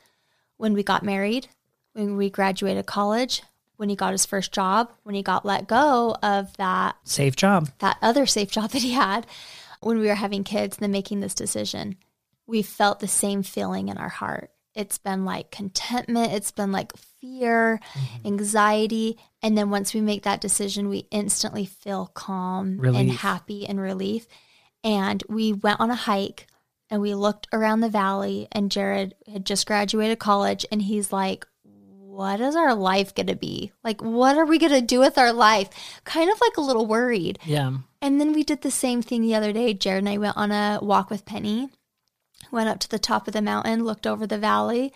when 0.56 0.72
we 0.72 0.82
got 0.82 1.02
married, 1.02 1.48
when 1.92 2.16
we 2.16 2.28
graduated 2.30 2.86
college, 2.86 3.42
when 3.76 3.88
he 3.88 3.96
got 3.96 4.12
his 4.12 4.26
first 4.26 4.52
job, 4.52 4.92
when 5.02 5.14
he 5.14 5.22
got 5.22 5.44
let 5.44 5.66
go 5.66 6.16
of 6.22 6.56
that 6.56 6.96
Safe 7.04 7.36
job. 7.36 7.70
that 7.80 7.98
other 8.02 8.26
safe 8.26 8.50
job 8.50 8.70
that 8.72 8.82
he 8.82 8.92
had, 8.92 9.26
when 9.80 9.98
we 9.98 10.06
were 10.06 10.14
having 10.14 10.44
kids 10.44 10.76
and 10.76 10.84
then 10.84 10.92
making 10.92 11.20
this 11.20 11.34
decision, 11.34 11.96
we 12.46 12.62
felt 12.62 13.00
the 13.00 13.08
same 13.08 13.42
feeling 13.42 13.88
in 13.88 13.98
our 13.98 14.08
heart. 14.08 14.50
It's 14.74 14.98
been 14.98 15.24
like 15.24 15.50
contentment, 15.50 16.32
it's 16.32 16.50
been 16.50 16.72
like 16.72 16.96
fear, 17.20 17.80
mm-hmm. 17.92 18.26
anxiety. 18.26 19.18
And 19.40 19.56
then 19.56 19.70
once 19.70 19.94
we 19.94 20.00
make 20.00 20.24
that 20.24 20.40
decision, 20.40 20.88
we 20.88 21.06
instantly 21.10 21.64
feel 21.64 22.06
calm 22.06 22.80
and 22.84 23.10
happy 23.10 23.66
and 23.66 23.80
relief. 23.80 24.26
And 24.82 25.22
we 25.28 25.52
went 25.52 25.80
on 25.80 25.90
a 25.90 25.94
hike 25.94 26.48
and 26.90 27.00
we 27.00 27.14
looked 27.14 27.48
around 27.52 27.80
the 27.80 27.88
valley, 27.88 28.46
and 28.52 28.70
Jared 28.70 29.14
had 29.26 29.46
just 29.46 29.66
graduated 29.66 30.18
college, 30.18 30.66
and 30.70 30.82
he's 30.82 31.12
like, 31.12 31.46
what 32.14 32.40
is 32.40 32.54
our 32.56 32.74
life 32.74 33.14
going 33.14 33.26
to 33.26 33.34
be? 33.34 33.72
Like, 33.82 34.00
what 34.00 34.36
are 34.36 34.44
we 34.46 34.58
going 34.58 34.72
to 34.72 34.80
do 34.80 35.00
with 35.00 35.18
our 35.18 35.32
life? 35.32 35.68
Kind 36.04 36.30
of 36.30 36.40
like 36.40 36.56
a 36.56 36.60
little 36.60 36.86
worried. 36.86 37.38
Yeah. 37.44 37.72
And 38.00 38.20
then 38.20 38.32
we 38.32 38.44
did 38.44 38.62
the 38.62 38.70
same 38.70 39.02
thing 39.02 39.22
the 39.22 39.34
other 39.34 39.52
day. 39.52 39.74
Jared 39.74 40.04
and 40.04 40.08
I 40.08 40.18
went 40.18 40.36
on 40.36 40.52
a 40.52 40.78
walk 40.80 41.10
with 41.10 41.24
Penny, 41.24 41.70
went 42.50 42.68
up 42.68 42.78
to 42.80 42.88
the 42.88 42.98
top 42.98 43.26
of 43.26 43.32
the 43.34 43.42
mountain, 43.42 43.84
looked 43.84 44.06
over 44.06 44.26
the 44.26 44.38
valley, 44.38 44.92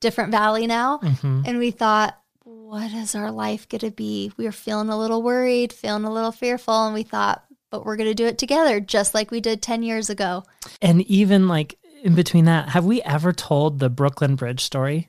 different 0.00 0.30
valley 0.30 0.66
now, 0.66 0.98
Mhm. 0.98 1.46
and 1.46 1.58
we 1.58 1.70
thought, 1.70 2.16
what 2.44 2.92
is 2.92 3.14
our 3.14 3.30
life 3.30 3.68
going 3.68 3.80
to 3.80 3.90
be? 3.90 4.32
We 4.36 4.44
were 4.44 4.52
feeling 4.52 4.88
a 4.88 4.98
little 4.98 5.22
worried, 5.22 5.72
feeling 5.72 6.04
a 6.04 6.12
little 6.12 6.32
fearful, 6.32 6.86
and 6.86 6.94
we 6.94 7.02
thought, 7.02 7.44
but 7.70 7.84
we're 7.84 7.96
going 7.96 8.08
to 8.08 8.14
do 8.14 8.26
it 8.26 8.38
together, 8.38 8.80
just 8.80 9.14
like 9.14 9.30
we 9.30 9.40
did 9.40 9.60
10 9.62 9.82
years 9.82 10.08
ago. 10.10 10.44
And 10.80 11.02
even 11.02 11.48
like 11.48 11.78
in 12.02 12.14
between 12.14 12.46
that, 12.46 12.70
have 12.70 12.84
we 12.84 13.00
ever 13.02 13.32
told 13.32 13.78
the 13.78 13.88
Brooklyn 13.90 14.34
Bridge 14.36 14.60
story? 14.62 15.08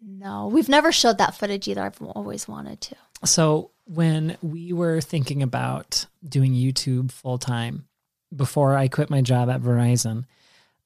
No, 0.00 0.48
we've 0.48 0.68
never 0.68 0.92
showed 0.92 1.18
that 1.18 1.34
footage 1.34 1.66
either. 1.68 1.82
I've 1.82 2.00
always 2.02 2.46
wanted 2.46 2.80
to. 2.82 2.96
So 3.24 3.70
when 3.84 4.36
we 4.42 4.72
were 4.72 5.00
thinking 5.00 5.42
about 5.42 6.06
doing 6.26 6.52
YouTube 6.52 7.10
full 7.10 7.38
time 7.38 7.86
before 8.34 8.76
I 8.76 8.88
quit 8.88 9.10
my 9.10 9.22
job 9.22 9.48
at 9.50 9.60
Verizon, 9.60 10.24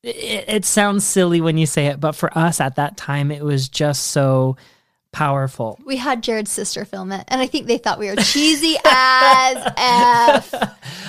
it, 0.03 0.45
it 0.49 0.65
sounds 0.65 1.05
silly 1.05 1.41
when 1.41 1.59
you 1.59 1.67
say 1.67 1.87
it, 1.87 2.01
but 2.01 2.13
for 2.13 2.37
us 2.37 2.61
at 2.61 2.77
that 2.77 2.97
time, 2.97 3.31
it 3.31 3.43
was 3.43 3.69
just 3.69 4.09
so 4.09 4.57
powerful. 5.13 5.79
We 5.87 5.97
had 5.97 6.23
Jared's 6.23 6.51
sister 6.51 6.85
film 6.85 7.13
it, 7.13 7.25
and 7.29 7.41
I 7.41 7.47
think 7.47 7.67
they 7.67 7.79
thought 7.79 7.99
we 7.99 8.09
were 8.09 8.17
cheesy 8.17 8.77
as 8.85 9.73
F 9.77 10.51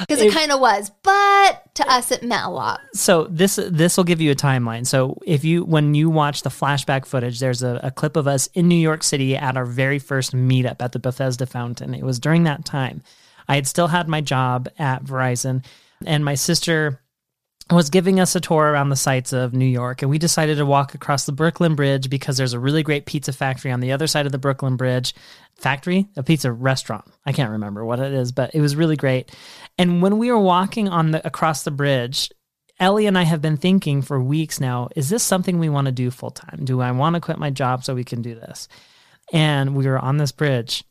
because 0.01 0.21
it, 0.21 0.27
It- 0.27 0.33
kind 0.33 0.51
of 0.51 0.59
was, 0.59 0.91
but 1.01 1.61
to 1.75 1.89
us, 1.91 2.11
it 2.11 2.21
meant 2.23 2.45
a 2.45 2.49
lot. 2.49 2.81
So 2.93 3.23
this 3.29 3.55
this 3.55 3.97
will 3.97 4.03
give 4.03 4.21
you 4.21 4.31
a 4.31 4.35
timeline. 4.35 4.85
So 4.85 5.17
if 5.25 5.43
you 5.43 5.63
when 5.63 5.95
you 5.95 6.09
watch 6.09 6.43
the 6.43 6.49
flashback 6.49 7.05
footage, 7.05 7.39
there's 7.39 7.63
a, 7.63 7.79
a 7.83 7.91
clip 7.91 8.15
of 8.17 8.27
us 8.27 8.47
in 8.53 8.67
New 8.67 8.75
York 8.75 9.03
City 9.03 9.35
at 9.35 9.57
our 9.57 9.65
very 9.65 9.99
first 9.99 10.35
meetup 10.35 10.81
at 10.81 10.91
the 10.91 10.99
Bethesda 10.99 11.45
Fountain. 11.45 11.93
It 11.95 12.03
was 12.03 12.19
during 12.19 12.43
that 12.43 12.65
time. 12.65 13.01
I 13.47 13.55
had 13.55 13.67
still 13.67 13.87
had 13.87 14.07
my 14.07 14.21
job 14.21 14.69
at 14.77 15.03
Verizon, 15.03 15.65
and 16.05 16.23
my 16.23 16.35
sister 16.35 16.99
was 17.71 17.89
giving 17.89 18.19
us 18.19 18.35
a 18.35 18.41
tour 18.41 18.71
around 18.71 18.89
the 18.89 18.95
sites 18.95 19.31
of 19.31 19.53
New 19.53 19.65
York, 19.65 20.01
and 20.01 20.11
we 20.11 20.17
decided 20.17 20.57
to 20.57 20.65
walk 20.65 20.93
across 20.93 21.25
the 21.25 21.31
Brooklyn 21.31 21.75
Bridge 21.75 22.09
because 22.09 22.37
there's 22.37 22.53
a 22.53 22.59
really 22.59 22.83
great 22.83 23.05
pizza 23.05 23.31
factory 23.31 23.71
on 23.71 23.79
the 23.79 23.91
other 23.93 24.07
side 24.07 24.25
of 24.25 24.31
the 24.31 24.37
Brooklyn 24.37 24.75
Bridge. 24.75 25.15
Factory, 25.55 26.07
a 26.17 26.23
pizza 26.23 26.51
restaurant. 26.51 27.05
I 27.25 27.31
can't 27.31 27.51
remember 27.51 27.85
what 27.85 27.99
it 27.99 28.11
is, 28.11 28.31
but 28.31 28.53
it 28.53 28.59
was 28.59 28.75
really 28.75 28.97
great. 28.97 29.33
And 29.77 30.01
when 30.01 30.17
we 30.17 30.31
were 30.31 30.39
walking 30.39 30.89
on 30.89 31.11
the 31.11 31.25
across 31.25 31.63
the 31.63 31.71
bridge, 31.71 32.31
Ellie 32.79 33.05
and 33.05 33.17
I 33.17 33.23
have 33.23 33.41
been 33.41 33.57
thinking 33.57 34.01
for 34.01 34.21
weeks 34.21 34.59
now, 34.59 34.89
is 34.95 35.09
this 35.09 35.23
something 35.23 35.59
we 35.59 35.69
want 35.69 35.85
to 35.85 35.91
do 35.91 36.11
full 36.11 36.31
time? 36.31 36.65
Do 36.65 36.81
I 36.81 36.91
want 36.91 37.13
to 37.13 37.21
quit 37.21 37.37
my 37.37 37.49
job 37.49 37.83
so 37.83 37.95
we 37.95 38.03
can 38.03 38.21
do 38.21 38.35
this? 38.35 38.67
And 39.31 39.75
we 39.75 39.87
were 39.87 39.99
on 39.99 40.17
this 40.17 40.31
bridge. 40.31 40.83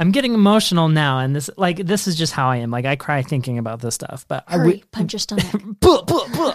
I'm 0.00 0.12
getting 0.12 0.32
emotional 0.32 0.88
now, 0.88 1.18
and 1.18 1.36
this 1.36 1.50
like 1.58 1.76
this 1.76 2.08
is 2.08 2.16
just 2.16 2.32
how 2.32 2.48
I 2.48 2.56
am. 2.56 2.70
Like 2.70 2.86
I 2.86 2.96
cry 2.96 3.20
thinking 3.20 3.58
about 3.58 3.80
this 3.80 3.94
stuff. 3.94 4.24
But 4.26 4.44
Hurry, 4.48 4.66
we, 4.66 4.84
punch 4.92 5.12
your 5.12 5.20
stomach. 5.20 5.46
Buh, 5.80 6.02
buh, 6.02 6.26
buh. 6.34 6.54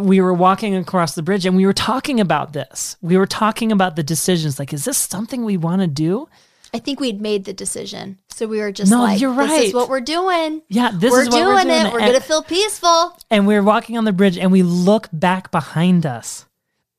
we 0.00 0.20
were 0.20 0.34
walking 0.34 0.76
across 0.76 1.14
the 1.14 1.22
bridge 1.22 1.46
and 1.46 1.56
we 1.56 1.64
were 1.64 1.72
talking 1.72 2.20
about 2.20 2.52
this. 2.52 2.96
We 3.00 3.16
were 3.16 3.26
talking 3.26 3.72
about 3.72 3.96
the 3.96 4.02
decisions. 4.02 4.58
Like, 4.58 4.74
is 4.74 4.84
this 4.84 4.98
something 4.98 5.44
we 5.44 5.56
want 5.56 5.80
to 5.80 5.86
do? 5.86 6.28
I 6.74 6.78
think 6.78 7.00
we'd 7.00 7.22
made 7.22 7.44
the 7.46 7.54
decision, 7.54 8.18
so 8.28 8.46
we 8.46 8.58
were 8.60 8.72
just 8.72 8.90
No, 8.90 8.98
like, 9.00 9.20
you're 9.20 9.32
right. 9.32 9.48
"This 9.48 9.58
right. 9.58 9.68
is 9.68 9.74
what 9.74 9.88
we're 9.88 10.00
doing. 10.00 10.60
Yeah, 10.68 10.90
this 10.92 11.10
we're 11.10 11.22
is 11.22 11.28
what 11.28 11.36
doing 11.38 11.46
we're 11.46 11.62
doing. 11.62 11.86
it. 11.86 11.92
We're 11.92 12.00
and, 12.00 12.08
gonna 12.08 12.20
feel 12.20 12.42
peaceful." 12.42 13.16
and 13.30 13.46
we're 13.46 13.62
walking 13.62 13.96
on 13.96 14.04
the 14.04 14.12
bridge 14.12 14.36
and 14.36 14.52
we 14.52 14.62
look 14.62 15.08
back 15.10 15.50
behind 15.50 16.04
us, 16.04 16.44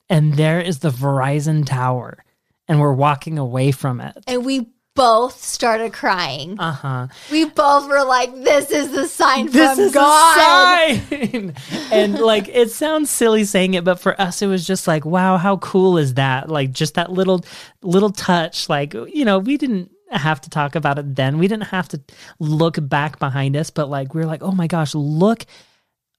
and 0.10 0.34
there 0.34 0.60
is 0.60 0.80
the 0.80 0.90
Verizon 0.90 1.64
Tower, 1.64 2.24
and 2.68 2.80
we're 2.80 2.94
walking 2.94 3.38
away 3.38 3.72
from 3.72 4.02
it. 4.02 4.18
And 4.26 4.46
we 4.46 4.70
both 4.96 5.44
started 5.44 5.94
crying. 5.94 6.60
Uh 6.60 6.72
huh. 6.72 7.08
We 7.30 7.46
both 7.46 7.88
were 7.88 8.04
like, 8.04 8.34
"This 8.34 8.72
is 8.72 8.92
the 8.92 9.08
sign 9.08 9.52
This 9.52 9.76
from 9.76 9.80
is 9.86 9.94
God." 9.94 10.90
a 10.90 11.00
sign. 11.06 11.54
and 11.92 12.20
like 12.20 12.48
it 12.48 12.72
sounds 12.72 13.10
silly 13.10 13.44
saying 13.44 13.74
it, 13.76 13.84
but 13.84 14.00
for 14.00 14.20
us 14.20 14.42
it 14.42 14.48
was 14.48 14.66
just 14.66 14.88
like, 14.88 15.06
wow, 15.06 15.38
how 15.38 15.58
cool 15.58 15.98
is 15.98 16.16
that? 16.16 16.50
Like 16.50 16.72
just 16.72 16.96
that 16.96 17.12
little 17.12 17.46
little 17.82 18.12
touch. 18.12 18.70
Like, 18.70 18.94
you 18.94 19.26
know, 19.26 19.40
we 19.40 19.58
didn't 19.58 19.92
have 20.12 20.40
to 20.42 20.50
talk 20.50 20.76
about 20.76 20.98
it 20.98 21.16
then. 21.16 21.38
We 21.38 21.48
didn't 21.48 21.68
have 21.68 21.90
to 21.90 22.02
look 22.40 22.78
back 22.82 23.20
behind 23.20 23.56
us, 23.58 23.70
but 23.70 23.90
like 23.90 24.16
we're 24.16 24.26
like, 24.26 24.42
oh 24.44 24.52
my 24.52 24.68
gosh, 24.68 24.96
look 24.96 25.46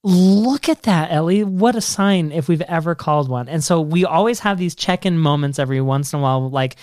Look 0.09 0.69
at 0.69 0.85
that, 0.85 1.11
Ellie. 1.11 1.43
What 1.43 1.75
a 1.75 1.81
sign 1.81 2.31
if 2.31 2.47
we've 2.47 2.61
ever 2.63 2.95
called 2.95 3.29
one. 3.29 3.49
And 3.49 3.65
so 3.65 3.81
we 3.81 4.05
always 4.05 4.39
have 4.41 4.57
these 4.57 4.77
check 4.77 5.05
in 5.05 5.19
moments 5.19 5.59
every 5.59 5.81
once 5.81 6.13
in 6.13 6.21
a 6.21 6.23
while. 6.23 6.49
Like 6.49 6.77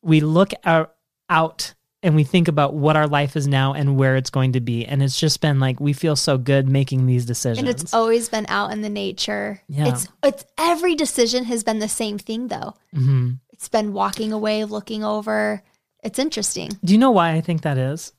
we 0.00 0.20
look 0.20 0.52
out, 0.64 0.94
out 1.28 1.74
and 2.02 2.16
we 2.16 2.24
think 2.24 2.48
about 2.48 2.74
what 2.74 2.96
our 2.96 3.06
life 3.06 3.36
is 3.36 3.46
now 3.46 3.74
and 3.74 3.96
where 3.96 4.16
it's 4.16 4.30
going 4.30 4.52
to 4.52 4.60
be. 4.60 4.84
And 4.84 5.02
it's 5.02 5.18
just 5.18 5.40
been 5.40 5.60
like, 5.60 5.78
we 5.78 5.92
feel 5.92 6.16
so 6.16 6.36
good 6.36 6.68
making 6.68 7.06
these 7.06 7.24
decisions. 7.24 7.58
And 7.58 7.68
it's 7.68 7.94
always 7.94 8.28
been 8.28 8.46
out 8.48 8.72
in 8.72 8.82
the 8.82 8.88
nature. 8.88 9.60
Yeah. 9.68 9.88
It's 9.88 10.08
it's 10.24 10.44
every 10.58 10.96
decision 10.96 11.44
has 11.44 11.62
been 11.62 11.78
the 11.78 11.88
same 11.88 12.18
thing 12.18 12.48
though. 12.48 12.74
Mhm. 12.94 13.38
It's 13.52 13.68
been 13.68 13.92
walking 13.92 14.32
away, 14.32 14.64
looking 14.64 15.04
over. 15.04 15.62
It's 16.02 16.18
interesting. 16.18 16.70
Do 16.84 16.92
you 16.92 16.98
know 16.98 17.12
why 17.12 17.32
I 17.34 17.40
think 17.40 17.62
that 17.62 17.78
is? 17.78 18.12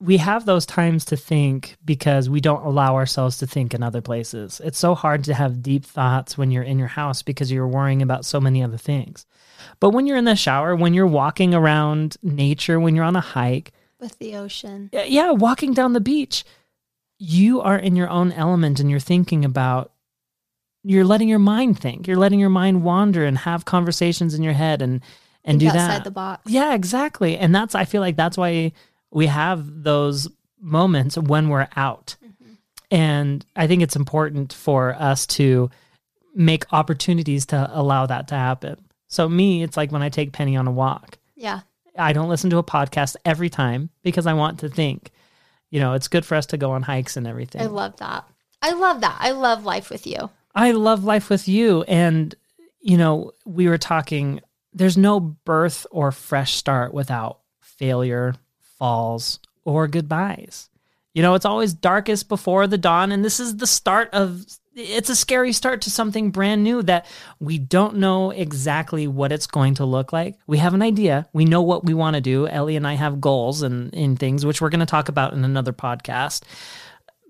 We 0.00 0.16
have 0.16 0.44
those 0.44 0.66
times 0.66 1.04
to 1.06 1.16
think 1.16 1.76
because 1.84 2.28
we 2.28 2.40
don't 2.40 2.66
allow 2.66 2.96
ourselves 2.96 3.38
to 3.38 3.46
think 3.46 3.72
in 3.72 3.82
other 3.84 4.00
places. 4.00 4.60
It's 4.64 4.78
so 4.78 4.96
hard 4.96 5.22
to 5.24 5.34
have 5.34 5.62
deep 5.62 5.84
thoughts 5.84 6.36
when 6.36 6.50
you're 6.50 6.64
in 6.64 6.80
your 6.80 6.88
house 6.88 7.22
because 7.22 7.52
you're 7.52 7.68
worrying 7.68 8.02
about 8.02 8.24
so 8.24 8.40
many 8.40 8.60
other 8.60 8.76
things. 8.76 9.24
But 9.80 9.90
when 9.90 10.06
you're 10.06 10.16
in 10.16 10.24
the 10.24 10.36
shower, 10.36 10.74
when 10.76 10.94
you're 10.94 11.06
walking 11.06 11.54
around 11.54 12.16
nature, 12.22 12.78
when 12.80 12.94
you're 12.94 13.04
on 13.04 13.16
a 13.16 13.20
hike, 13.20 13.72
With 14.00 14.18
the 14.18 14.36
ocean. 14.36 14.90
yeah, 14.92 15.30
walking 15.30 15.72
down 15.74 15.92
the 15.92 16.00
beach, 16.00 16.44
you 17.18 17.60
are 17.60 17.76
in 17.78 17.96
your 17.96 18.08
own 18.08 18.32
element 18.32 18.80
and 18.80 18.90
you're 18.90 19.00
thinking 19.00 19.44
about 19.44 19.92
you're 20.82 21.04
letting 21.04 21.28
your 21.28 21.38
mind 21.38 21.78
think. 21.80 22.06
You're 22.06 22.18
letting 22.18 22.38
your 22.40 22.50
mind 22.50 22.82
wander 22.84 23.24
and 23.24 23.38
have 23.38 23.64
conversations 23.64 24.34
in 24.34 24.42
your 24.42 24.52
head 24.52 24.82
and 24.82 25.00
and 25.46 25.58
Think 25.60 25.72
do 25.72 25.78
outside 25.78 25.98
that. 25.98 26.04
the 26.04 26.10
box. 26.10 26.50
Yeah, 26.50 26.74
exactly. 26.74 27.36
And 27.38 27.54
that's 27.54 27.74
I 27.74 27.84
feel 27.84 28.00
like 28.00 28.16
that's 28.16 28.36
why 28.36 28.72
we 29.10 29.26
have 29.26 29.82
those 29.84 30.28
moments 30.60 31.16
when 31.16 31.48
we're 31.50 31.68
out. 31.76 32.16
Mm-hmm. 32.24 32.54
And 32.90 33.46
I 33.54 33.66
think 33.66 33.82
it's 33.82 33.96
important 33.96 34.52
for 34.52 34.94
us 34.94 35.26
to 35.28 35.70
make 36.34 36.64
opportunities 36.72 37.46
to 37.46 37.70
allow 37.72 38.06
that 38.06 38.28
to 38.28 38.34
happen. 38.34 38.76
So 39.14 39.28
me, 39.28 39.62
it's 39.62 39.76
like 39.76 39.92
when 39.92 40.02
I 40.02 40.08
take 40.08 40.32
Penny 40.32 40.56
on 40.56 40.66
a 40.66 40.72
walk. 40.72 41.18
Yeah. 41.36 41.60
I 41.96 42.12
don't 42.12 42.28
listen 42.28 42.50
to 42.50 42.58
a 42.58 42.64
podcast 42.64 43.14
every 43.24 43.48
time 43.48 43.90
because 44.02 44.26
I 44.26 44.32
want 44.32 44.58
to 44.60 44.68
think. 44.68 45.12
You 45.70 45.78
know, 45.78 45.92
it's 45.92 46.08
good 46.08 46.26
for 46.26 46.34
us 46.34 46.46
to 46.46 46.56
go 46.56 46.72
on 46.72 46.82
hikes 46.82 47.16
and 47.16 47.26
everything. 47.26 47.62
I 47.62 47.66
love 47.66 47.96
that. 47.98 48.24
I 48.60 48.72
love 48.72 49.00
that. 49.02 49.16
I 49.20 49.30
love 49.30 49.64
life 49.64 49.88
with 49.88 50.04
you. 50.06 50.30
I 50.54 50.72
love 50.72 51.04
life 51.04 51.30
with 51.30 51.46
you. 51.46 51.82
And, 51.84 52.34
you 52.80 52.96
know, 52.96 53.30
we 53.44 53.68
were 53.68 53.78
talking, 53.78 54.40
there's 54.72 54.96
no 54.96 55.20
birth 55.20 55.86
or 55.92 56.10
fresh 56.10 56.54
start 56.54 56.92
without 56.92 57.38
failure, 57.60 58.34
falls, 58.78 59.38
or 59.64 59.86
goodbyes. 59.86 60.68
You 61.12 61.22
know, 61.22 61.34
it's 61.34 61.44
always 61.44 61.72
darkest 61.72 62.28
before 62.28 62.66
the 62.66 62.78
dawn. 62.78 63.12
And 63.12 63.24
this 63.24 63.38
is 63.38 63.58
the 63.58 63.66
start 63.66 64.10
of, 64.12 64.44
it's 64.74 65.10
a 65.10 65.16
scary 65.16 65.52
start 65.52 65.82
to 65.82 65.90
something 65.90 66.30
brand 66.30 66.64
new 66.64 66.82
that 66.82 67.06
we 67.38 67.58
don't 67.58 67.96
know 67.96 68.30
exactly 68.30 69.06
what 69.06 69.32
it's 69.32 69.46
going 69.46 69.74
to 69.74 69.84
look 69.84 70.12
like. 70.12 70.36
We 70.46 70.58
have 70.58 70.74
an 70.74 70.82
idea. 70.82 71.28
We 71.32 71.44
know 71.44 71.62
what 71.62 71.84
we 71.84 71.94
want 71.94 72.14
to 72.14 72.20
do. 72.20 72.48
Ellie 72.48 72.76
and 72.76 72.86
I 72.86 72.94
have 72.94 73.20
goals 73.20 73.62
and, 73.62 73.94
and 73.94 74.18
things, 74.18 74.44
which 74.44 74.60
we're 74.60 74.70
going 74.70 74.80
to 74.80 74.86
talk 74.86 75.08
about 75.08 75.32
in 75.32 75.44
another 75.44 75.72
podcast 75.72 76.42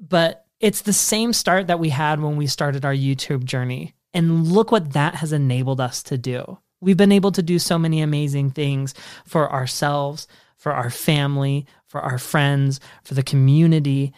but 0.09 0.47
it's 0.61 0.83
the 0.83 0.93
same 0.93 1.33
start 1.33 1.67
that 1.67 1.79
we 1.79 1.91
had 1.91 2.21
when 2.21 2.37
we 2.37 2.47
started 2.47 2.85
our 2.85 2.95
YouTube 2.95 3.45
journey. 3.45 3.95
And 4.13 4.49
look 4.49 4.71
what 4.71 4.93
that 4.93 5.17
has 5.17 5.33
enabled 5.33 5.81
us 5.81 6.03
to 6.05 6.19
do. 6.19 6.59
We've 6.81 6.97
been 6.97 7.13
able 7.13 7.33
to 7.33 7.43
do 7.43 7.59
so 7.59 7.79
many 7.79 8.01
amazing 8.01 8.51
things 8.51 8.95
for 9.25 9.51
ourselves, 9.51 10.29
for 10.57 10.73
our 10.73 10.91
family, 10.91 11.67
for 11.87 12.01
our 12.01 12.19
friends, 12.19 12.81
for 13.03 13.15
the 13.15 13.23
community. 13.23 14.13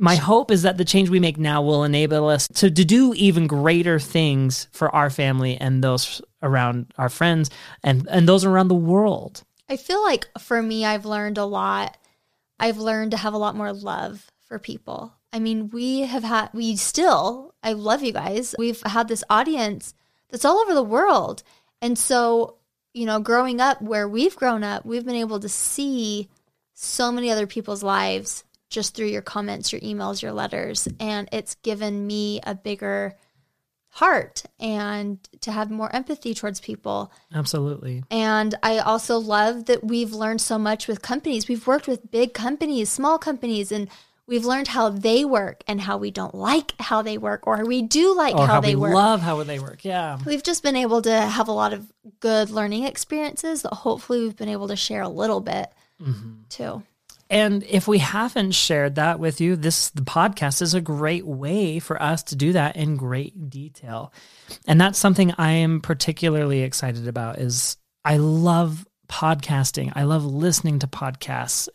My 0.00 0.16
hope 0.16 0.50
is 0.50 0.62
that 0.62 0.78
the 0.78 0.84
change 0.84 1.10
we 1.10 1.20
make 1.20 1.36
now 1.36 1.60
will 1.60 1.84
enable 1.84 2.28
us 2.28 2.48
to, 2.54 2.70
to 2.70 2.84
do 2.84 3.12
even 3.14 3.46
greater 3.46 4.00
things 4.00 4.66
for 4.72 4.92
our 4.94 5.10
family 5.10 5.58
and 5.58 5.84
those 5.84 6.22
around 6.42 6.86
our 6.96 7.10
friends 7.10 7.50
and, 7.84 8.08
and 8.10 8.26
those 8.26 8.46
around 8.46 8.68
the 8.68 8.74
world. 8.74 9.44
I 9.68 9.76
feel 9.76 10.02
like 10.02 10.26
for 10.38 10.62
me, 10.62 10.86
I've 10.86 11.04
learned 11.04 11.36
a 11.36 11.44
lot. 11.44 11.98
I've 12.58 12.78
learned 12.78 13.10
to 13.10 13.18
have 13.18 13.34
a 13.34 13.38
lot 13.38 13.54
more 13.54 13.74
love 13.74 14.30
for 14.48 14.58
people. 14.58 15.12
I 15.34 15.38
mean, 15.38 15.68
we 15.68 16.00
have 16.00 16.24
had, 16.24 16.48
we 16.54 16.76
still, 16.76 17.54
I 17.62 17.74
love 17.74 18.02
you 18.02 18.14
guys. 18.14 18.54
We've 18.58 18.80
had 18.82 19.06
this 19.06 19.22
audience 19.28 19.92
that's 20.30 20.46
all 20.46 20.58
over 20.58 20.72
the 20.72 20.82
world. 20.82 21.42
And 21.82 21.98
so, 21.98 22.56
you 22.94 23.04
know, 23.04 23.20
growing 23.20 23.60
up 23.60 23.82
where 23.82 24.08
we've 24.08 24.34
grown 24.34 24.64
up, 24.64 24.86
we've 24.86 25.04
been 25.04 25.14
able 25.14 25.40
to 25.40 25.48
see 25.48 26.30
so 26.72 27.12
many 27.12 27.30
other 27.30 27.46
people's 27.46 27.82
lives 27.82 28.44
just 28.70 28.94
through 28.94 29.08
your 29.08 29.22
comments, 29.22 29.72
your 29.72 29.80
emails, 29.82 30.22
your 30.22 30.32
letters. 30.32 30.88
And 30.98 31.28
it's 31.32 31.56
given 31.56 32.06
me 32.06 32.40
a 32.46 32.54
bigger 32.54 33.16
heart 33.94 34.44
and 34.60 35.18
to 35.40 35.50
have 35.50 35.70
more 35.70 35.94
empathy 35.94 36.32
towards 36.32 36.60
people. 36.60 37.12
Absolutely. 37.34 38.04
And 38.10 38.54
I 38.62 38.78
also 38.78 39.18
love 39.18 39.66
that 39.66 39.82
we've 39.82 40.12
learned 40.12 40.40
so 40.40 40.58
much 40.58 40.86
with 40.86 41.02
companies. 41.02 41.48
We've 41.48 41.66
worked 41.66 41.88
with 41.88 42.10
big 42.10 42.32
companies, 42.32 42.88
small 42.88 43.18
companies, 43.18 43.72
and 43.72 43.88
we've 44.28 44.44
learned 44.44 44.68
how 44.68 44.90
they 44.90 45.24
work 45.24 45.64
and 45.66 45.80
how 45.80 45.98
we 45.98 46.12
don't 46.12 46.36
like 46.36 46.72
how 46.78 47.02
they 47.02 47.18
work 47.18 47.48
or 47.48 47.64
we 47.66 47.82
do 47.82 48.14
like 48.16 48.36
how, 48.36 48.46
how, 48.46 48.60
they 48.60 48.76
we 48.76 48.82
work. 48.82 48.94
love 48.94 49.20
how 49.22 49.42
they 49.42 49.58
work. 49.58 49.84
Yeah. 49.84 50.18
we've 50.24 50.44
just 50.44 50.62
been 50.62 50.76
able 50.76 51.02
to 51.02 51.12
have 51.12 51.48
a 51.48 51.52
lot 51.52 51.72
of 51.72 51.92
good 52.20 52.48
learning 52.50 52.84
experiences 52.84 53.62
that 53.62 53.72
hopefully 53.74 54.20
we've 54.20 54.36
been 54.36 54.48
able 54.48 54.68
to 54.68 54.76
share 54.76 55.02
a 55.02 55.08
little 55.08 55.40
bit 55.40 55.68
Mm-hmm. 56.00 56.30
too. 56.48 56.82
And 57.30 57.62
if 57.62 57.86
we 57.86 57.98
haven't 57.98 58.52
shared 58.52 58.96
that 58.96 59.20
with 59.20 59.40
you, 59.40 59.54
this 59.54 59.90
the 59.90 60.02
podcast 60.02 60.60
is 60.60 60.74
a 60.74 60.80
great 60.80 61.24
way 61.24 61.78
for 61.78 62.00
us 62.02 62.24
to 62.24 62.36
do 62.36 62.52
that 62.54 62.74
in 62.74 62.96
great 62.96 63.48
detail. 63.48 64.12
And 64.66 64.80
that's 64.80 64.98
something 64.98 65.32
I 65.38 65.52
am 65.52 65.80
particularly 65.80 66.62
excited 66.62 67.06
about 67.06 67.38
is 67.38 67.76
I 68.04 68.16
love 68.16 68.84
podcasting. 69.08 69.92
I 69.94 70.02
love 70.02 70.24
listening 70.24 70.80
to 70.80 70.88
podcasts. 70.88 71.68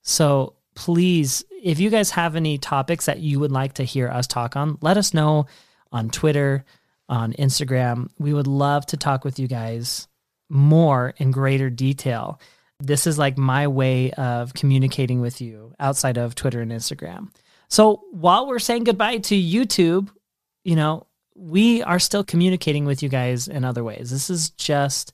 So 0.00 0.54
please, 0.74 1.44
if 1.62 1.78
you 1.78 1.90
guys 1.90 2.10
have 2.12 2.34
any 2.34 2.56
topics 2.56 3.04
that 3.04 3.20
you 3.20 3.38
would 3.38 3.52
like 3.52 3.74
to 3.74 3.84
hear 3.84 4.08
us 4.08 4.26
talk 4.26 4.56
on, 4.56 4.78
let 4.80 4.96
us 4.96 5.12
know 5.12 5.44
on 5.92 6.08
Twitter, 6.08 6.64
on 7.10 7.34
Instagram. 7.34 8.08
We 8.18 8.32
would 8.32 8.46
love 8.46 8.86
to 8.86 8.96
talk 8.96 9.24
with 9.24 9.38
you 9.38 9.46
guys 9.46 10.08
more 10.48 11.12
in 11.18 11.32
greater 11.32 11.68
detail 11.68 12.40
this 12.82 13.06
is 13.06 13.16
like 13.16 13.38
my 13.38 13.68
way 13.68 14.10
of 14.12 14.54
communicating 14.54 15.20
with 15.20 15.40
you 15.40 15.72
outside 15.78 16.18
of 16.18 16.34
Twitter 16.34 16.60
and 16.60 16.72
Instagram. 16.72 17.28
So 17.68 18.02
while 18.10 18.48
we're 18.48 18.58
saying 18.58 18.84
goodbye 18.84 19.18
to 19.18 19.34
YouTube, 19.34 20.08
you 20.64 20.74
know, 20.74 21.06
we 21.36 21.82
are 21.82 22.00
still 22.00 22.24
communicating 22.24 22.84
with 22.84 23.02
you 23.02 23.08
guys 23.08 23.46
in 23.46 23.64
other 23.64 23.84
ways. 23.84 24.10
This 24.10 24.28
is 24.28 24.50
just, 24.50 25.12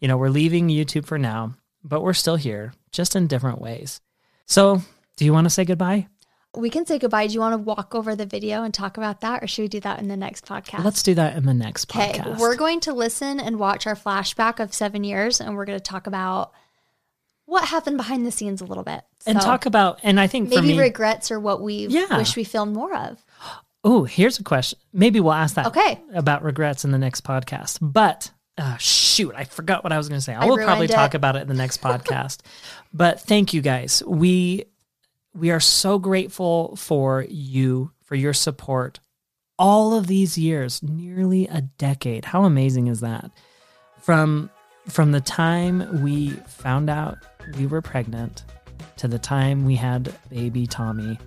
you 0.00 0.06
know, 0.06 0.18
we're 0.18 0.28
leaving 0.28 0.68
YouTube 0.68 1.06
for 1.06 1.18
now, 1.18 1.54
but 1.82 2.02
we're 2.02 2.12
still 2.12 2.36
here, 2.36 2.74
just 2.92 3.16
in 3.16 3.26
different 3.26 3.60
ways. 3.60 4.00
So, 4.44 4.82
do 5.16 5.24
you 5.24 5.32
want 5.32 5.46
to 5.46 5.50
say 5.50 5.64
goodbye? 5.64 6.08
We 6.56 6.70
can 6.70 6.86
say 6.86 6.98
goodbye. 6.98 7.26
Do 7.26 7.34
you 7.34 7.40
want 7.40 7.54
to 7.54 7.58
walk 7.58 7.94
over 7.94 8.16
the 8.16 8.26
video 8.26 8.62
and 8.62 8.72
talk 8.72 8.96
about 8.96 9.22
that, 9.22 9.42
or 9.42 9.46
should 9.46 9.62
we 9.62 9.68
do 9.68 9.80
that 9.80 9.98
in 9.98 10.08
the 10.08 10.16
next 10.16 10.46
podcast? 10.46 10.84
Let's 10.84 11.02
do 11.02 11.14
that 11.14 11.36
in 11.36 11.46
the 11.46 11.54
next 11.54 11.88
podcast. 11.88 12.20
Okay, 12.20 12.34
we're 12.38 12.56
going 12.56 12.80
to 12.80 12.92
listen 12.92 13.40
and 13.40 13.58
watch 13.58 13.86
our 13.86 13.96
flashback 13.96 14.60
of 14.60 14.72
seven 14.72 15.04
years, 15.04 15.40
and 15.40 15.56
we're 15.56 15.64
going 15.64 15.78
to 15.78 15.82
talk 15.82 16.06
about 16.06 16.52
what 17.48 17.64
happened 17.64 17.96
behind 17.96 18.26
the 18.26 18.30
scenes 18.30 18.60
a 18.60 18.64
little 18.66 18.84
bit. 18.84 19.02
and 19.26 19.40
talk 19.40 19.64
about, 19.66 19.98
and 20.02 20.20
I 20.20 20.26
think 20.26 20.48
for 20.50 20.56
maybe 20.56 20.74
me, 20.74 20.78
regrets 20.80 21.30
or 21.30 21.40
what 21.40 21.60
we 21.62 21.86
Yeah. 21.86 22.16
wish 22.18 22.36
we 22.36 22.44
filmed 22.44 22.74
more 22.74 22.94
of. 22.94 23.24
Oh, 23.84 24.04
here's 24.04 24.38
a 24.38 24.42
question. 24.44 24.78
Maybe 24.92 25.18
we'll 25.20 25.32
ask 25.32 25.54
that 25.54 25.66
Okay. 25.68 26.00
about 26.14 26.42
regrets 26.42 26.84
in 26.84 26.90
the 26.92 26.98
next 26.98 27.24
podcast. 27.24 27.78
But 27.80 28.30
uh, 28.58 28.76
shoot, 28.76 29.32
I 29.36 29.44
forgot 29.44 29.82
what 29.84 29.92
I 29.92 29.96
was 29.98 30.08
going 30.08 30.18
to 30.18 30.24
say. 30.24 30.34
I, 30.34 30.42
I 30.42 30.46
will 30.46 30.56
probably 30.56 30.74
ruined 30.86 30.90
talk 30.90 31.14
about 31.14 31.36
it 31.36 31.42
in 31.42 31.48
the 31.48 31.54
next 31.54 31.80
podcast. 31.88 32.40
but 32.92 33.20
thank 33.20 33.54
you 33.54 33.60
guys. 33.62 34.02
We 34.06 34.64
we 35.34 35.50
are 35.50 35.60
so 35.60 35.98
grateful 35.98 36.74
for 36.76 37.24
you 37.28 37.92
for 38.02 38.14
your 38.14 38.32
support 38.34 38.98
all 39.58 39.94
of 39.94 40.06
these 40.06 40.36
years, 40.38 40.82
nearly 40.82 41.46
a 41.48 41.60
decade. 41.62 42.24
How 42.26 42.44
amazing 42.44 42.88
is 42.88 43.00
that? 43.00 43.30
From 44.00 44.50
from 44.88 45.12
the 45.12 45.20
time 45.20 46.02
we 46.02 46.30
found 46.46 46.88
out 46.90 47.18
we 47.56 47.66
were 47.66 47.82
pregnant 47.82 48.44
to 48.96 49.08
the 49.08 49.18
time 49.18 49.64
we 49.64 49.76
had 49.76 50.14
baby 50.28 50.66
Tommy, 50.66 51.18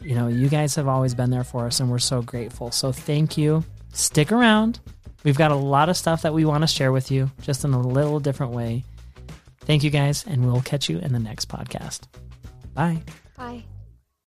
you 0.00 0.14
know, 0.14 0.28
you 0.28 0.48
guys 0.48 0.74
have 0.74 0.86
always 0.86 1.14
been 1.14 1.30
there 1.30 1.44
for 1.44 1.66
us 1.66 1.80
and 1.80 1.90
we're 1.90 1.98
so 1.98 2.22
grateful. 2.22 2.70
So 2.70 2.92
thank 2.92 3.38
you. 3.38 3.64
Stick 3.92 4.32
around. 4.32 4.80
We've 5.24 5.38
got 5.38 5.50
a 5.50 5.56
lot 5.56 5.88
of 5.88 5.96
stuff 5.96 6.22
that 6.22 6.34
we 6.34 6.44
want 6.44 6.62
to 6.62 6.66
share 6.66 6.92
with 6.92 7.10
you, 7.10 7.30
just 7.40 7.64
in 7.64 7.72
a 7.72 7.80
little 7.80 8.20
different 8.20 8.52
way. 8.52 8.84
Thank 9.60 9.82
you 9.82 9.88
guys, 9.88 10.26
and 10.26 10.44
we'll 10.44 10.60
catch 10.60 10.90
you 10.90 10.98
in 10.98 11.14
the 11.14 11.18
next 11.18 11.48
podcast. 11.48 12.02
Bye. 12.74 13.02
Bye. 13.36 13.64